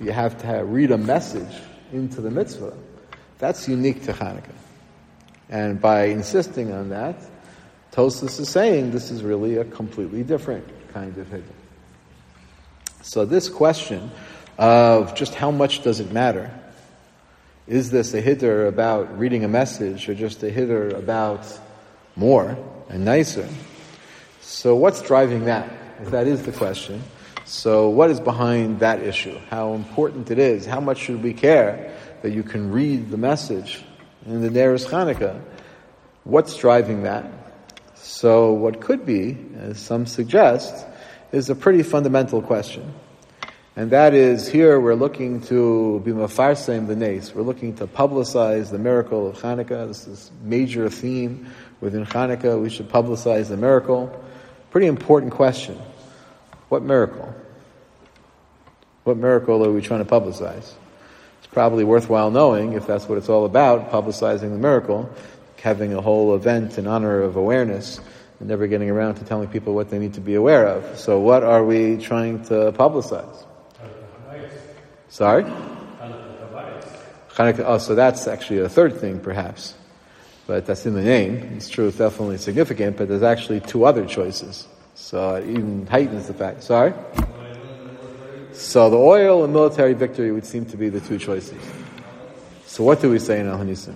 you 0.01 0.11
have 0.11 0.39
to 0.39 0.47
have, 0.47 0.69
read 0.69 0.91
a 0.91 0.99
message 0.99 1.55
into 1.93 2.21
the 2.21 2.31
mitzvah, 2.31 2.75
that's 3.43 3.67
unique 3.67 4.05
to 4.05 4.13
Hanukkah. 4.13 4.55
And 5.51 5.81
by 5.81 6.05
insisting 6.05 6.73
on 6.73 6.91
that, 6.91 7.17
Tosfos 7.91 8.39
is 8.39 8.49
saying 8.49 8.93
this 8.93 9.11
is 9.11 9.25
really 9.25 9.57
a 9.57 9.65
completely 9.65 10.23
different 10.23 10.65
kind 10.93 11.19
of 11.19 11.27
hiddur. 11.27 11.43
So 13.03 13.25
this 13.25 13.49
question 13.49 14.13
of 14.59 15.17
just 15.17 15.35
how 15.35 15.51
much 15.51 15.83
does 15.83 15.99
it 15.99 16.13
matter? 16.13 16.57
Is 17.67 17.91
this 17.91 18.15
a 18.15 18.23
hiddur 18.23 18.69
about 18.69 19.19
reading 19.19 19.43
a 19.43 19.49
message 19.49 20.09
or 20.09 20.15
just 20.15 20.41
a 20.45 20.51
hiddur 20.53 20.95
about 20.97 21.45
more 22.15 22.57
and 22.89 23.05
nicer? 23.05 23.49
So 24.41 24.77
what's 24.77 25.03
driving 25.03 25.47
that? 25.47 25.69
If 26.01 26.13
that 26.13 26.29
is 26.29 26.45
the 26.45 26.53
question. 26.53 27.03
So 27.45 27.89
what 27.89 28.09
is 28.09 28.21
behind 28.21 28.79
that 28.79 29.03
issue? 29.03 29.37
How 29.51 29.73
important 29.73 30.31
it 30.31 30.39
is? 30.39 30.65
How 30.65 30.79
much 30.81 30.99
should 30.99 31.25
we 31.25 31.35
care 31.35 31.93
that 32.23 32.33
you 32.33 32.43
can 32.43 32.73
read 32.73 33.11
the 33.11 33.17
message 33.17 33.83
in 34.27 34.41
the 34.41 34.49
Neres 34.49 34.87
Chanukah. 34.87 35.41
What's 36.25 36.57
driving 36.57 37.03
that? 37.03 37.27
So 37.97 38.53
what 38.53 38.81
could 38.81 39.05
be, 39.05 39.37
as 39.59 39.79
some 39.79 40.07
suggest, 40.07 40.87
is 41.33 41.51
a 41.51 41.55
pretty 41.55 41.83
fundamental 41.83 42.41
question. 42.41 42.95
And 43.75 43.91
that 43.91 44.13
is, 44.13 44.49
here 44.49 44.79
we're 44.79 44.95
looking 44.95 45.41
to 45.43 46.01
be 46.01 46.13
mafarsem 46.13 46.87
the 46.87 46.95
nace. 46.95 47.35
We're 47.35 47.43
looking 47.43 47.75
to 47.77 47.87
publicize 47.87 48.71
the 48.71 48.79
miracle 48.79 49.27
of 49.27 49.39
Hanukkah. 49.39 49.89
This 49.89 50.07
is 50.07 50.31
major 50.43 50.91
theme 50.91 51.51
within 51.81 52.05
Hanukkah. 52.05 52.61
We 52.61 52.69
should 52.69 52.91
publicize 52.91 53.49
the 53.49 53.57
miracle. 53.57 54.13
Pretty 54.71 54.87
important 54.87 55.33
question. 55.33 55.81
What 56.69 56.83
miracle? 56.83 57.35
What 59.05 59.17
miracle 59.17 59.65
are 59.65 59.73
we 59.73 59.81
trying 59.81 60.05
to 60.05 60.11
publicize? 60.11 60.75
Probably 61.47 61.85
worthwhile 61.85 62.31
knowing 62.31 62.75
if 62.75 62.87
that's 62.87 63.09
what 63.09 63.19
it's 63.19 63.29
all 63.29 63.45
about, 63.45 63.91
publicizing 63.91 64.51
the 64.51 64.59
miracle, 64.59 65.11
having 65.61 65.93
a 65.95 66.01
whole 66.01 66.35
event 66.35 66.79
in 66.79 66.87
honor 66.87 67.23
of 67.23 67.37
awareness, 67.37 68.01
and 68.41 68.49
never 68.49 68.67
getting 68.67 68.91
around 68.91 69.15
to 69.17 69.25
telling 69.25 69.49
people 69.49 69.75
what 69.75 69.91
they 69.91 69.99
need 69.99 70.15
to 70.15 70.21
be 70.21 70.35
aware 70.35 70.67
of. 70.67 70.99
So 70.99 71.21
what 71.21 71.43
are 71.43 71.65
we 71.65 71.99
trying 71.99 72.43
to 72.45 72.73
publicize? 72.73 73.45
Sorry? 75.09 75.45
Chanukah, 77.35 77.65
oh, 77.67 77.79
so 77.79 77.95
that's 77.95 78.27
actually 78.27 78.61
a 78.61 78.69
third 78.69 78.99
thing, 78.99 79.19
perhaps. 79.21 79.75
But 80.47 80.67
that's 80.67 80.85
in 80.85 80.95
the 80.95 81.03
name. 81.03 81.37
It's 81.57 81.69
true, 81.69 81.89
it's 81.89 81.97
definitely 81.97 82.39
significant, 82.39 82.97
but 82.97 83.09
there's 83.09 83.23
actually 83.23 83.61
two 83.61 83.85
other 83.85 84.05
choices. 84.05 84.67
So 84.95 85.37
it 85.37 85.49
even 85.49 85.87
heightens 85.87 86.27
the 86.27 86.35
fact. 86.35 86.63
Sorry? 86.63 86.93
So 88.53 88.91
the 88.91 88.99
oil 88.99 89.45
and 89.45 89.53
military 89.53 89.95
victory 89.95 90.31
would 90.31 90.45
seem 90.45 90.67
to 90.67 90.77
be 90.77 90.89
the 90.89 91.01
two 91.01 91.19
choices. 91.19 91.63
So 92.67 92.85
what 92.85 93.01
do 93.01 93.11
we 93.11 93.19
say 93.19 93.41
in 93.41 93.49
Al 93.49 93.59
Hanisim? 93.59 93.95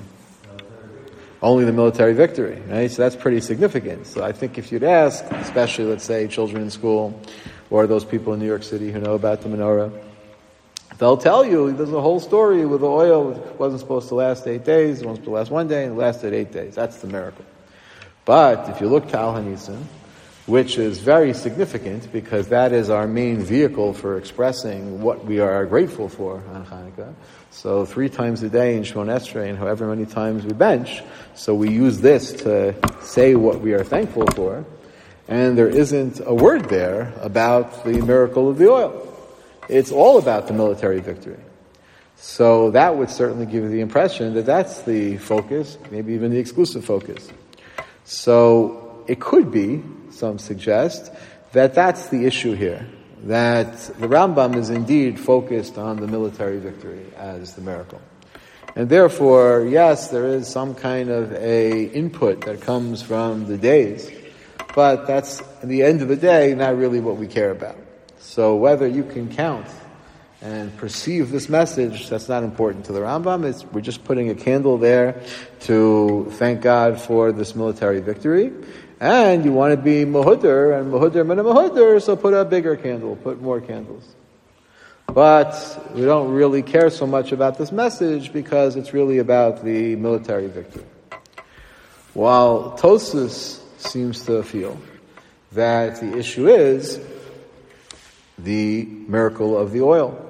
Only 1.43 1.65
the 1.65 1.73
military 1.73 2.15
victory, 2.15 2.61
right? 2.67 2.91
So 2.91 3.03
that's 3.03 3.17
pretty 3.17 3.41
significant. 3.41 4.07
So 4.07 4.25
I 4.25 4.33
think 4.33 4.59
if 4.59 4.73
you'd 4.73 4.83
ask, 4.83 5.25
especially 5.33 5.85
let's 5.85 6.05
say 6.05 6.27
children 6.27 6.63
in 6.63 6.71
school, 6.71 7.21
or 7.71 7.87
those 7.87 8.05
people 8.05 8.33
in 8.33 8.41
New 8.41 8.47
York 8.47 8.63
City 8.63 8.91
who 8.91 9.01
know 9.01 9.15
about 9.15 9.43
the 9.43 9.49
menorah, 9.49 9.93
they'll 10.99 11.17
tell 11.17 11.45
you 11.45 11.73
there's 11.73 11.93
a 11.93 12.01
whole 12.01 12.21
story 12.21 12.65
with 12.65 12.81
the 12.81 12.89
oil. 12.89 13.33
It 13.33 13.59
wasn't 13.61 13.81
supposed 13.81 14.09
to 14.09 14.15
last 14.15 14.47
eight 14.47 14.65
days, 14.65 15.03
it 15.03 15.07
was 15.07 15.17
supposed 15.17 15.25
to 15.25 15.31
last 15.31 15.51
one 15.51 15.69
day, 15.69 15.85
and 15.85 15.93
it 15.93 15.97
lasted 15.97 16.33
eight 16.33 16.53
days. 16.53 16.75
That's 16.75 16.99
the 16.99 17.09
miracle. 17.09 17.45
But 18.25 18.69
if 18.71 18.81
you 18.81 18.89
look 18.89 19.09
to 19.09 19.19
Al 19.19 19.35
Hanisim, 19.35 19.83
which 20.47 20.79
is 20.79 20.99
very 21.01 21.35
significant 21.35 22.11
because 22.13 22.49
that 22.49 22.73
is 22.73 22.89
our 22.89 23.07
main 23.07 23.41
vehicle 23.41 23.93
for 23.93 24.17
expressing 24.17 25.03
what 25.03 25.25
we 25.25 25.41
are 25.41 25.67
grateful 25.67 26.09
for 26.09 26.43
on 26.53 26.65
Hanukkah. 26.65 27.13
So 27.51 27.85
three 27.85 28.09
times 28.09 28.43
a 28.43 28.49
day 28.49 28.77
in 28.77 28.85
Shemoneh 28.85 29.19
Esrei 29.19 29.49
and 29.49 29.59
however 29.59 29.89
many 29.89 30.07
times 30.07 30.45
we 30.45 30.53
bench, 30.53 31.03
so 31.35 31.55
we 31.55 31.71
use 31.71 32.01
this 32.01 32.33
to 32.45 32.75
say 33.01 33.35
what 33.35 33.61
we 33.61 33.73
are 33.75 33.83
thankful 33.83 34.27
for. 34.29 34.65
And 35.27 35.59
there 35.59 35.69
isn't 35.69 36.21
a 36.25 36.33
word 36.33 36.69
there 36.69 37.13
about 37.21 37.85
the 37.85 38.01
miracle 38.01 38.49
of 38.49 38.59
the 38.59 38.71
oil. 38.71 39.03
It's 39.69 39.91
all 39.91 40.19
about 40.19 40.47
the 40.47 40.53
military 40.53 41.01
victory. 41.01 41.41
So 42.15 42.71
that 42.71 42.97
would 42.97 43.11
certainly 43.11 43.47
give 43.47 43.65
you 43.65 43.69
the 43.69 43.81
impression 43.81 44.35
that 44.35 44.47
that's 44.47 44.83
the 44.83 45.17
focus, 45.17 45.77
maybe 45.91 46.15
even 46.15 46.31
the 46.31 46.39
exclusive 46.39 46.85
focus. 46.85 47.29
So 48.05 49.05
it 49.09 49.21
could 49.21 49.51
be, 49.51 49.83
some 50.17 50.39
suggest, 50.39 51.13
that 51.53 51.75
that's 51.75 52.09
the 52.09 52.27
issue 52.27 52.55
here. 52.55 52.87
That 53.25 53.73
the 53.99 54.09
Rambam 54.09 54.57
is 54.57 54.71
indeed 54.71 55.19
focused 55.19 55.79
on 55.79 55.97
the 55.97 56.07
military 56.07 56.59
victory 56.59 57.07
as 57.17 57.55
the 57.55 57.63
miracle. 57.63 58.01
And 58.77 58.91
therefore, 58.91 59.67
yes, 59.67 60.11
there 60.11 60.27
is 60.27 60.49
some 60.49 60.75
kind 60.75 61.09
of 61.09 61.33
a 61.33 61.85
input 61.85 62.43
that 62.43 62.61
comes 62.61 63.01
from 63.01 63.47
the 63.47 63.57
days, 63.57 64.11
but 64.75 65.07
that's, 65.07 65.41
at 65.41 65.69
the 65.69 65.83
end 65.83 66.03
of 66.03 66.09
the 66.09 66.17
day, 66.17 66.55
not 66.55 66.77
really 66.77 67.01
what 67.01 67.17
we 67.17 67.27
care 67.27 67.51
about. 67.51 67.79
So 68.19 68.57
whether 68.57 68.87
you 68.87 69.03
can 69.03 69.35
count 69.35 69.67
and 70.43 70.77
perceive 70.77 71.31
this 71.31 71.49
message, 71.49 72.11
that's 72.11 72.29
not 72.29 72.43
important 72.43 72.85
to 72.85 72.93
the 72.93 73.01
Rambam. 73.01 73.45
It's, 73.45 73.65
we're 73.65 73.81
just 73.81 74.05
putting 74.05 74.29
a 74.29 74.35
candle 74.35 74.77
there 74.77 75.23
to 75.61 76.29
thank 76.33 76.61
God 76.61 77.01
for 77.01 77.33
this 77.33 77.55
military 77.55 78.01
victory. 78.01 78.53
And 78.99 79.45
you 79.45 79.53
want 79.53 79.73
to 79.73 79.77
be 79.77 80.05
mahudr, 80.05 80.81
and 80.81 80.93
mahudr 80.93 81.27
mina 81.27 81.45
mahudr, 81.45 82.01
so 82.01 82.17
put 82.17 82.33
a 82.33 82.45
bigger 82.45 82.77
candle, 82.77 83.17
put 83.17 83.43
more 83.43 83.61
candles. 83.61 84.07
But 85.07 85.91
we 85.95 86.03
don't 86.03 86.33
really 86.33 86.63
care 86.63 86.91
so 86.91 87.07
much 87.07 87.33
about 87.33 87.59
this 87.59 87.71
message 87.71 88.33
because 88.33 88.77
it's 88.77 88.93
really 88.93 89.19
about 89.19 89.65
the 89.65 89.97
military 89.97 90.49
victory. 90.49 90.85
While 92.15 92.77
Tosfos 92.79 93.61
seems 93.79 94.25
to 94.25 94.43
feel 94.43 94.81
that 95.53 96.01
the 96.01 96.17
issue 96.17 96.49
is 96.49 97.01
the 98.39 98.85
miracle 98.85 99.57
of 99.57 99.73
the 99.73 99.83
oil. 99.83 100.23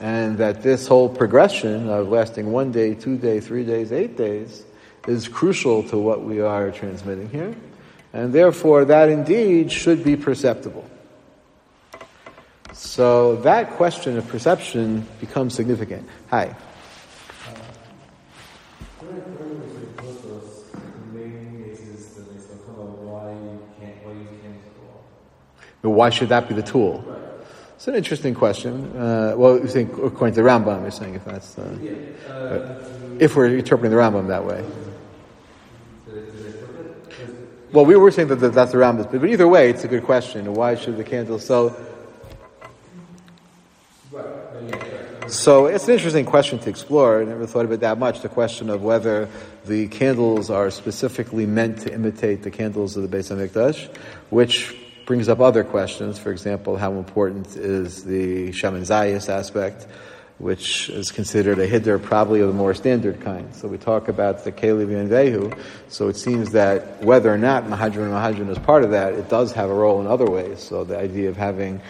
And 0.00 0.38
that 0.38 0.62
this 0.62 0.88
whole 0.88 1.08
progression 1.08 1.88
of 1.88 2.08
lasting 2.08 2.50
one 2.50 2.72
day, 2.72 2.94
two 2.94 3.16
days, 3.16 3.46
three 3.46 3.64
days, 3.64 3.92
eight 3.92 4.16
days 4.16 4.64
is 5.06 5.28
crucial 5.28 5.84
to 5.90 5.98
what 5.98 6.22
we 6.24 6.40
are 6.40 6.70
transmitting 6.72 7.28
here. 7.28 7.54
And 8.12 8.32
therefore, 8.32 8.84
that 8.84 9.08
indeed 9.08 9.72
should 9.72 10.04
be 10.04 10.16
perceptible. 10.16 10.88
So 12.72 13.36
that 13.36 13.70
question 13.70 14.18
of 14.18 14.28
perception 14.28 15.06
becomes 15.20 15.54
significant. 15.54 16.08
Hi. 16.28 16.54
Why 25.82 26.10
should 26.10 26.28
that 26.28 26.48
be 26.48 26.54
the 26.54 26.62
tool? 26.62 27.04
It's 27.74 27.88
an 27.88 27.96
interesting 27.96 28.34
question. 28.34 28.96
Uh, 28.96 29.34
well, 29.36 29.58
you 29.58 29.66
think 29.66 29.92
according 29.98 30.34
to 30.36 30.42
the 30.42 30.48
Rambam, 30.48 30.82
you're 30.82 30.92
saying 30.92 31.14
if 31.14 31.24
that's 31.24 31.58
uh, 31.58 31.62
uh, 32.28 33.16
if 33.18 33.34
we're 33.34 33.46
interpreting 33.46 33.90
the 33.90 33.96
Rambam 33.96 34.28
that 34.28 34.44
way. 34.44 34.64
Well, 37.72 37.86
we 37.86 37.96
were 37.96 38.10
saying 38.10 38.28
that 38.28 38.36
that's 38.36 38.72
the 38.72 38.78
Rambam, 38.78 39.10
but 39.10 39.24
either 39.24 39.48
way, 39.48 39.70
it's 39.70 39.82
a 39.82 39.88
good 39.88 40.04
question. 40.04 40.52
Why 40.52 40.74
should 40.74 40.98
the 40.98 41.04
candle 41.04 41.38
so? 41.38 41.74
So 45.28 45.64
it's 45.66 45.88
an 45.88 45.94
interesting 45.94 46.26
question 46.26 46.58
to 46.58 46.68
explore. 46.68 47.22
I 47.22 47.24
never 47.24 47.46
thought 47.46 47.64
of 47.64 47.72
it 47.72 47.80
that 47.80 47.98
much. 47.98 48.20
The 48.20 48.28
question 48.28 48.68
of 48.68 48.82
whether 48.82 49.30
the 49.64 49.88
candles 49.88 50.50
are 50.50 50.70
specifically 50.70 51.46
meant 51.46 51.78
to 51.78 51.94
imitate 51.94 52.42
the 52.42 52.50
candles 52.50 52.98
of 52.98 53.10
the 53.10 53.16
Beis 53.16 53.34
Hamikdash, 53.34 53.88
which 54.28 54.76
brings 55.06 55.30
up 55.30 55.40
other 55.40 55.64
questions. 55.64 56.18
For 56.18 56.30
example, 56.30 56.76
how 56.76 56.92
important 56.92 57.56
is 57.56 58.04
the 58.04 58.50
Shemen 58.50 58.82
Zayis 58.82 59.30
aspect, 59.30 59.86
which 60.38 60.88
is 60.88 61.10
considered 61.10 61.58
a 61.58 61.68
hiddur, 61.68 62.02
probably 62.02 62.40
of 62.40 62.48
the 62.48 62.54
more 62.54 62.74
standard 62.74 63.20
kind. 63.20 63.54
So 63.54 63.68
we 63.68 63.78
talk 63.78 64.08
about 64.08 64.44
the 64.44 64.52
Kelev 64.52 64.94
and 64.94 65.08
Vehu. 65.08 65.56
So 65.88 66.08
it 66.08 66.16
seems 66.16 66.50
that 66.52 67.02
whether 67.02 67.32
or 67.32 67.38
not 67.38 67.64
Mahadran 67.64 68.04
and 68.04 68.12
Mahadran 68.12 68.50
is 68.50 68.58
part 68.58 68.82
of 68.82 68.90
that, 68.90 69.14
it 69.14 69.28
does 69.28 69.52
have 69.52 69.70
a 69.70 69.74
role 69.74 70.00
in 70.00 70.06
other 70.06 70.26
ways. 70.26 70.60
So 70.60 70.84
the 70.84 70.98
idea 70.98 71.28
of 71.28 71.36
having 71.36 71.80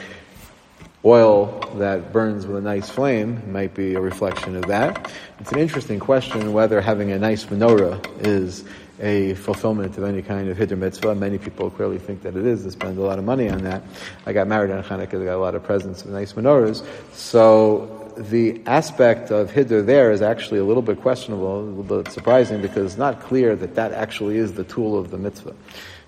oil 1.05 1.61
that 1.77 2.13
burns 2.13 2.47
with 2.47 2.57
a 2.57 2.61
nice 2.61 2.89
flame 2.89 3.53
might 3.53 3.75
be 3.75 3.95
a 3.95 4.01
reflection 4.01 4.57
of 4.57 4.67
that. 4.67 5.11
It's 5.41 5.51
an 5.53 5.59
interesting 5.59 5.99
question 5.99 6.53
whether 6.53 6.81
having 6.81 7.11
a 7.11 7.19
nice 7.19 7.47
menorah 7.47 8.01
is 8.25 8.65
a 9.01 9.35
fulfillment 9.35 9.99
of 9.99 10.05
any 10.05 10.23
kind 10.23 10.49
of 10.49 10.57
hiddur 10.57 10.79
mitzvah. 10.79 11.15
Many 11.15 11.39
people 11.39 11.71
clearly 11.71 11.99
think 11.99 12.23
that 12.23 12.37
it 12.37 12.47
is. 12.47 12.63
They 12.63 12.71
spend 12.71 12.99
a 12.99 13.03
lot 13.03 13.19
of 13.19 13.25
money 13.25 13.49
on 13.49 13.65
that. 13.65 13.83
I 14.27 14.33
got 14.33 14.47
married 14.47 14.71
on 14.71 14.85
Hanukkah. 14.85 15.21
I 15.21 15.25
got 15.25 15.37
a 15.37 15.39
lot 15.39 15.57
of 15.57 15.65
presents 15.65 16.05
of 16.05 16.11
nice 16.11 16.35
menorahs. 16.35 16.87
So 17.13 18.02
the 18.17 18.61
aspect 18.67 19.31
of 19.31 19.51
hiddur 19.51 19.85
there 19.85 20.13
is 20.13 20.23
actually 20.23 20.61
a 20.61 20.65
little 20.65 20.83
bit 20.83 21.01
questionable, 21.01 21.61
a 21.61 21.63
little 21.63 22.03
bit 22.03 22.13
surprising 22.13 22.63
because 22.63 22.93
it's 22.93 22.99
not 22.99 23.21
clear 23.21 23.57
that 23.57 23.75
that 23.75 23.93
actually 23.93 24.37
is 24.37 24.55
the 24.55 24.65
tool 24.65 24.99
of 24.99 25.11
the 25.11 25.19
mitzvah. 25.19 25.55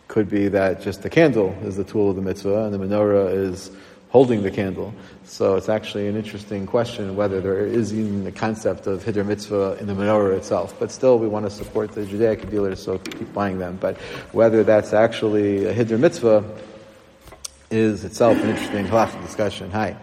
Could 0.08 0.28
be 0.28 0.48
that 0.48 0.82
just 0.82 1.02
the 1.02 1.10
candle 1.10 1.56
is 1.62 1.76
the 1.76 1.84
tool 1.84 2.10
of 2.10 2.16
the 2.16 2.22
mitzvah 2.22 2.64
and 2.64 2.74
the 2.74 2.78
menorah 2.78 3.32
is 3.32 3.70
holding 4.14 4.42
the 4.42 4.50
candle. 4.50 4.94
So 5.24 5.56
it's 5.56 5.68
actually 5.68 6.06
an 6.06 6.16
interesting 6.16 6.66
question 6.66 7.16
whether 7.16 7.40
there 7.40 7.66
is 7.66 7.92
even 7.92 8.22
the 8.22 8.30
concept 8.30 8.86
of 8.86 9.02
hiddur 9.02 9.26
mitzvah 9.26 9.78
in 9.80 9.88
the 9.88 9.92
menorah 9.92 10.36
itself. 10.36 10.72
But 10.78 10.92
still, 10.92 11.18
we 11.18 11.26
want 11.26 11.46
to 11.46 11.50
support 11.50 11.92
the 11.92 12.06
Judaic 12.06 12.48
dealers, 12.48 12.80
so 12.80 12.98
keep 12.98 13.32
buying 13.32 13.58
them. 13.58 13.76
But 13.80 13.96
whether 14.30 14.62
that's 14.62 14.92
actually 14.92 15.64
a 15.64 15.74
hiddur 15.74 15.98
mitzvah 15.98 16.44
is 17.72 18.04
itself 18.04 18.38
an 18.38 18.50
interesting 18.50 18.86
halachic 18.86 19.20
discussion. 19.22 19.72
Hi. 19.72 19.96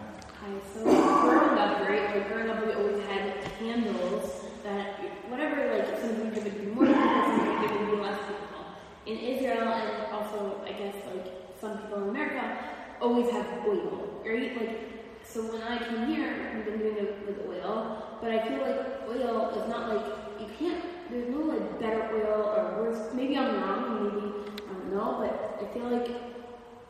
always 13.01 13.31
have 13.31 13.45
oil, 13.67 14.21
right? 14.25 14.55
Like, 14.55 15.20
so 15.33 15.41
when 15.43 15.61
I 15.61 15.77
came 15.77 16.07
here, 16.07 16.51
I've 16.53 16.65
been 16.65 16.79
doing 16.79 16.97
it 16.97 17.25
with 17.25 17.39
oil, 17.47 18.17
but 18.21 18.31
I 18.31 18.47
feel 18.47 18.59
like 18.59 19.07
oil 19.07 19.49
is 19.55 19.69
not 19.69 19.95
like, 19.95 20.05
you 20.41 20.47
can't, 20.59 20.83
there's 21.09 21.29
no 21.29 21.39
like 21.39 21.79
better 21.79 22.03
oil 22.13 22.51
or 22.51 22.83
worse. 22.83 23.13
Maybe 23.13 23.37
I'm 23.37 23.55
wrong, 23.61 24.03
maybe, 24.03 24.27
I 24.69 24.73
don't 24.73 24.93
know, 24.93 25.17
but 25.21 25.65
I 25.65 25.73
feel 25.73 25.87
like 25.89 26.09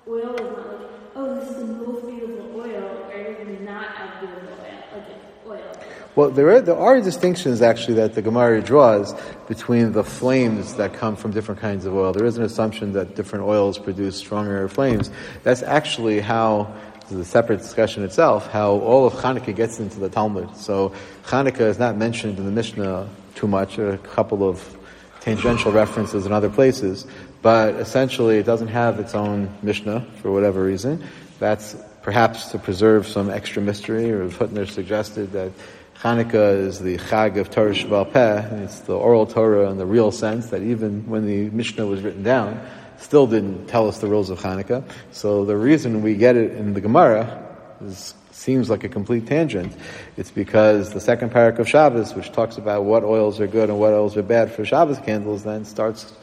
oil 0.08 0.34
is 0.34 0.58
not 0.58 0.82
like, 0.82 0.90
oh, 1.16 1.36
this 1.36 1.50
is 1.50 1.56
the 1.58 1.66
most 1.66 2.08
beautiful 2.08 2.60
oil, 2.60 3.08
or 3.10 3.16
it 3.16 3.48
is 3.48 3.62
not 3.62 3.96
as 4.00 4.20
beautiful 4.20 4.50
oil, 4.50 5.06
like 5.46 5.60
oil. 5.62 5.72
Well, 6.16 6.30
there 6.32 6.50
are, 6.50 6.62
there 6.62 6.78
are 6.78 7.00
distinctions 7.00 7.62
actually 7.62 7.94
that 7.96 8.16
the 8.16 8.22
Gemara 8.24 8.62
draws 8.62 9.14
between 9.48 9.92
the 9.92 10.04
flames 10.04 10.74
that 10.76 10.94
come 10.94 11.16
from 11.16 11.32
different 11.32 11.62
kinds 11.62 11.86
of 11.86 11.96
oil. 11.96 12.12
There 12.12 12.26
is 12.26 12.38
an 12.38 12.44
assumption 12.44 12.92
that 12.94 13.16
different 13.16 13.46
oils 13.46 13.78
produce 13.78 14.18
stronger 14.18 14.68
flames. 14.68 15.12
That's 15.44 15.62
actually 15.64 16.20
how 16.20 16.76
this 17.12 17.20
is 17.20 17.28
a 17.28 17.30
separate 17.30 17.58
discussion 17.58 18.04
itself, 18.04 18.48
how 18.48 18.72
all 18.72 19.06
of 19.06 19.12
Hanukkah 19.14 19.54
gets 19.54 19.82
into 19.82 20.00
the 20.00 20.08
Talmud. 20.08 20.56
So 20.56 20.94
Hanukkah 21.26 21.68
is 21.68 21.78
not 21.78 21.98
mentioned 21.98 22.38
in 22.40 22.46
the 22.46 22.52
Mishnah 22.52 23.10
too 23.36 23.48
much, 23.48 23.78
a 23.78 23.98
couple 23.98 24.48
of 24.48 24.78
tangential 25.20 25.74
references 25.74 26.26
in 26.26 26.32
other 26.32 26.50
places, 26.50 27.06
but 27.42 27.76
essentially 27.76 28.38
it 28.38 28.46
doesn't 28.46 28.70
have 28.70 28.98
its 28.98 29.14
own 29.14 29.54
Mishnah 29.62 30.08
for 30.22 30.32
whatever 30.32 30.64
reason. 30.64 31.04
That's 31.40 31.76
perhaps 32.02 32.52
to 32.52 32.60
preserve 32.60 33.06
some 33.08 33.30
extra 33.30 33.62
mystery, 33.62 34.10
or 34.10 34.30
Hutner 34.30 34.70
suggested 34.70 35.34
that 35.34 35.52
Hanukkah 36.00 36.58
is 36.66 36.80
the 36.80 36.98
Chag 36.98 37.38
of 37.38 37.50
Torah 37.50 37.74
Sheba'al 37.74 38.14
Peh, 38.14 38.48
and 38.48 38.64
it's 38.64 38.80
the 38.80 38.98
oral 38.98 39.26
Torah 39.26 39.70
in 39.70 39.78
the 39.78 39.86
real 39.86 40.12
sense 40.12 40.48
that 40.52 40.62
even 40.62 41.10
when 41.10 41.28
the 41.28 41.50
Mishnah 41.50 41.86
was 41.86 42.02
written 42.04 42.24
down, 42.24 42.66
still 43.02 43.28
didn't 43.28 43.68
tell 43.68 43.88
us 43.88 44.00
the 44.00 44.08
rules 44.08 44.30
of 44.30 44.40
Hanukkah. 44.40 44.84
So 45.12 45.44
the 45.44 45.58
reason 45.58 46.02
we 46.02 46.16
get 46.16 46.36
it 46.36 46.54
in 46.54 46.74
the 46.74 46.82
Gemara 46.82 47.46
is, 47.84 48.14
seems 48.32 48.70
like 48.70 48.84
a 48.84 48.90
complete 48.90 49.28
tangent. 49.28 49.76
It's 50.18 50.32
because 50.32 50.94
the 50.94 51.00
second 51.00 51.32
perek 51.32 51.60
of 51.60 51.68
Shabbos, 51.68 52.14
which 52.16 52.32
talks 52.32 52.58
about 52.58 52.86
what 52.86 53.04
oils 53.04 53.40
are 53.40 53.48
good 53.48 53.70
and 53.70 53.80
what 53.80 53.94
oils 53.94 54.16
are 54.18 54.24
bad 54.24 54.52
for 54.52 54.66
Shabbos 54.66 55.00
candles, 55.00 55.44
then 55.44 55.66
starts 55.66 56.14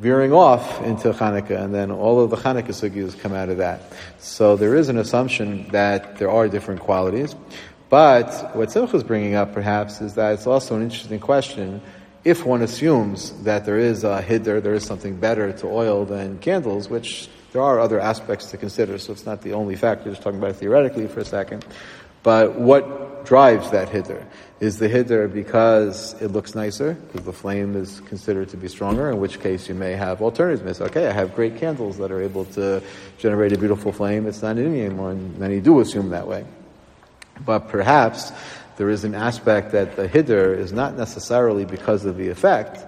veering 0.00 0.32
off 0.32 0.82
into 0.82 1.12
Hanukkah, 1.12 1.62
and 1.62 1.72
then 1.72 1.90
all 1.90 2.20
of 2.20 2.30
the 2.30 2.36
Hanukkah 2.36 2.68
sugyas 2.68 3.18
come 3.18 3.32
out 3.32 3.48
of 3.48 3.58
that. 3.58 3.82
So 4.18 4.56
there 4.56 4.74
is 4.74 4.88
an 4.88 4.98
assumption 4.98 5.68
that 5.68 6.18
there 6.18 6.30
are 6.30 6.48
different 6.48 6.80
qualities. 6.80 7.36
But 7.90 8.56
what 8.56 8.72
Simcha 8.72 8.96
is 8.96 9.04
bringing 9.04 9.36
up, 9.36 9.52
perhaps, 9.52 10.00
is 10.00 10.14
that 10.14 10.32
it's 10.32 10.48
also 10.48 10.74
an 10.74 10.82
interesting 10.82 11.20
question. 11.20 11.80
If 12.24 12.46
one 12.46 12.62
assumes 12.62 13.32
that 13.42 13.66
there 13.66 13.78
is 13.78 14.02
a 14.02 14.24
hiddur, 14.26 14.62
there 14.62 14.72
is 14.72 14.84
something 14.84 15.16
better 15.16 15.52
to 15.52 15.66
oil 15.66 16.06
than 16.06 16.38
candles, 16.38 16.88
which 16.88 17.28
there 17.52 17.60
are 17.60 17.78
other 17.78 18.00
aspects 18.00 18.50
to 18.52 18.56
consider, 18.56 18.98
so 18.98 19.12
it's 19.12 19.26
not 19.26 19.42
the 19.42 19.52
only 19.52 19.76
factor, 19.76 20.08
just 20.08 20.22
talking 20.22 20.38
about 20.38 20.50
it 20.50 20.56
theoretically 20.56 21.06
for 21.06 21.20
a 21.20 21.24
second. 21.24 21.66
But 22.22 22.58
what 22.58 23.26
drives 23.26 23.70
that 23.72 23.90
hiddur? 23.90 24.24
Is 24.58 24.78
the 24.78 24.88
hiddur 24.88 25.30
because 25.30 26.14
it 26.22 26.28
looks 26.28 26.54
nicer, 26.54 26.94
because 26.94 27.26
the 27.26 27.32
flame 27.34 27.76
is 27.76 28.00
considered 28.06 28.48
to 28.48 28.56
be 28.56 28.68
stronger, 28.68 29.10
in 29.10 29.20
which 29.20 29.40
case 29.40 29.68
you 29.68 29.74
may 29.74 29.92
have 29.92 30.22
alternatives. 30.22 30.80
okay, 30.80 31.06
I 31.06 31.12
have 31.12 31.34
great 31.34 31.58
candles 31.58 31.98
that 31.98 32.10
are 32.10 32.22
able 32.22 32.46
to 32.56 32.82
generate 33.18 33.52
a 33.52 33.58
beautiful 33.58 33.92
flame, 33.92 34.26
it's 34.26 34.40
not 34.40 34.56
in 34.56 34.66
anymore, 34.66 35.10
and 35.10 35.38
many 35.38 35.60
do 35.60 35.80
assume 35.80 36.08
that 36.10 36.26
way. 36.26 36.46
But 37.44 37.68
perhaps 37.68 38.32
there 38.76 38.90
is 38.90 39.04
an 39.04 39.14
aspect 39.14 39.72
that 39.72 39.96
the 39.96 40.08
hiddur 40.08 40.56
is 40.56 40.72
not 40.72 40.96
necessarily 40.96 41.64
because 41.64 42.04
of 42.04 42.16
the 42.16 42.28
effect, 42.28 42.84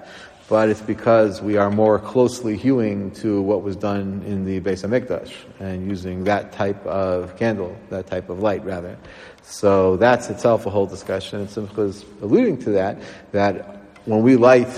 but 0.48 0.68
it's 0.68 0.80
because 0.80 1.42
we 1.42 1.56
are 1.56 1.70
more 1.70 1.98
closely 1.98 2.56
hewing 2.56 3.10
to 3.10 3.42
what 3.42 3.62
was 3.62 3.76
done 3.76 4.22
in 4.26 4.44
the 4.44 4.60
Beis 4.60 4.84
Hamikdash 4.84 5.32
and 5.58 5.88
using 5.88 6.24
that 6.24 6.52
type 6.52 6.84
of 6.86 7.36
candle, 7.36 7.76
that 7.90 8.06
type 8.06 8.28
of 8.28 8.40
light 8.40 8.64
rather. 8.64 8.96
So 9.42 9.96
that's 9.96 10.28
itself 10.28 10.66
a 10.66 10.70
whole 10.70 10.86
discussion. 10.86 11.40
And 11.40 11.50
Simcha 11.50 11.82
is 11.82 12.04
alluding 12.20 12.58
to 12.58 12.70
that, 12.70 12.98
that 13.32 13.80
when 14.04 14.22
we 14.22 14.36
light, 14.36 14.68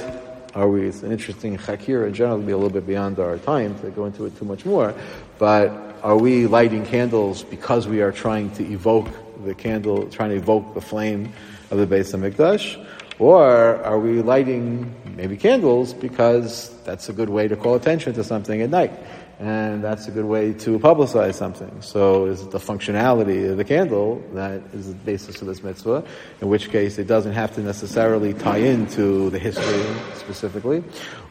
are 0.55 0.69
we, 0.69 0.89
it's 0.89 1.03
an 1.03 1.13
interesting 1.13 1.59
chakir 1.59 2.07
in 2.07 2.15
general, 2.15 2.39
be 2.39 2.53
a 2.53 2.57
little 2.57 2.71
bit 2.71 2.87
beyond 2.87 3.19
our 3.19 3.39
time 3.39 3.79
to 3.81 3.91
go 3.91 4.07
into 4.07 4.25
it 4.25 4.37
too 4.39 4.47
much 4.47 4.65
more, 4.65 4.95
but 5.39 5.69
are 6.03 6.17
we 6.17 6.47
lighting 6.47 6.87
candles 6.87 7.43
because 7.43 7.87
we 7.87 8.01
are 8.01 8.13
trying 8.13 8.51
to 8.53 8.65
evoke 8.73 9.09
the 9.45 9.55
candle, 9.55 10.09
trying 10.09 10.30
to 10.30 10.36
evoke 10.36 10.74
the 10.74 10.80
flame 10.80 11.32
of 11.70 11.78
the 11.78 11.86
Beis 11.86 12.14
Hamikdash? 12.14 12.84
Or 13.18 13.82
are 13.82 13.99
we 13.99 14.22
lighting 14.22 14.95
maybe 15.16 15.36
candles 15.36 15.93
because 15.93 16.70
that's 16.84 17.09
a 17.09 17.12
good 17.12 17.28
way 17.28 17.49
to 17.49 17.57
call 17.57 17.74
attention 17.74 18.14
to 18.14 18.22
something 18.22 18.62
at 18.62 18.70
night? 18.70 18.93
And 19.41 19.84
that's 19.84 20.09
a 20.09 20.11
good 20.11 20.24
way 20.24 20.53
to 20.53 20.80
publicize 20.80 21.34
something. 21.34 21.80
So 21.80 22.26
is 22.26 22.43
it 22.43 22.51
the 22.51 22.59
functionality 22.59 23.49
of 23.51 23.57
the 23.57 23.64
candle 23.64 24.22
that 24.34 24.62
is 24.72 24.89
the 24.89 24.95
basis 24.95 25.41
of 25.41 25.47
this 25.47 25.62
mitzvah? 25.62 26.05
In 26.41 26.49
which 26.49 26.70
case 26.70 26.99
it 26.99 27.07
doesn't 27.07 27.34
have 27.34 27.55
to 27.55 27.61
necessarily 27.61 28.34
tie 28.34 28.59
into 28.59 29.30
the 29.30 29.39
history 29.39 29.84
specifically. 30.14 30.82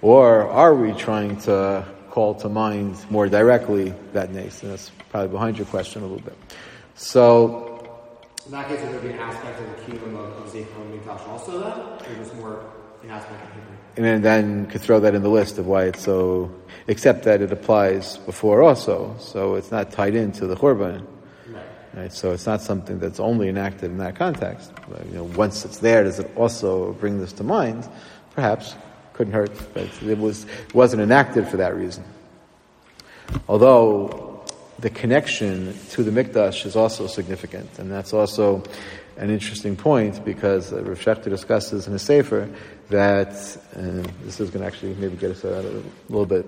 Or 0.02 0.50
are 0.50 0.74
we 0.74 0.94
trying 0.94 1.38
to 1.42 1.86
call 2.10 2.36
to 2.36 2.50
mind 2.50 2.98
more 3.10 3.28
directly 3.28 3.94
that 4.14 4.32
nace? 4.32 4.64
And 4.64 4.72
that's 4.72 4.90
probably 5.10 5.30
behind 5.30 5.58
your 5.58 5.68
question 5.68 6.02
a 6.02 6.06
little 6.06 6.24
bit. 6.24 6.38
So 6.96 7.67
in 8.48 8.54
that 8.54 8.68
case, 8.70 8.82
would 8.82 9.04
be 9.04 9.10
an 9.10 9.20
aspect 9.20 9.60
of 9.60 9.76
the 9.76 9.82
kingdom 9.84 10.16
of, 10.16 10.32
of 10.38 10.52
Zechon 10.52 10.92
Mikdash 10.92 11.28
also 11.28 11.60
then? 11.60 11.72
Or 11.72 12.16
just 12.18 12.34
more 12.36 12.64
an 13.04 13.10
aspect 13.10 13.44
of 13.44 13.50
Hebrew? 13.50 13.76
And 13.98 14.06
then, 14.06 14.22
then 14.22 14.66
could 14.68 14.82
throw 14.82 15.02
that 15.02 15.14
in 15.14 15.22
the 15.22 15.30
list 15.30 15.58
of 15.58 15.68
why 15.68 15.84
it's 15.84 16.04
so, 16.04 16.50
except 16.88 17.24
that 17.26 17.42
it 17.42 17.52
applies 17.52 18.18
before 18.20 18.64
also, 18.64 19.16
so 19.20 19.56
it's 19.56 19.70
not 19.70 19.92
tied 19.92 20.16
into 20.16 20.48
the 20.48 20.56
Churban. 20.56 21.06
Right. 21.48 21.64
Right, 21.94 22.14
so 22.14 22.32
it's 22.32 22.46
not 22.46 22.62
something 22.62 23.00
that's 23.00 23.20
only 23.20 23.50
enacted 23.50 23.92
in 23.92 23.98
that 23.98 24.16
context. 24.16 24.72
But, 24.90 25.06
you 25.08 25.16
know, 25.16 25.24
once 25.26 25.66
it's 25.66 25.80
there, 25.80 26.04
does 26.04 26.20
it 26.20 26.32
also 26.38 26.94
bring 26.94 27.20
this 27.20 27.34
to 27.34 27.44
mind? 27.44 27.88
Perhaps 28.34 28.76
couldn't 29.14 29.34
hurt, 29.34 29.52
but 29.74 29.90
it 30.04 30.18
was 30.18 30.46
it 30.46 30.76
wasn't 30.76 31.02
enacted 31.02 31.48
for 31.48 31.58
that 31.58 31.76
reason. 31.76 32.04
Although 33.50 34.27
the 34.80 34.90
connection 34.90 35.76
to 35.92 36.04
the 36.04 36.12
Mikdash 36.12 36.66
is 36.66 36.76
also 36.76 37.08
significant, 37.08 37.80
and 37.80 37.92
that's 37.92 38.14
also 38.14 38.64
an 39.18 39.30
interesting 39.32 39.76
point 39.76 40.24
because 40.24 40.72
uh, 40.72 40.84
Rav 40.84 41.00
Shechter 41.00 41.30
discusses 41.30 41.88
in 41.88 41.94
his 41.94 42.04
Sefer 42.04 42.50
that, 42.90 43.34
and 43.74 44.06
this 44.24 44.40
is 44.40 44.52
going 44.52 44.62
to 44.62 44.68
actually 44.68 44.94
maybe 44.96 45.18
get 45.18 45.32
us 45.32 45.44
a, 45.44 45.60
a 45.60 45.84
little 46.10 46.26
bit 46.26 46.46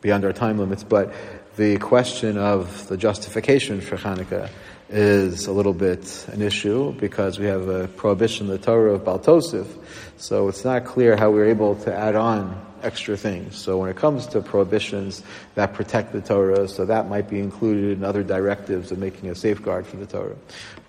beyond 0.00 0.24
our 0.24 0.32
time 0.32 0.58
limits, 0.58 0.82
but 0.82 1.14
the 1.56 1.76
question 1.78 2.36
of 2.36 2.88
the 2.88 2.96
justification 2.96 3.80
for 3.80 3.96
Hanukkah 3.96 4.50
is 4.90 5.46
a 5.46 5.52
little 5.52 5.72
bit 5.72 6.26
an 6.32 6.42
issue 6.42 6.92
because 6.94 7.38
we 7.38 7.46
have 7.46 7.68
a 7.68 7.88
prohibition 7.88 8.46
in 8.46 8.52
the 8.52 8.58
Torah 8.58 8.94
of 8.94 9.04
Bal 9.04 9.20
Tosif, 9.20 9.66
so 10.16 10.48
it's 10.48 10.64
not 10.64 10.84
clear 10.84 11.16
how 11.16 11.30
we're 11.30 11.48
able 11.48 11.76
to 11.76 11.94
add 11.94 12.16
on 12.16 12.60
extra 12.84 13.16
things. 13.16 13.56
So 13.56 13.78
when 13.78 13.88
it 13.90 13.96
comes 13.96 14.26
to 14.28 14.40
prohibitions 14.40 15.22
that 15.54 15.72
protect 15.72 16.12
the 16.12 16.20
Torah, 16.20 16.68
so 16.68 16.84
that 16.84 17.08
might 17.08 17.28
be 17.28 17.40
included 17.40 17.98
in 17.98 18.04
other 18.04 18.22
directives 18.22 18.92
of 18.92 18.98
making 18.98 19.30
a 19.30 19.34
safeguard 19.34 19.86
for 19.86 19.96
the 19.96 20.06
Torah. 20.06 20.36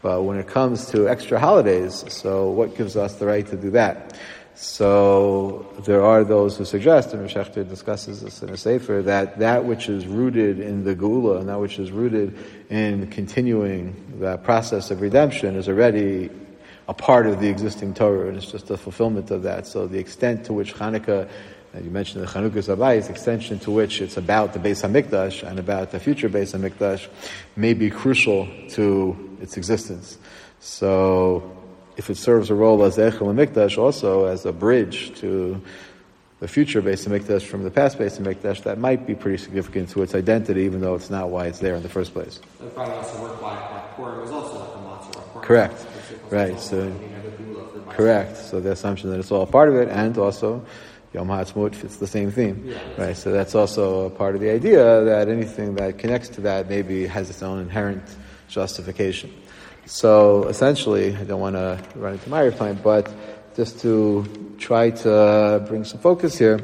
But 0.01 0.23
when 0.23 0.37
it 0.37 0.47
comes 0.47 0.87
to 0.91 1.07
extra 1.07 1.39
holidays, 1.39 2.03
so 2.09 2.49
what 2.51 2.75
gives 2.75 2.95
us 2.95 3.15
the 3.15 3.25
right 3.25 3.47
to 3.47 3.57
do 3.57 3.71
that? 3.71 4.17
So 4.57 5.69
there 5.85 6.01
are 6.01 6.23
those 6.23 6.57
who 6.57 6.63
suggest, 6.63 7.13
and 7.13 7.27
Rishechter 7.27 7.67
discusses 7.67 8.21
this 8.21 8.41
in 8.41 8.49
a 8.49 8.55
Sefer, 8.55 9.01
that 9.01 9.39
that 9.39 9.65
which 9.65 9.89
is 9.89 10.07
rooted 10.07 10.61
in 10.61 10.85
the 10.85 10.95
Geulah 10.95 11.39
and 11.39 11.49
that 11.49 11.59
which 11.59 11.77
is 11.77 11.91
rooted 11.91 12.37
in 12.69 13.07
continuing 13.07 14.15
the 14.19 14.37
process 14.37 14.91
of 14.91 15.01
redemption 15.01 15.55
is 15.57 15.67
already 15.67 16.29
a 16.87 16.93
part 16.93 17.27
of 17.27 17.41
the 17.41 17.49
existing 17.49 17.93
Torah, 17.93 18.29
and 18.29 18.37
it's 18.37 18.49
just 18.49 18.69
a 18.69 18.77
fulfillment 18.77 19.29
of 19.31 19.43
that. 19.43 19.67
So 19.67 19.87
the 19.87 19.99
extent 19.99 20.45
to 20.45 20.53
which 20.53 20.73
Hanukkah 20.73 21.27
you 21.83 21.89
mentioned 21.89 22.23
the 22.23 22.27
Chanukas 22.27 22.73
HaBayis, 22.73 23.09
extension 23.09 23.59
to 23.59 23.71
which 23.71 24.01
it's 24.01 24.17
about 24.17 24.53
the 24.53 24.59
Beis 24.59 24.87
Hamikdash 24.87 25.47
and 25.47 25.59
about 25.59 25.91
the 25.91 25.99
future 25.99 26.29
Beis 26.29 26.57
Hamikdash, 26.57 27.07
may 27.55 27.73
be 27.73 27.89
crucial 27.89 28.47
to 28.69 29.37
its 29.41 29.57
existence. 29.57 30.17
So, 30.59 31.57
if 31.97 32.09
it 32.09 32.17
serves 32.17 32.49
a 32.49 32.55
role 32.55 32.83
as 32.83 32.97
Echel 32.97 33.33
Hamikdash, 33.33 33.77
also 33.77 34.25
as 34.25 34.45
a 34.45 34.53
bridge 34.53 35.13
to 35.19 35.61
the 36.39 36.47
future 36.47 36.81
Beis 36.81 37.07
Hamikdash 37.07 37.43
from 37.43 37.63
the 37.63 37.71
past 37.71 37.97
Beis 37.97 38.19
Hamikdash, 38.19 38.63
that 38.63 38.77
might 38.77 39.07
be 39.07 39.15
pretty 39.15 39.37
significant 39.37 39.89
to 39.89 40.03
its 40.03 40.13
identity, 40.13 40.61
even 40.61 40.81
though 40.81 40.95
it's 40.95 41.09
not 41.09 41.29
why 41.29 41.47
it's 41.47 41.59
there 41.59 41.75
in 41.75 41.83
the 41.83 41.89
first 41.89 42.13
place. 42.13 42.39
That 42.59 42.75
probably 42.75 42.95
also 42.95 43.21
work 43.21 43.41
why 43.41 43.53
like 43.71 43.95
Purim 43.95 44.33
also 44.33 44.59
like 44.59 44.69
a 44.69 45.17
matzah. 45.17 45.41
Correct. 45.41 45.85
Right. 46.29 46.59
So. 46.59 46.93
Correct. 47.89 48.37
So 48.37 48.59
the 48.59 48.71
assumption 48.71 49.09
that 49.11 49.19
it's 49.19 49.31
all 49.31 49.45
part 49.45 49.69
of 49.69 49.75
it, 49.75 49.89
and 49.89 50.17
also 50.17 50.65
Yom 51.15 51.29
HaAtzmaut 51.29 51.73
fits 51.73 51.95
the 51.95 52.07
same 52.07 52.29
theme, 52.29 52.75
right? 52.97 53.15
So 53.15 53.31
that's 53.31 53.55
also 53.55 54.07
a 54.07 54.09
part 54.09 54.35
of 54.35 54.41
the 54.41 54.49
idea 54.49 55.01
that 55.05 55.29
anything 55.29 55.75
that 55.75 55.97
connects 55.97 56.27
to 56.35 56.41
that 56.41 56.67
maybe 56.67 57.07
has 57.07 57.29
its 57.29 57.41
own 57.41 57.61
inherent 57.61 58.03
justification. 58.49 59.31
So 59.85 60.43
essentially, 60.49 61.15
I 61.15 61.23
don't 61.23 61.39
want 61.39 61.55
to 61.55 61.81
run 61.95 62.13
into 62.13 62.29
my 62.29 62.49
time, 62.49 62.79
but 62.83 63.13
just 63.55 63.79
to 63.79 64.25
try 64.57 64.89
to 64.89 65.63
bring 65.69 65.85
some 65.85 66.01
focus 66.01 66.37
here. 66.37 66.59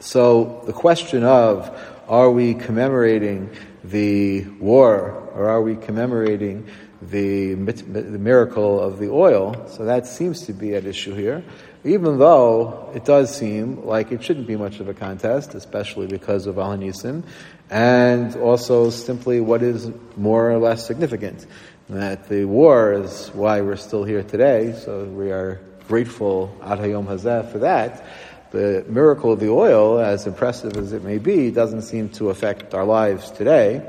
So 0.00 0.62
the 0.66 0.74
question 0.74 1.24
of 1.24 1.70
are 2.08 2.30
we 2.30 2.52
commemorating 2.52 3.48
the 3.82 4.44
war 4.60 5.30
or 5.34 5.48
are 5.48 5.62
we 5.62 5.76
commemorating 5.76 6.66
the, 7.00 7.54
the 7.54 8.18
miracle 8.18 8.80
of 8.80 8.98
the 8.98 9.08
oil? 9.08 9.66
So 9.66 9.86
that 9.86 10.06
seems 10.06 10.44
to 10.44 10.52
be 10.52 10.74
at 10.74 10.84
issue 10.84 11.14
here 11.14 11.42
even 11.86 12.18
though 12.18 12.90
it 12.94 13.04
does 13.04 13.34
seem 13.34 13.84
like 13.84 14.10
it 14.10 14.22
shouldn't 14.22 14.46
be 14.46 14.56
much 14.56 14.80
of 14.80 14.88
a 14.88 14.94
contest, 14.94 15.54
especially 15.54 16.06
because 16.06 16.46
of 16.46 16.58
Al 16.58 16.76
Hanisim, 16.76 17.22
and 17.70 18.34
also 18.36 18.90
simply 18.90 19.40
what 19.40 19.62
is 19.62 19.90
more 20.16 20.50
or 20.50 20.58
less 20.58 20.84
significant. 20.84 21.46
That 21.88 22.28
the 22.28 22.44
war 22.44 22.92
is 22.92 23.28
why 23.28 23.60
we're 23.60 23.76
still 23.76 24.02
here 24.02 24.24
today, 24.24 24.74
so 24.84 25.04
we 25.04 25.30
are 25.30 25.60
grateful 25.86 26.56
Ad 26.64 26.80
Hayom 26.80 27.06
Hazeh 27.06 27.50
for 27.52 27.58
that. 27.58 28.04
The 28.50 28.84
miracle 28.88 29.32
of 29.32 29.38
the 29.38 29.50
oil, 29.50 30.00
as 30.00 30.26
impressive 30.26 30.76
as 30.76 30.92
it 30.92 31.04
may 31.04 31.18
be, 31.18 31.50
doesn't 31.50 31.82
seem 31.82 32.08
to 32.10 32.30
affect 32.30 32.74
our 32.74 32.84
lives 32.84 33.30
today. 33.30 33.82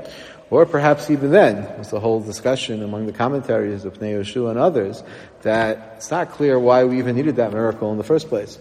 Or 0.50 0.64
perhaps 0.64 1.10
even 1.10 1.30
then, 1.30 1.78
was 1.78 1.90
the 1.90 2.00
whole 2.00 2.20
discussion 2.20 2.82
among 2.82 3.06
the 3.06 3.12
commentaries 3.12 3.84
of 3.84 3.94
Pnei 3.94 4.18
Yehoshua 4.18 4.50
and 4.50 4.58
others, 4.58 5.02
that 5.42 5.94
it's 5.96 6.10
not 6.10 6.30
clear 6.30 6.58
why 6.58 6.84
we 6.84 6.98
even 6.98 7.16
needed 7.16 7.36
that 7.36 7.52
miracle 7.52 7.92
in 7.92 7.98
the 7.98 8.04
first 8.04 8.28
place. 8.28 8.58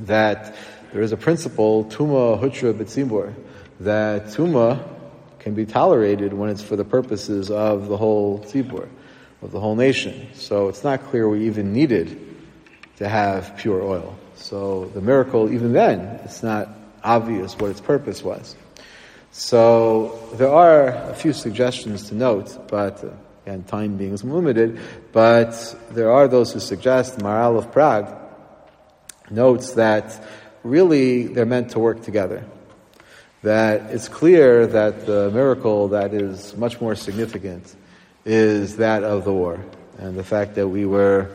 That 0.00 0.56
there 0.92 1.02
is 1.02 1.12
a 1.12 1.16
principle, 1.16 1.84
tuma 1.84 2.40
hutra 2.40 2.74
b'tzibur, 2.74 3.32
that 3.80 4.26
tuma 4.26 4.88
can 5.38 5.54
be 5.54 5.66
tolerated 5.66 6.32
when 6.32 6.50
it's 6.50 6.62
for 6.62 6.76
the 6.76 6.84
purposes 6.84 7.50
of 7.50 7.88
the 7.88 7.96
whole 7.96 8.40
tzibur, 8.40 8.88
of 9.40 9.52
the 9.52 9.60
whole 9.60 9.76
nation. 9.76 10.28
So 10.34 10.68
it's 10.68 10.82
not 10.82 11.04
clear 11.04 11.28
we 11.28 11.46
even 11.46 11.72
needed 11.72 12.18
to 12.96 13.08
have 13.08 13.56
pure 13.56 13.82
oil. 13.82 14.16
So 14.34 14.86
the 14.94 15.00
miracle, 15.00 15.52
even 15.52 15.72
then, 15.72 16.00
it's 16.24 16.42
not 16.42 16.68
obvious 17.04 17.56
what 17.56 17.70
its 17.70 17.80
purpose 17.80 18.22
was. 18.22 18.56
So 19.34 20.28
there 20.34 20.50
are 20.50 20.88
a 20.88 21.14
few 21.14 21.32
suggestions 21.32 22.10
to 22.10 22.14
note, 22.14 22.68
but 22.68 23.02
uh, 23.02 23.08
again, 23.46 23.62
time 23.62 23.96
being 23.96 24.12
is 24.12 24.22
limited, 24.22 24.78
but 25.10 25.74
there 25.90 26.12
are 26.12 26.28
those 26.28 26.52
who 26.52 26.60
suggest, 26.60 27.18
Maharal 27.18 27.56
of 27.56 27.72
Prague 27.72 28.14
notes 29.30 29.72
that 29.72 30.22
really 30.62 31.28
they're 31.28 31.46
meant 31.46 31.70
to 31.70 31.78
work 31.78 32.02
together. 32.02 32.44
That 33.42 33.90
it's 33.90 34.06
clear 34.06 34.66
that 34.66 35.06
the 35.06 35.30
miracle 35.30 35.88
that 35.88 36.12
is 36.12 36.54
much 36.58 36.78
more 36.78 36.94
significant 36.94 37.74
is 38.26 38.76
that 38.76 39.02
of 39.02 39.24
the 39.24 39.32
war. 39.32 39.64
And 39.96 40.14
the 40.14 40.24
fact 40.24 40.56
that 40.56 40.68
we 40.68 40.84
were 40.84 41.34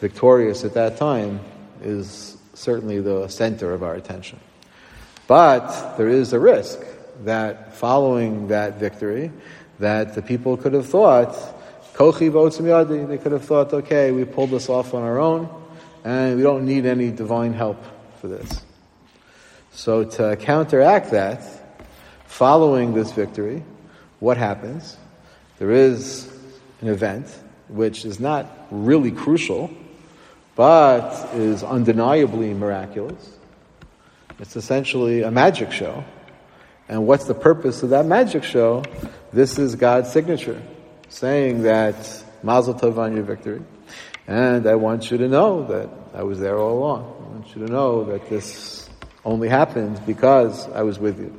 victorious 0.00 0.64
at 0.64 0.74
that 0.74 0.98
time 0.98 1.40
is 1.80 2.36
certainly 2.52 3.00
the 3.00 3.26
center 3.28 3.72
of 3.72 3.82
our 3.82 3.94
attention. 3.94 4.38
But 5.26 5.96
there 5.96 6.08
is 6.08 6.34
a 6.34 6.38
risk 6.38 6.78
that 7.24 7.74
following 7.74 8.48
that 8.48 8.78
victory, 8.78 9.32
that 9.78 10.14
the 10.14 10.22
people 10.22 10.56
could 10.56 10.72
have 10.72 10.86
thought, 10.86 11.36
Kochi 11.94 12.30
yadi, 12.30 13.08
they 13.08 13.18
could 13.18 13.32
have 13.32 13.44
thought, 13.44 13.72
okay, 13.72 14.12
we 14.12 14.24
pulled 14.24 14.50
this 14.50 14.68
off 14.68 14.94
on 14.94 15.02
our 15.02 15.18
own, 15.18 15.48
and 16.04 16.36
we 16.36 16.42
don't 16.42 16.64
need 16.64 16.86
any 16.86 17.10
divine 17.10 17.52
help 17.52 17.82
for 18.20 18.28
this. 18.28 18.62
So 19.72 20.04
to 20.04 20.36
counteract 20.36 21.10
that, 21.10 21.42
following 22.26 22.94
this 22.94 23.12
victory, 23.12 23.64
what 24.20 24.36
happens? 24.36 24.96
There 25.58 25.70
is 25.70 26.30
an 26.80 26.88
event 26.88 27.26
which 27.68 28.04
is 28.04 28.20
not 28.20 28.46
really 28.70 29.10
crucial, 29.10 29.70
but 30.54 31.28
is 31.34 31.62
undeniably 31.62 32.54
miraculous. 32.54 33.36
It's 34.38 34.56
essentially 34.56 35.22
a 35.22 35.30
magic 35.30 35.72
show. 35.72 36.04
And 36.88 37.06
what's 37.06 37.26
the 37.26 37.34
purpose 37.34 37.82
of 37.82 37.90
that 37.90 38.06
magic 38.06 38.44
show? 38.44 38.82
This 39.32 39.58
is 39.58 39.74
God's 39.74 40.10
signature, 40.10 40.62
saying 41.10 41.62
that 41.62 42.24
Mazel 42.42 42.74
Tov 42.74 42.96
on 42.96 43.14
your 43.14 43.24
victory. 43.24 43.62
And 44.26 44.66
I 44.66 44.74
want 44.76 45.10
you 45.10 45.18
to 45.18 45.28
know 45.28 45.66
that 45.66 45.90
I 46.14 46.22
was 46.22 46.40
there 46.40 46.58
all 46.58 46.78
along. 46.78 47.00
I 47.02 47.34
want 47.34 47.56
you 47.56 47.66
to 47.66 47.72
know 47.72 48.04
that 48.04 48.28
this 48.30 48.88
only 49.24 49.48
happened 49.48 50.00
because 50.06 50.66
I 50.70 50.82
was 50.82 50.98
with 50.98 51.18
you. 51.18 51.38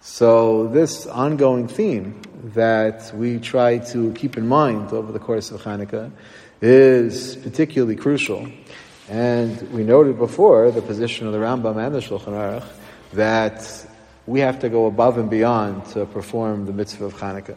So 0.00 0.66
this 0.68 1.06
ongoing 1.06 1.68
theme 1.68 2.20
that 2.54 3.12
we 3.14 3.38
try 3.38 3.78
to 3.78 4.12
keep 4.14 4.36
in 4.36 4.46
mind 4.46 4.92
over 4.92 5.12
the 5.12 5.18
course 5.18 5.50
of 5.50 5.62
Hanukkah 5.62 6.10
is 6.60 7.36
particularly 7.36 7.96
crucial. 7.96 8.48
And 9.08 9.60
we 9.72 9.84
noted 9.84 10.18
before 10.18 10.72
the 10.72 10.82
position 10.82 11.28
of 11.28 11.32
the 11.32 11.38
Rambam 11.38 11.76
and 11.84 11.94
the 11.94 12.00
Shulchan 12.00 12.32
Aruch 12.32 12.66
that 13.12 13.85
we 14.26 14.40
have 14.40 14.58
to 14.60 14.68
go 14.68 14.86
above 14.86 15.18
and 15.18 15.30
beyond 15.30 15.84
to 15.86 16.04
perform 16.06 16.66
the 16.66 16.72
mitzvah 16.72 17.06
of 17.06 17.14
Hanukkah. 17.14 17.56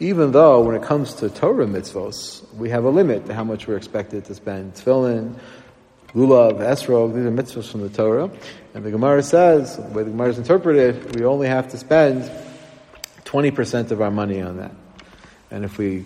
Even 0.00 0.32
though 0.32 0.60
when 0.60 0.74
it 0.74 0.82
comes 0.82 1.14
to 1.14 1.28
Torah 1.28 1.66
mitzvos, 1.66 2.50
we 2.54 2.70
have 2.70 2.84
a 2.84 2.90
limit 2.90 3.26
to 3.26 3.34
how 3.34 3.44
much 3.44 3.66
we're 3.66 3.76
expected 3.76 4.24
to 4.26 4.34
spend. 4.34 4.74
Tefillin, 4.74 5.34
lulav, 6.14 6.58
esrog, 6.60 7.14
these 7.14 7.26
are 7.26 7.30
mitzvahs 7.30 7.70
from 7.70 7.82
the 7.82 7.88
Torah. 7.88 8.30
And 8.74 8.84
the 8.84 8.90
Gemara 8.90 9.22
says, 9.22 9.76
the 9.76 9.82
way 9.82 10.04
the 10.04 10.10
Gemara 10.10 10.28
is 10.28 10.38
interpreted, 10.38 11.16
we 11.16 11.24
only 11.24 11.48
have 11.48 11.68
to 11.68 11.76
spend 11.76 12.30
20% 13.24 13.90
of 13.90 14.00
our 14.00 14.10
money 14.10 14.40
on 14.40 14.58
that. 14.58 14.72
And 15.50 15.64
if 15.64 15.78
we 15.78 16.04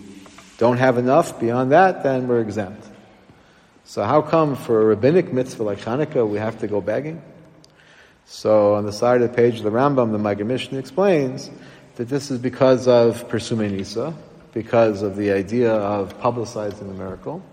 don't 0.57 0.77
have 0.77 0.97
enough 0.97 1.39
beyond 1.39 1.71
that, 1.71 2.03
then 2.03 2.27
we're 2.27 2.41
exempt. 2.41 2.87
So 3.85 4.03
how 4.03 4.21
come 4.21 4.55
for 4.55 4.81
a 4.81 4.85
rabbinic 4.85 5.31
mitzvah 5.31 5.63
like 5.63 5.79
Hanukkah 5.79 6.27
we 6.27 6.39
have 6.39 6.59
to 6.59 6.67
go 6.67 6.81
begging? 6.81 7.21
So 8.25 8.73
on 8.75 8.85
the 8.85 8.93
side 8.93 9.21
of 9.21 9.29
the 9.29 9.35
page 9.35 9.57
of 9.57 9.63
the 9.63 9.71
Rambam, 9.71 10.11
the 10.11 10.17
Maggid 10.17 10.47
Mishnah 10.47 10.79
explains 10.79 11.49
that 11.95 12.09
this 12.09 12.31
is 12.31 12.39
because 12.39 12.87
of 12.87 13.29
Persume 13.29 13.69
Nisa, 13.69 14.13
because 14.53 15.01
of 15.01 15.15
the 15.15 15.31
idea 15.31 15.73
of 15.73 16.19
publicizing 16.19 16.79
the 16.79 16.93
miracle. 16.93 17.43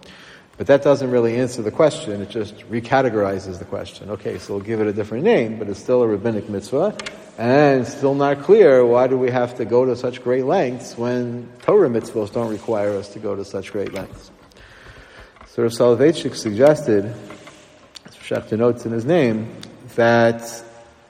But 0.56 0.66
that 0.66 0.82
doesn't 0.82 1.10
really 1.10 1.36
answer 1.36 1.62
the 1.62 1.70
question, 1.70 2.20
it 2.20 2.28
just 2.28 2.58
recategorizes 2.70 3.58
the 3.58 3.64
question. 3.64 4.10
Okay, 4.10 4.38
so 4.38 4.54
we'll 4.54 4.62
give 4.62 4.80
it 4.80 4.86
a 4.86 4.92
different 4.92 5.24
name, 5.24 5.58
but 5.58 5.68
it's 5.68 5.80
still 5.80 6.02
a 6.02 6.06
rabbinic 6.06 6.50
mitzvah, 6.50 6.94
and 7.38 7.86
still 7.86 8.14
not 8.14 8.42
clear 8.42 8.84
why 8.84 9.06
do 9.06 9.16
we 9.16 9.30
have 9.30 9.56
to 9.56 9.64
go 9.64 9.86
to 9.86 9.96
such 9.96 10.22
great 10.22 10.44
lengths 10.44 10.98
when 10.98 11.48
Torah 11.62 11.88
mitzvahs 11.88 12.30
don't 12.30 12.50
require 12.50 12.94
us 12.96 13.08
to 13.14 13.18
go 13.18 13.34
to 13.34 13.42
such 13.42 13.72
great 13.72 13.94
lengths. 13.94 14.30
So 15.46 15.62
Rav 15.62 15.72
Soloveitchik 15.72 16.34
suggested, 16.34 17.14
Shechta 18.10 18.58
notes 18.58 18.84
in 18.84 18.92
his 18.92 19.06
name, 19.06 19.56
that 19.96 20.64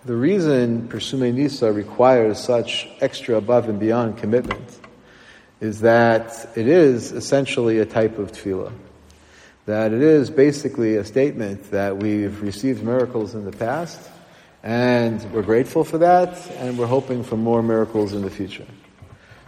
the 0.04 0.16
reason 0.16 0.88
Persume 0.88 1.34
Nisa 1.34 1.72
requires 1.72 2.38
such 2.38 2.88
extra 3.00 3.36
above 3.36 3.68
and 3.68 3.78
beyond 3.78 4.18
commitment 4.18 4.78
is 5.60 5.80
that 5.80 6.48
it 6.56 6.66
is 6.66 7.12
essentially 7.12 7.78
a 7.78 7.84
type 7.84 8.18
of 8.18 8.32
tefillah. 8.32 8.72
That 9.66 9.92
it 9.92 10.00
is 10.00 10.30
basically 10.30 10.96
a 10.96 11.04
statement 11.04 11.70
that 11.70 11.98
we've 11.98 12.40
received 12.42 12.82
miracles 12.82 13.34
in 13.34 13.44
the 13.44 13.52
past, 13.52 14.00
and 14.62 15.22
we're 15.32 15.42
grateful 15.42 15.84
for 15.84 15.98
that, 15.98 16.50
and 16.56 16.78
we're 16.78 16.86
hoping 16.86 17.22
for 17.22 17.36
more 17.36 17.62
miracles 17.62 18.14
in 18.14 18.22
the 18.22 18.30
future. 18.30 18.66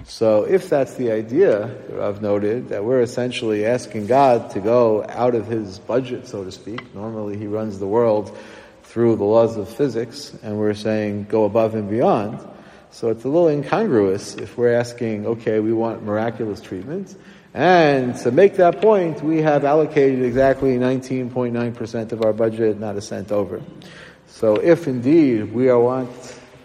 So 0.05 0.43
if 0.43 0.69
that's 0.69 0.95
the 0.95 1.13
idea 1.13 1.75
that 1.89 2.01
I've 2.01 2.21
noted, 2.21 2.69
that 2.71 2.85
we're 2.85 3.03
essentially 3.03 3.65
asking 3.65 4.07
God 4.07 4.51
to 4.51 4.61
go 4.61 5.05
out 5.09 5.35
of 5.35 5.47
his 5.47 5.79
budget, 5.79 6.27
so 6.27 6.45
to 6.45 6.53
speak. 6.53 6.95
Normally 6.95 7.39
he 7.39 7.47
runs 7.47 7.79
the 7.79 7.87
world 7.87 8.37
through 8.93 9.17
the 9.17 9.25
laws 9.25 9.57
of 9.57 9.67
physics, 9.71 10.35
and 10.43 10.59
we're 10.59 10.75
saying 10.75 11.25
go 11.25 11.47
above 11.47 11.75
and 11.75 11.89
beyond. 11.89 12.39
So 12.91 13.09
it's 13.09 13.25
a 13.25 13.29
little 13.29 13.49
incongruous 13.49 14.35
if 14.35 14.59
we're 14.59 14.75
asking, 14.75 15.25
okay, 15.25 15.61
we 15.61 15.73
want 15.73 16.03
miraculous 16.03 16.61
treatments. 16.61 17.17
and 17.55 18.15
to 18.17 18.31
make 18.31 18.57
that 18.57 18.83
point, 18.83 19.23
we 19.23 19.41
have 19.41 19.65
allocated 19.65 20.23
exactly 20.23 20.77
19.9% 20.77 22.13
of 22.13 22.23
our 22.23 22.35
budget, 22.35 22.79
not 22.79 22.97
a 22.97 23.01
cent 23.01 23.33
over. 23.33 23.63
So 24.27 24.57
if 24.57 24.87
indeed 24.87 25.55
we 25.55 25.71
are 25.71 25.81
want, 25.81 26.11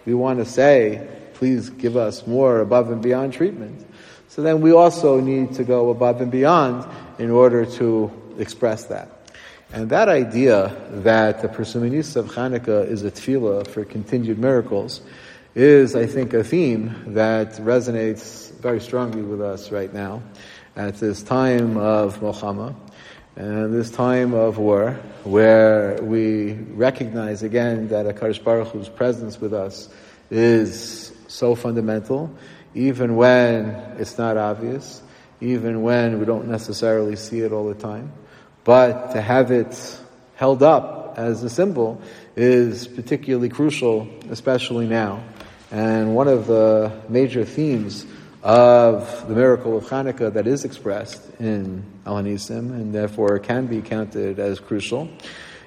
we 0.04 0.12
want 0.12 0.38
to 0.40 0.44
say, 0.44 1.08
please 1.32 1.70
give 1.70 1.96
us 1.96 2.26
more 2.26 2.60
above 2.60 2.90
and 2.90 3.00
beyond 3.00 3.32
treatment, 3.32 3.86
so 4.28 4.42
then 4.42 4.60
we 4.60 4.72
also 4.72 5.18
need 5.18 5.54
to 5.54 5.64
go 5.64 5.88
above 5.88 6.20
and 6.20 6.30
beyond 6.30 6.86
in 7.18 7.30
order 7.30 7.64
to 7.64 8.12
express 8.36 8.84
that. 8.84 9.17
And 9.70 9.90
that 9.90 10.08
idea 10.08 10.74
that 10.90 11.42
the 11.42 11.48
Persuminis 11.48 12.16
of 12.16 12.26
Hanukkah 12.30 12.86
is 12.86 13.04
a 13.04 13.10
tefillah 13.10 13.66
for 13.66 13.84
continued 13.84 14.38
miracles 14.38 15.02
is, 15.54 15.94
I 15.94 16.06
think, 16.06 16.32
a 16.32 16.42
theme 16.42 16.94
that 17.08 17.52
resonates 17.56 18.50
very 18.60 18.80
strongly 18.80 19.20
with 19.20 19.42
us 19.42 19.70
right 19.70 19.92
now 19.92 20.22
at 20.74 20.94
this 20.96 21.22
time 21.22 21.76
of 21.76 22.22
Mohammed 22.22 22.76
and 23.36 23.74
this 23.74 23.90
time 23.90 24.32
of 24.32 24.56
war 24.56 24.92
where 25.24 26.02
we 26.02 26.52
recognize 26.52 27.42
again 27.42 27.88
that 27.88 28.06
HaKadosh 28.06 28.42
Baruch 28.42 28.68
Hu's 28.68 28.88
presence 28.88 29.38
with 29.38 29.52
us 29.52 29.90
is 30.30 31.12
so 31.26 31.54
fundamental, 31.54 32.34
even 32.74 33.16
when 33.16 33.66
it's 33.98 34.16
not 34.16 34.38
obvious, 34.38 35.02
even 35.42 35.82
when 35.82 36.18
we 36.18 36.24
don't 36.24 36.48
necessarily 36.48 37.16
see 37.16 37.40
it 37.40 37.52
all 37.52 37.68
the 37.68 37.74
time. 37.74 38.12
But 38.68 39.12
to 39.12 39.22
have 39.22 39.50
it 39.50 39.98
held 40.34 40.62
up 40.62 41.14
as 41.16 41.42
a 41.42 41.48
symbol 41.48 42.02
is 42.36 42.86
particularly 42.86 43.48
crucial, 43.48 44.06
especially 44.28 44.86
now. 44.86 45.24
And 45.70 46.14
one 46.14 46.28
of 46.28 46.46
the 46.46 46.92
major 47.08 47.46
themes 47.46 48.04
of 48.42 49.26
the 49.26 49.34
miracle 49.34 49.78
of 49.78 49.84
Hanukkah 49.84 50.34
that 50.34 50.46
is 50.46 50.66
expressed 50.66 51.22
in 51.40 51.82
Al 52.04 52.16
Hanisim 52.16 52.70
and 52.74 52.94
therefore 52.94 53.38
can 53.38 53.68
be 53.68 53.80
counted 53.80 54.38
as 54.38 54.60
crucial 54.60 55.08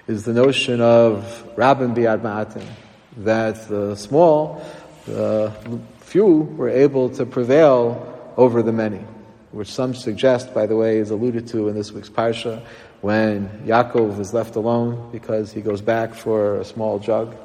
is 0.06 0.24
the 0.24 0.34
notion 0.34 0.80
of 0.80 1.44
Rabbin 1.58 1.96
Biad 1.96 2.22
Ma'atim, 2.22 2.68
that 3.18 3.68
the 3.68 3.96
small, 3.96 4.64
the 5.08 5.52
few 6.02 6.28
were 6.28 6.70
able 6.70 7.10
to 7.10 7.26
prevail 7.26 8.32
over 8.38 8.62
the 8.62 8.72
many, 8.72 9.04
which 9.50 9.72
some 9.72 9.96
suggest, 9.96 10.54
by 10.54 10.68
the 10.68 10.76
way, 10.76 10.98
is 10.98 11.10
alluded 11.10 11.48
to 11.48 11.68
in 11.68 11.74
this 11.74 11.92
week's 11.92 12.08
Parsha, 12.08 12.64
when 13.02 13.50
Yaakov 13.66 14.20
is 14.20 14.34
left 14.34 14.56
alone 14.56 15.10
because 15.12 15.52
he 15.52 15.62
goes 15.62 15.82
back 15.82 16.14
for 16.14 16.58
a 16.58 16.66
small 16.66 17.00
jug, 17.00 17.36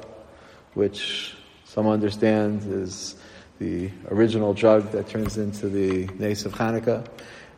which 0.73 1.35
some 1.65 1.87
understand 1.87 2.61
is 2.71 3.15
the 3.59 3.89
original 4.09 4.53
jug 4.53 4.91
that 4.91 5.09
turns 5.09 5.37
into 5.37 5.67
the 5.67 6.05
Nace 6.19 6.45
of 6.45 6.53
Hanukkah. 6.53 7.07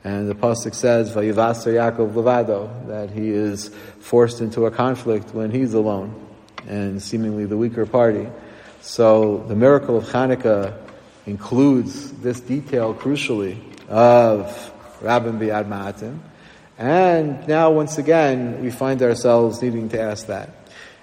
And 0.05 0.29
the 0.29 0.35
Pasuk 0.35 0.73
says, 0.73 1.13
Vayivaser 1.13 1.73
Yaakov 1.73 2.13
Levado, 2.13 2.87
that 2.87 3.11
he 3.11 3.29
is 3.31 3.69
forced 3.99 4.39
into 4.39 4.65
a 4.65 4.71
conflict 4.71 5.33
when 5.33 5.51
he's 5.51 5.73
alone 5.73 6.27
and 6.67 7.01
seemingly 7.01 7.45
the 7.45 7.57
weaker 7.57 7.85
party. 7.85 8.29
So 8.79 9.43
the 9.49 9.55
miracle 9.55 9.97
of 9.97 10.05
Hanukkah 10.05 10.77
includes 11.25 12.13
this 12.13 12.39
detail 12.39 12.93
crucially 12.93 13.59
of 13.89 14.71
Rabbin 15.01 15.37
Biad 15.37 15.67
Ma'atim, 15.67 16.19
and 16.79 17.45
now, 17.45 17.71
once 17.71 17.97
again, 17.97 18.63
we 18.63 18.71
find 18.71 19.01
ourselves 19.01 19.61
needing 19.61 19.89
to 19.89 19.99
ask 19.99 20.27
that. 20.27 20.49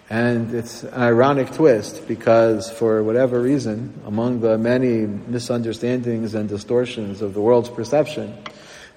And 0.08 0.54
it's 0.54 0.84
an 0.84 0.94
ironic 0.94 1.52
twist 1.52 2.08
because, 2.08 2.70
for 2.70 3.02
whatever 3.02 3.38
reason, 3.42 3.92
among 4.06 4.40
the 4.40 4.56
many 4.56 5.06
misunderstandings 5.06 6.34
and 6.34 6.48
distortions 6.48 7.20
of 7.20 7.34
the 7.34 7.42
world's 7.42 7.68
perception, 7.68 8.34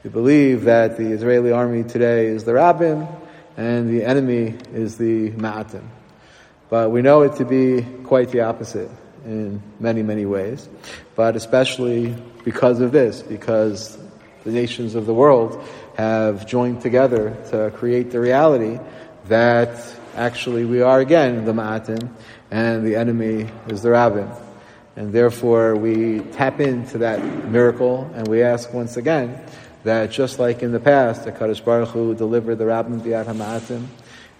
we 0.05 0.09
believe 0.09 0.63
that 0.63 0.95
the 0.95 1.11
Israeli 1.11 1.51
army 1.51 1.83
today 1.83 2.27
is 2.27 2.45
the 2.45 2.53
Rabbin 2.53 3.05
and 3.57 3.89
the 3.89 4.05
enemy 4.05 4.55
is 4.73 4.97
the 4.97 5.31
Ma'atim. 5.31 5.85
But 6.69 6.91
we 6.91 7.01
know 7.01 7.23
it 7.23 7.35
to 7.35 7.45
be 7.45 7.85
quite 8.05 8.29
the 8.29 8.41
opposite 8.41 8.89
in 9.25 9.61
many, 9.81 10.01
many 10.01 10.25
ways. 10.25 10.69
But 11.17 11.35
especially 11.35 12.15
because 12.45 12.79
of 12.79 12.93
this, 12.93 13.21
because 13.21 13.98
the 14.49 14.59
nations 14.59 14.95
of 14.95 15.05
the 15.05 15.13
world 15.13 15.63
have 15.95 16.47
joined 16.47 16.81
together 16.81 17.37
to 17.51 17.71
create 17.75 18.09
the 18.09 18.19
reality 18.19 18.79
that 19.27 19.95
actually 20.15 20.65
we 20.65 20.81
are 20.81 20.99
again 20.99 21.45
the 21.45 21.53
Ma'atim 21.53 22.09
and 22.49 22.85
the 22.85 22.95
enemy 22.95 23.47
is 23.67 23.83
the 23.83 23.91
Rabbin. 23.91 24.27
And 24.95 25.13
therefore 25.13 25.75
we 25.75 26.21
tap 26.31 26.59
into 26.59 26.97
that 26.99 27.23
miracle 27.49 28.09
and 28.15 28.27
we 28.27 28.41
ask 28.41 28.73
once 28.73 28.97
again 28.97 29.39
that 29.83 30.09
just 30.09 30.39
like 30.39 30.63
in 30.63 30.71
the 30.71 30.79
past, 30.79 31.25
the 31.25 31.31
Kadosh 31.31 31.63
Baruch 31.63 31.89
Hu 31.89 32.15
delivered 32.15 32.55
the 32.55 32.65
Rabbin 32.65 33.01
Biat 33.01 33.25
HaMa'atim 33.25 33.85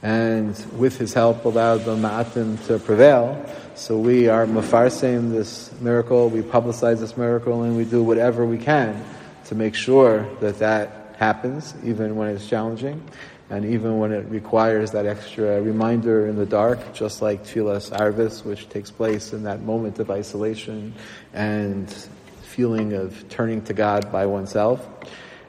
and 0.01 0.65
with 0.75 0.97
his 0.97 1.13
help 1.13 1.45
allowed 1.45 1.85
the 1.85 1.95
Ma'atim 1.95 2.65
to 2.65 2.79
prevail. 2.79 3.45
So 3.75 3.95
we 3.97 4.27
are 4.27 4.47
mafarsing 4.47 5.29
this 5.31 5.71
miracle, 5.79 6.29
we 6.29 6.41
publicize 6.41 6.99
this 6.99 7.15
miracle, 7.15 7.61
and 7.61 7.77
we 7.77 7.85
do 7.85 8.03
whatever 8.03 8.43
we 8.43 8.57
can 8.57 9.05
to 9.49 9.55
make 9.55 9.73
sure 9.73 10.29
that 10.41 10.59
that 10.59 11.15
happens, 11.17 11.73
even 11.83 12.15
when 12.15 12.29
it's 12.29 12.47
challenging, 12.47 13.03
and 13.49 13.65
even 13.65 13.97
when 13.97 14.11
it 14.11 14.23
requires 14.29 14.91
that 14.91 15.07
extra 15.07 15.59
reminder 15.59 16.27
in 16.27 16.35
the 16.35 16.45
dark, 16.45 16.93
just 16.93 17.19
like 17.23 17.43
Tfilas 17.43 17.89
Arvis, 17.89 18.45
which 18.45 18.69
takes 18.69 18.91
place 18.91 19.33
in 19.33 19.43
that 19.43 19.63
moment 19.63 19.97
of 19.97 20.11
isolation 20.11 20.93
and 21.33 21.91
feeling 22.43 22.93
of 22.93 23.27
turning 23.29 23.63
to 23.63 23.73
God 23.73 24.11
by 24.11 24.27
oneself. 24.27 24.87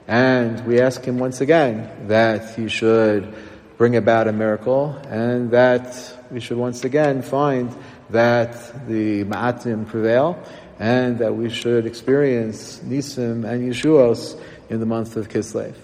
And 0.08 0.64
we 0.66 0.80
ask 0.80 1.04
him 1.04 1.18
once 1.18 1.42
again 1.42 2.08
that 2.08 2.56
he 2.56 2.68
should 2.68 3.34
bring 3.76 3.96
about 3.96 4.28
a 4.28 4.32
miracle 4.32 4.98
and 5.10 5.50
that 5.50 6.16
we 6.30 6.40
should 6.40 6.56
once 6.56 6.84
again 6.84 7.20
find 7.20 7.70
that 8.08 8.88
the 8.88 9.24
Ma'atim 9.24 9.86
prevail 9.86 10.42
and 10.80 11.18
that 11.18 11.36
we 11.36 11.50
should 11.50 11.84
experience 11.84 12.80
Nisim 12.80 13.44
and 13.44 13.70
Yeshuos 13.70 14.40
in 14.70 14.80
the 14.80 14.86
month 14.86 15.14
of 15.16 15.28
Kislev. 15.28 15.74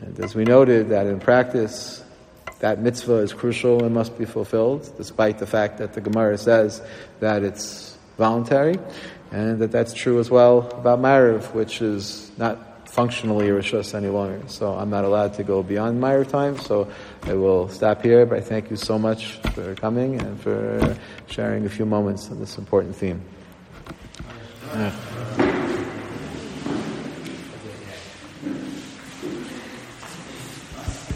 And 0.00 0.18
as 0.18 0.34
we 0.34 0.44
noted 0.44 0.88
that 0.88 1.06
in 1.06 1.20
practice, 1.20 2.02
that 2.60 2.80
mitzvah 2.80 3.16
is 3.16 3.34
crucial 3.34 3.84
and 3.84 3.94
must 3.94 4.16
be 4.16 4.24
fulfilled, 4.24 4.90
despite 4.96 5.38
the 5.38 5.46
fact 5.46 5.76
that 5.78 5.92
the 5.92 6.00
Gemara 6.00 6.38
says 6.38 6.80
that 7.20 7.42
it's 7.42 7.98
voluntary, 8.16 8.78
and 9.30 9.58
that 9.58 9.70
that's 9.70 9.92
true 9.92 10.18
as 10.20 10.30
well 10.30 10.70
about 10.70 10.98
Mariv, 10.98 11.52
which 11.52 11.82
is 11.82 12.30
not 12.38 12.88
functionally 12.88 13.48
Rishus 13.48 13.94
any 13.94 14.08
longer. 14.08 14.40
So 14.46 14.72
I'm 14.72 14.88
not 14.88 15.04
allowed 15.04 15.34
to 15.34 15.44
go 15.44 15.62
beyond 15.62 16.02
Mariv 16.02 16.30
time, 16.30 16.58
so 16.58 16.90
I 17.24 17.34
will 17.34 17.68
stop 17.68 18.02
here, 18.02 18.24
but 18.24 18.38
I 18.38 18.40
thank 18.40 18.70
you 18.70 18.76
so 18.76 18.98
much 18.98 19.36
for 19.52 19.74
coming 19.74 20.18
and 20.18 20.40
for 20.40 20.96
sharing 21.26 21.66
a 21.66 21.70
few 21.70 21.84
moments 21.84 22.30
on 22.30 22.40
this 22.40 22.56
important 22.56 22.96
theme. 22.96 23.22
Yeah. 24.74 25.51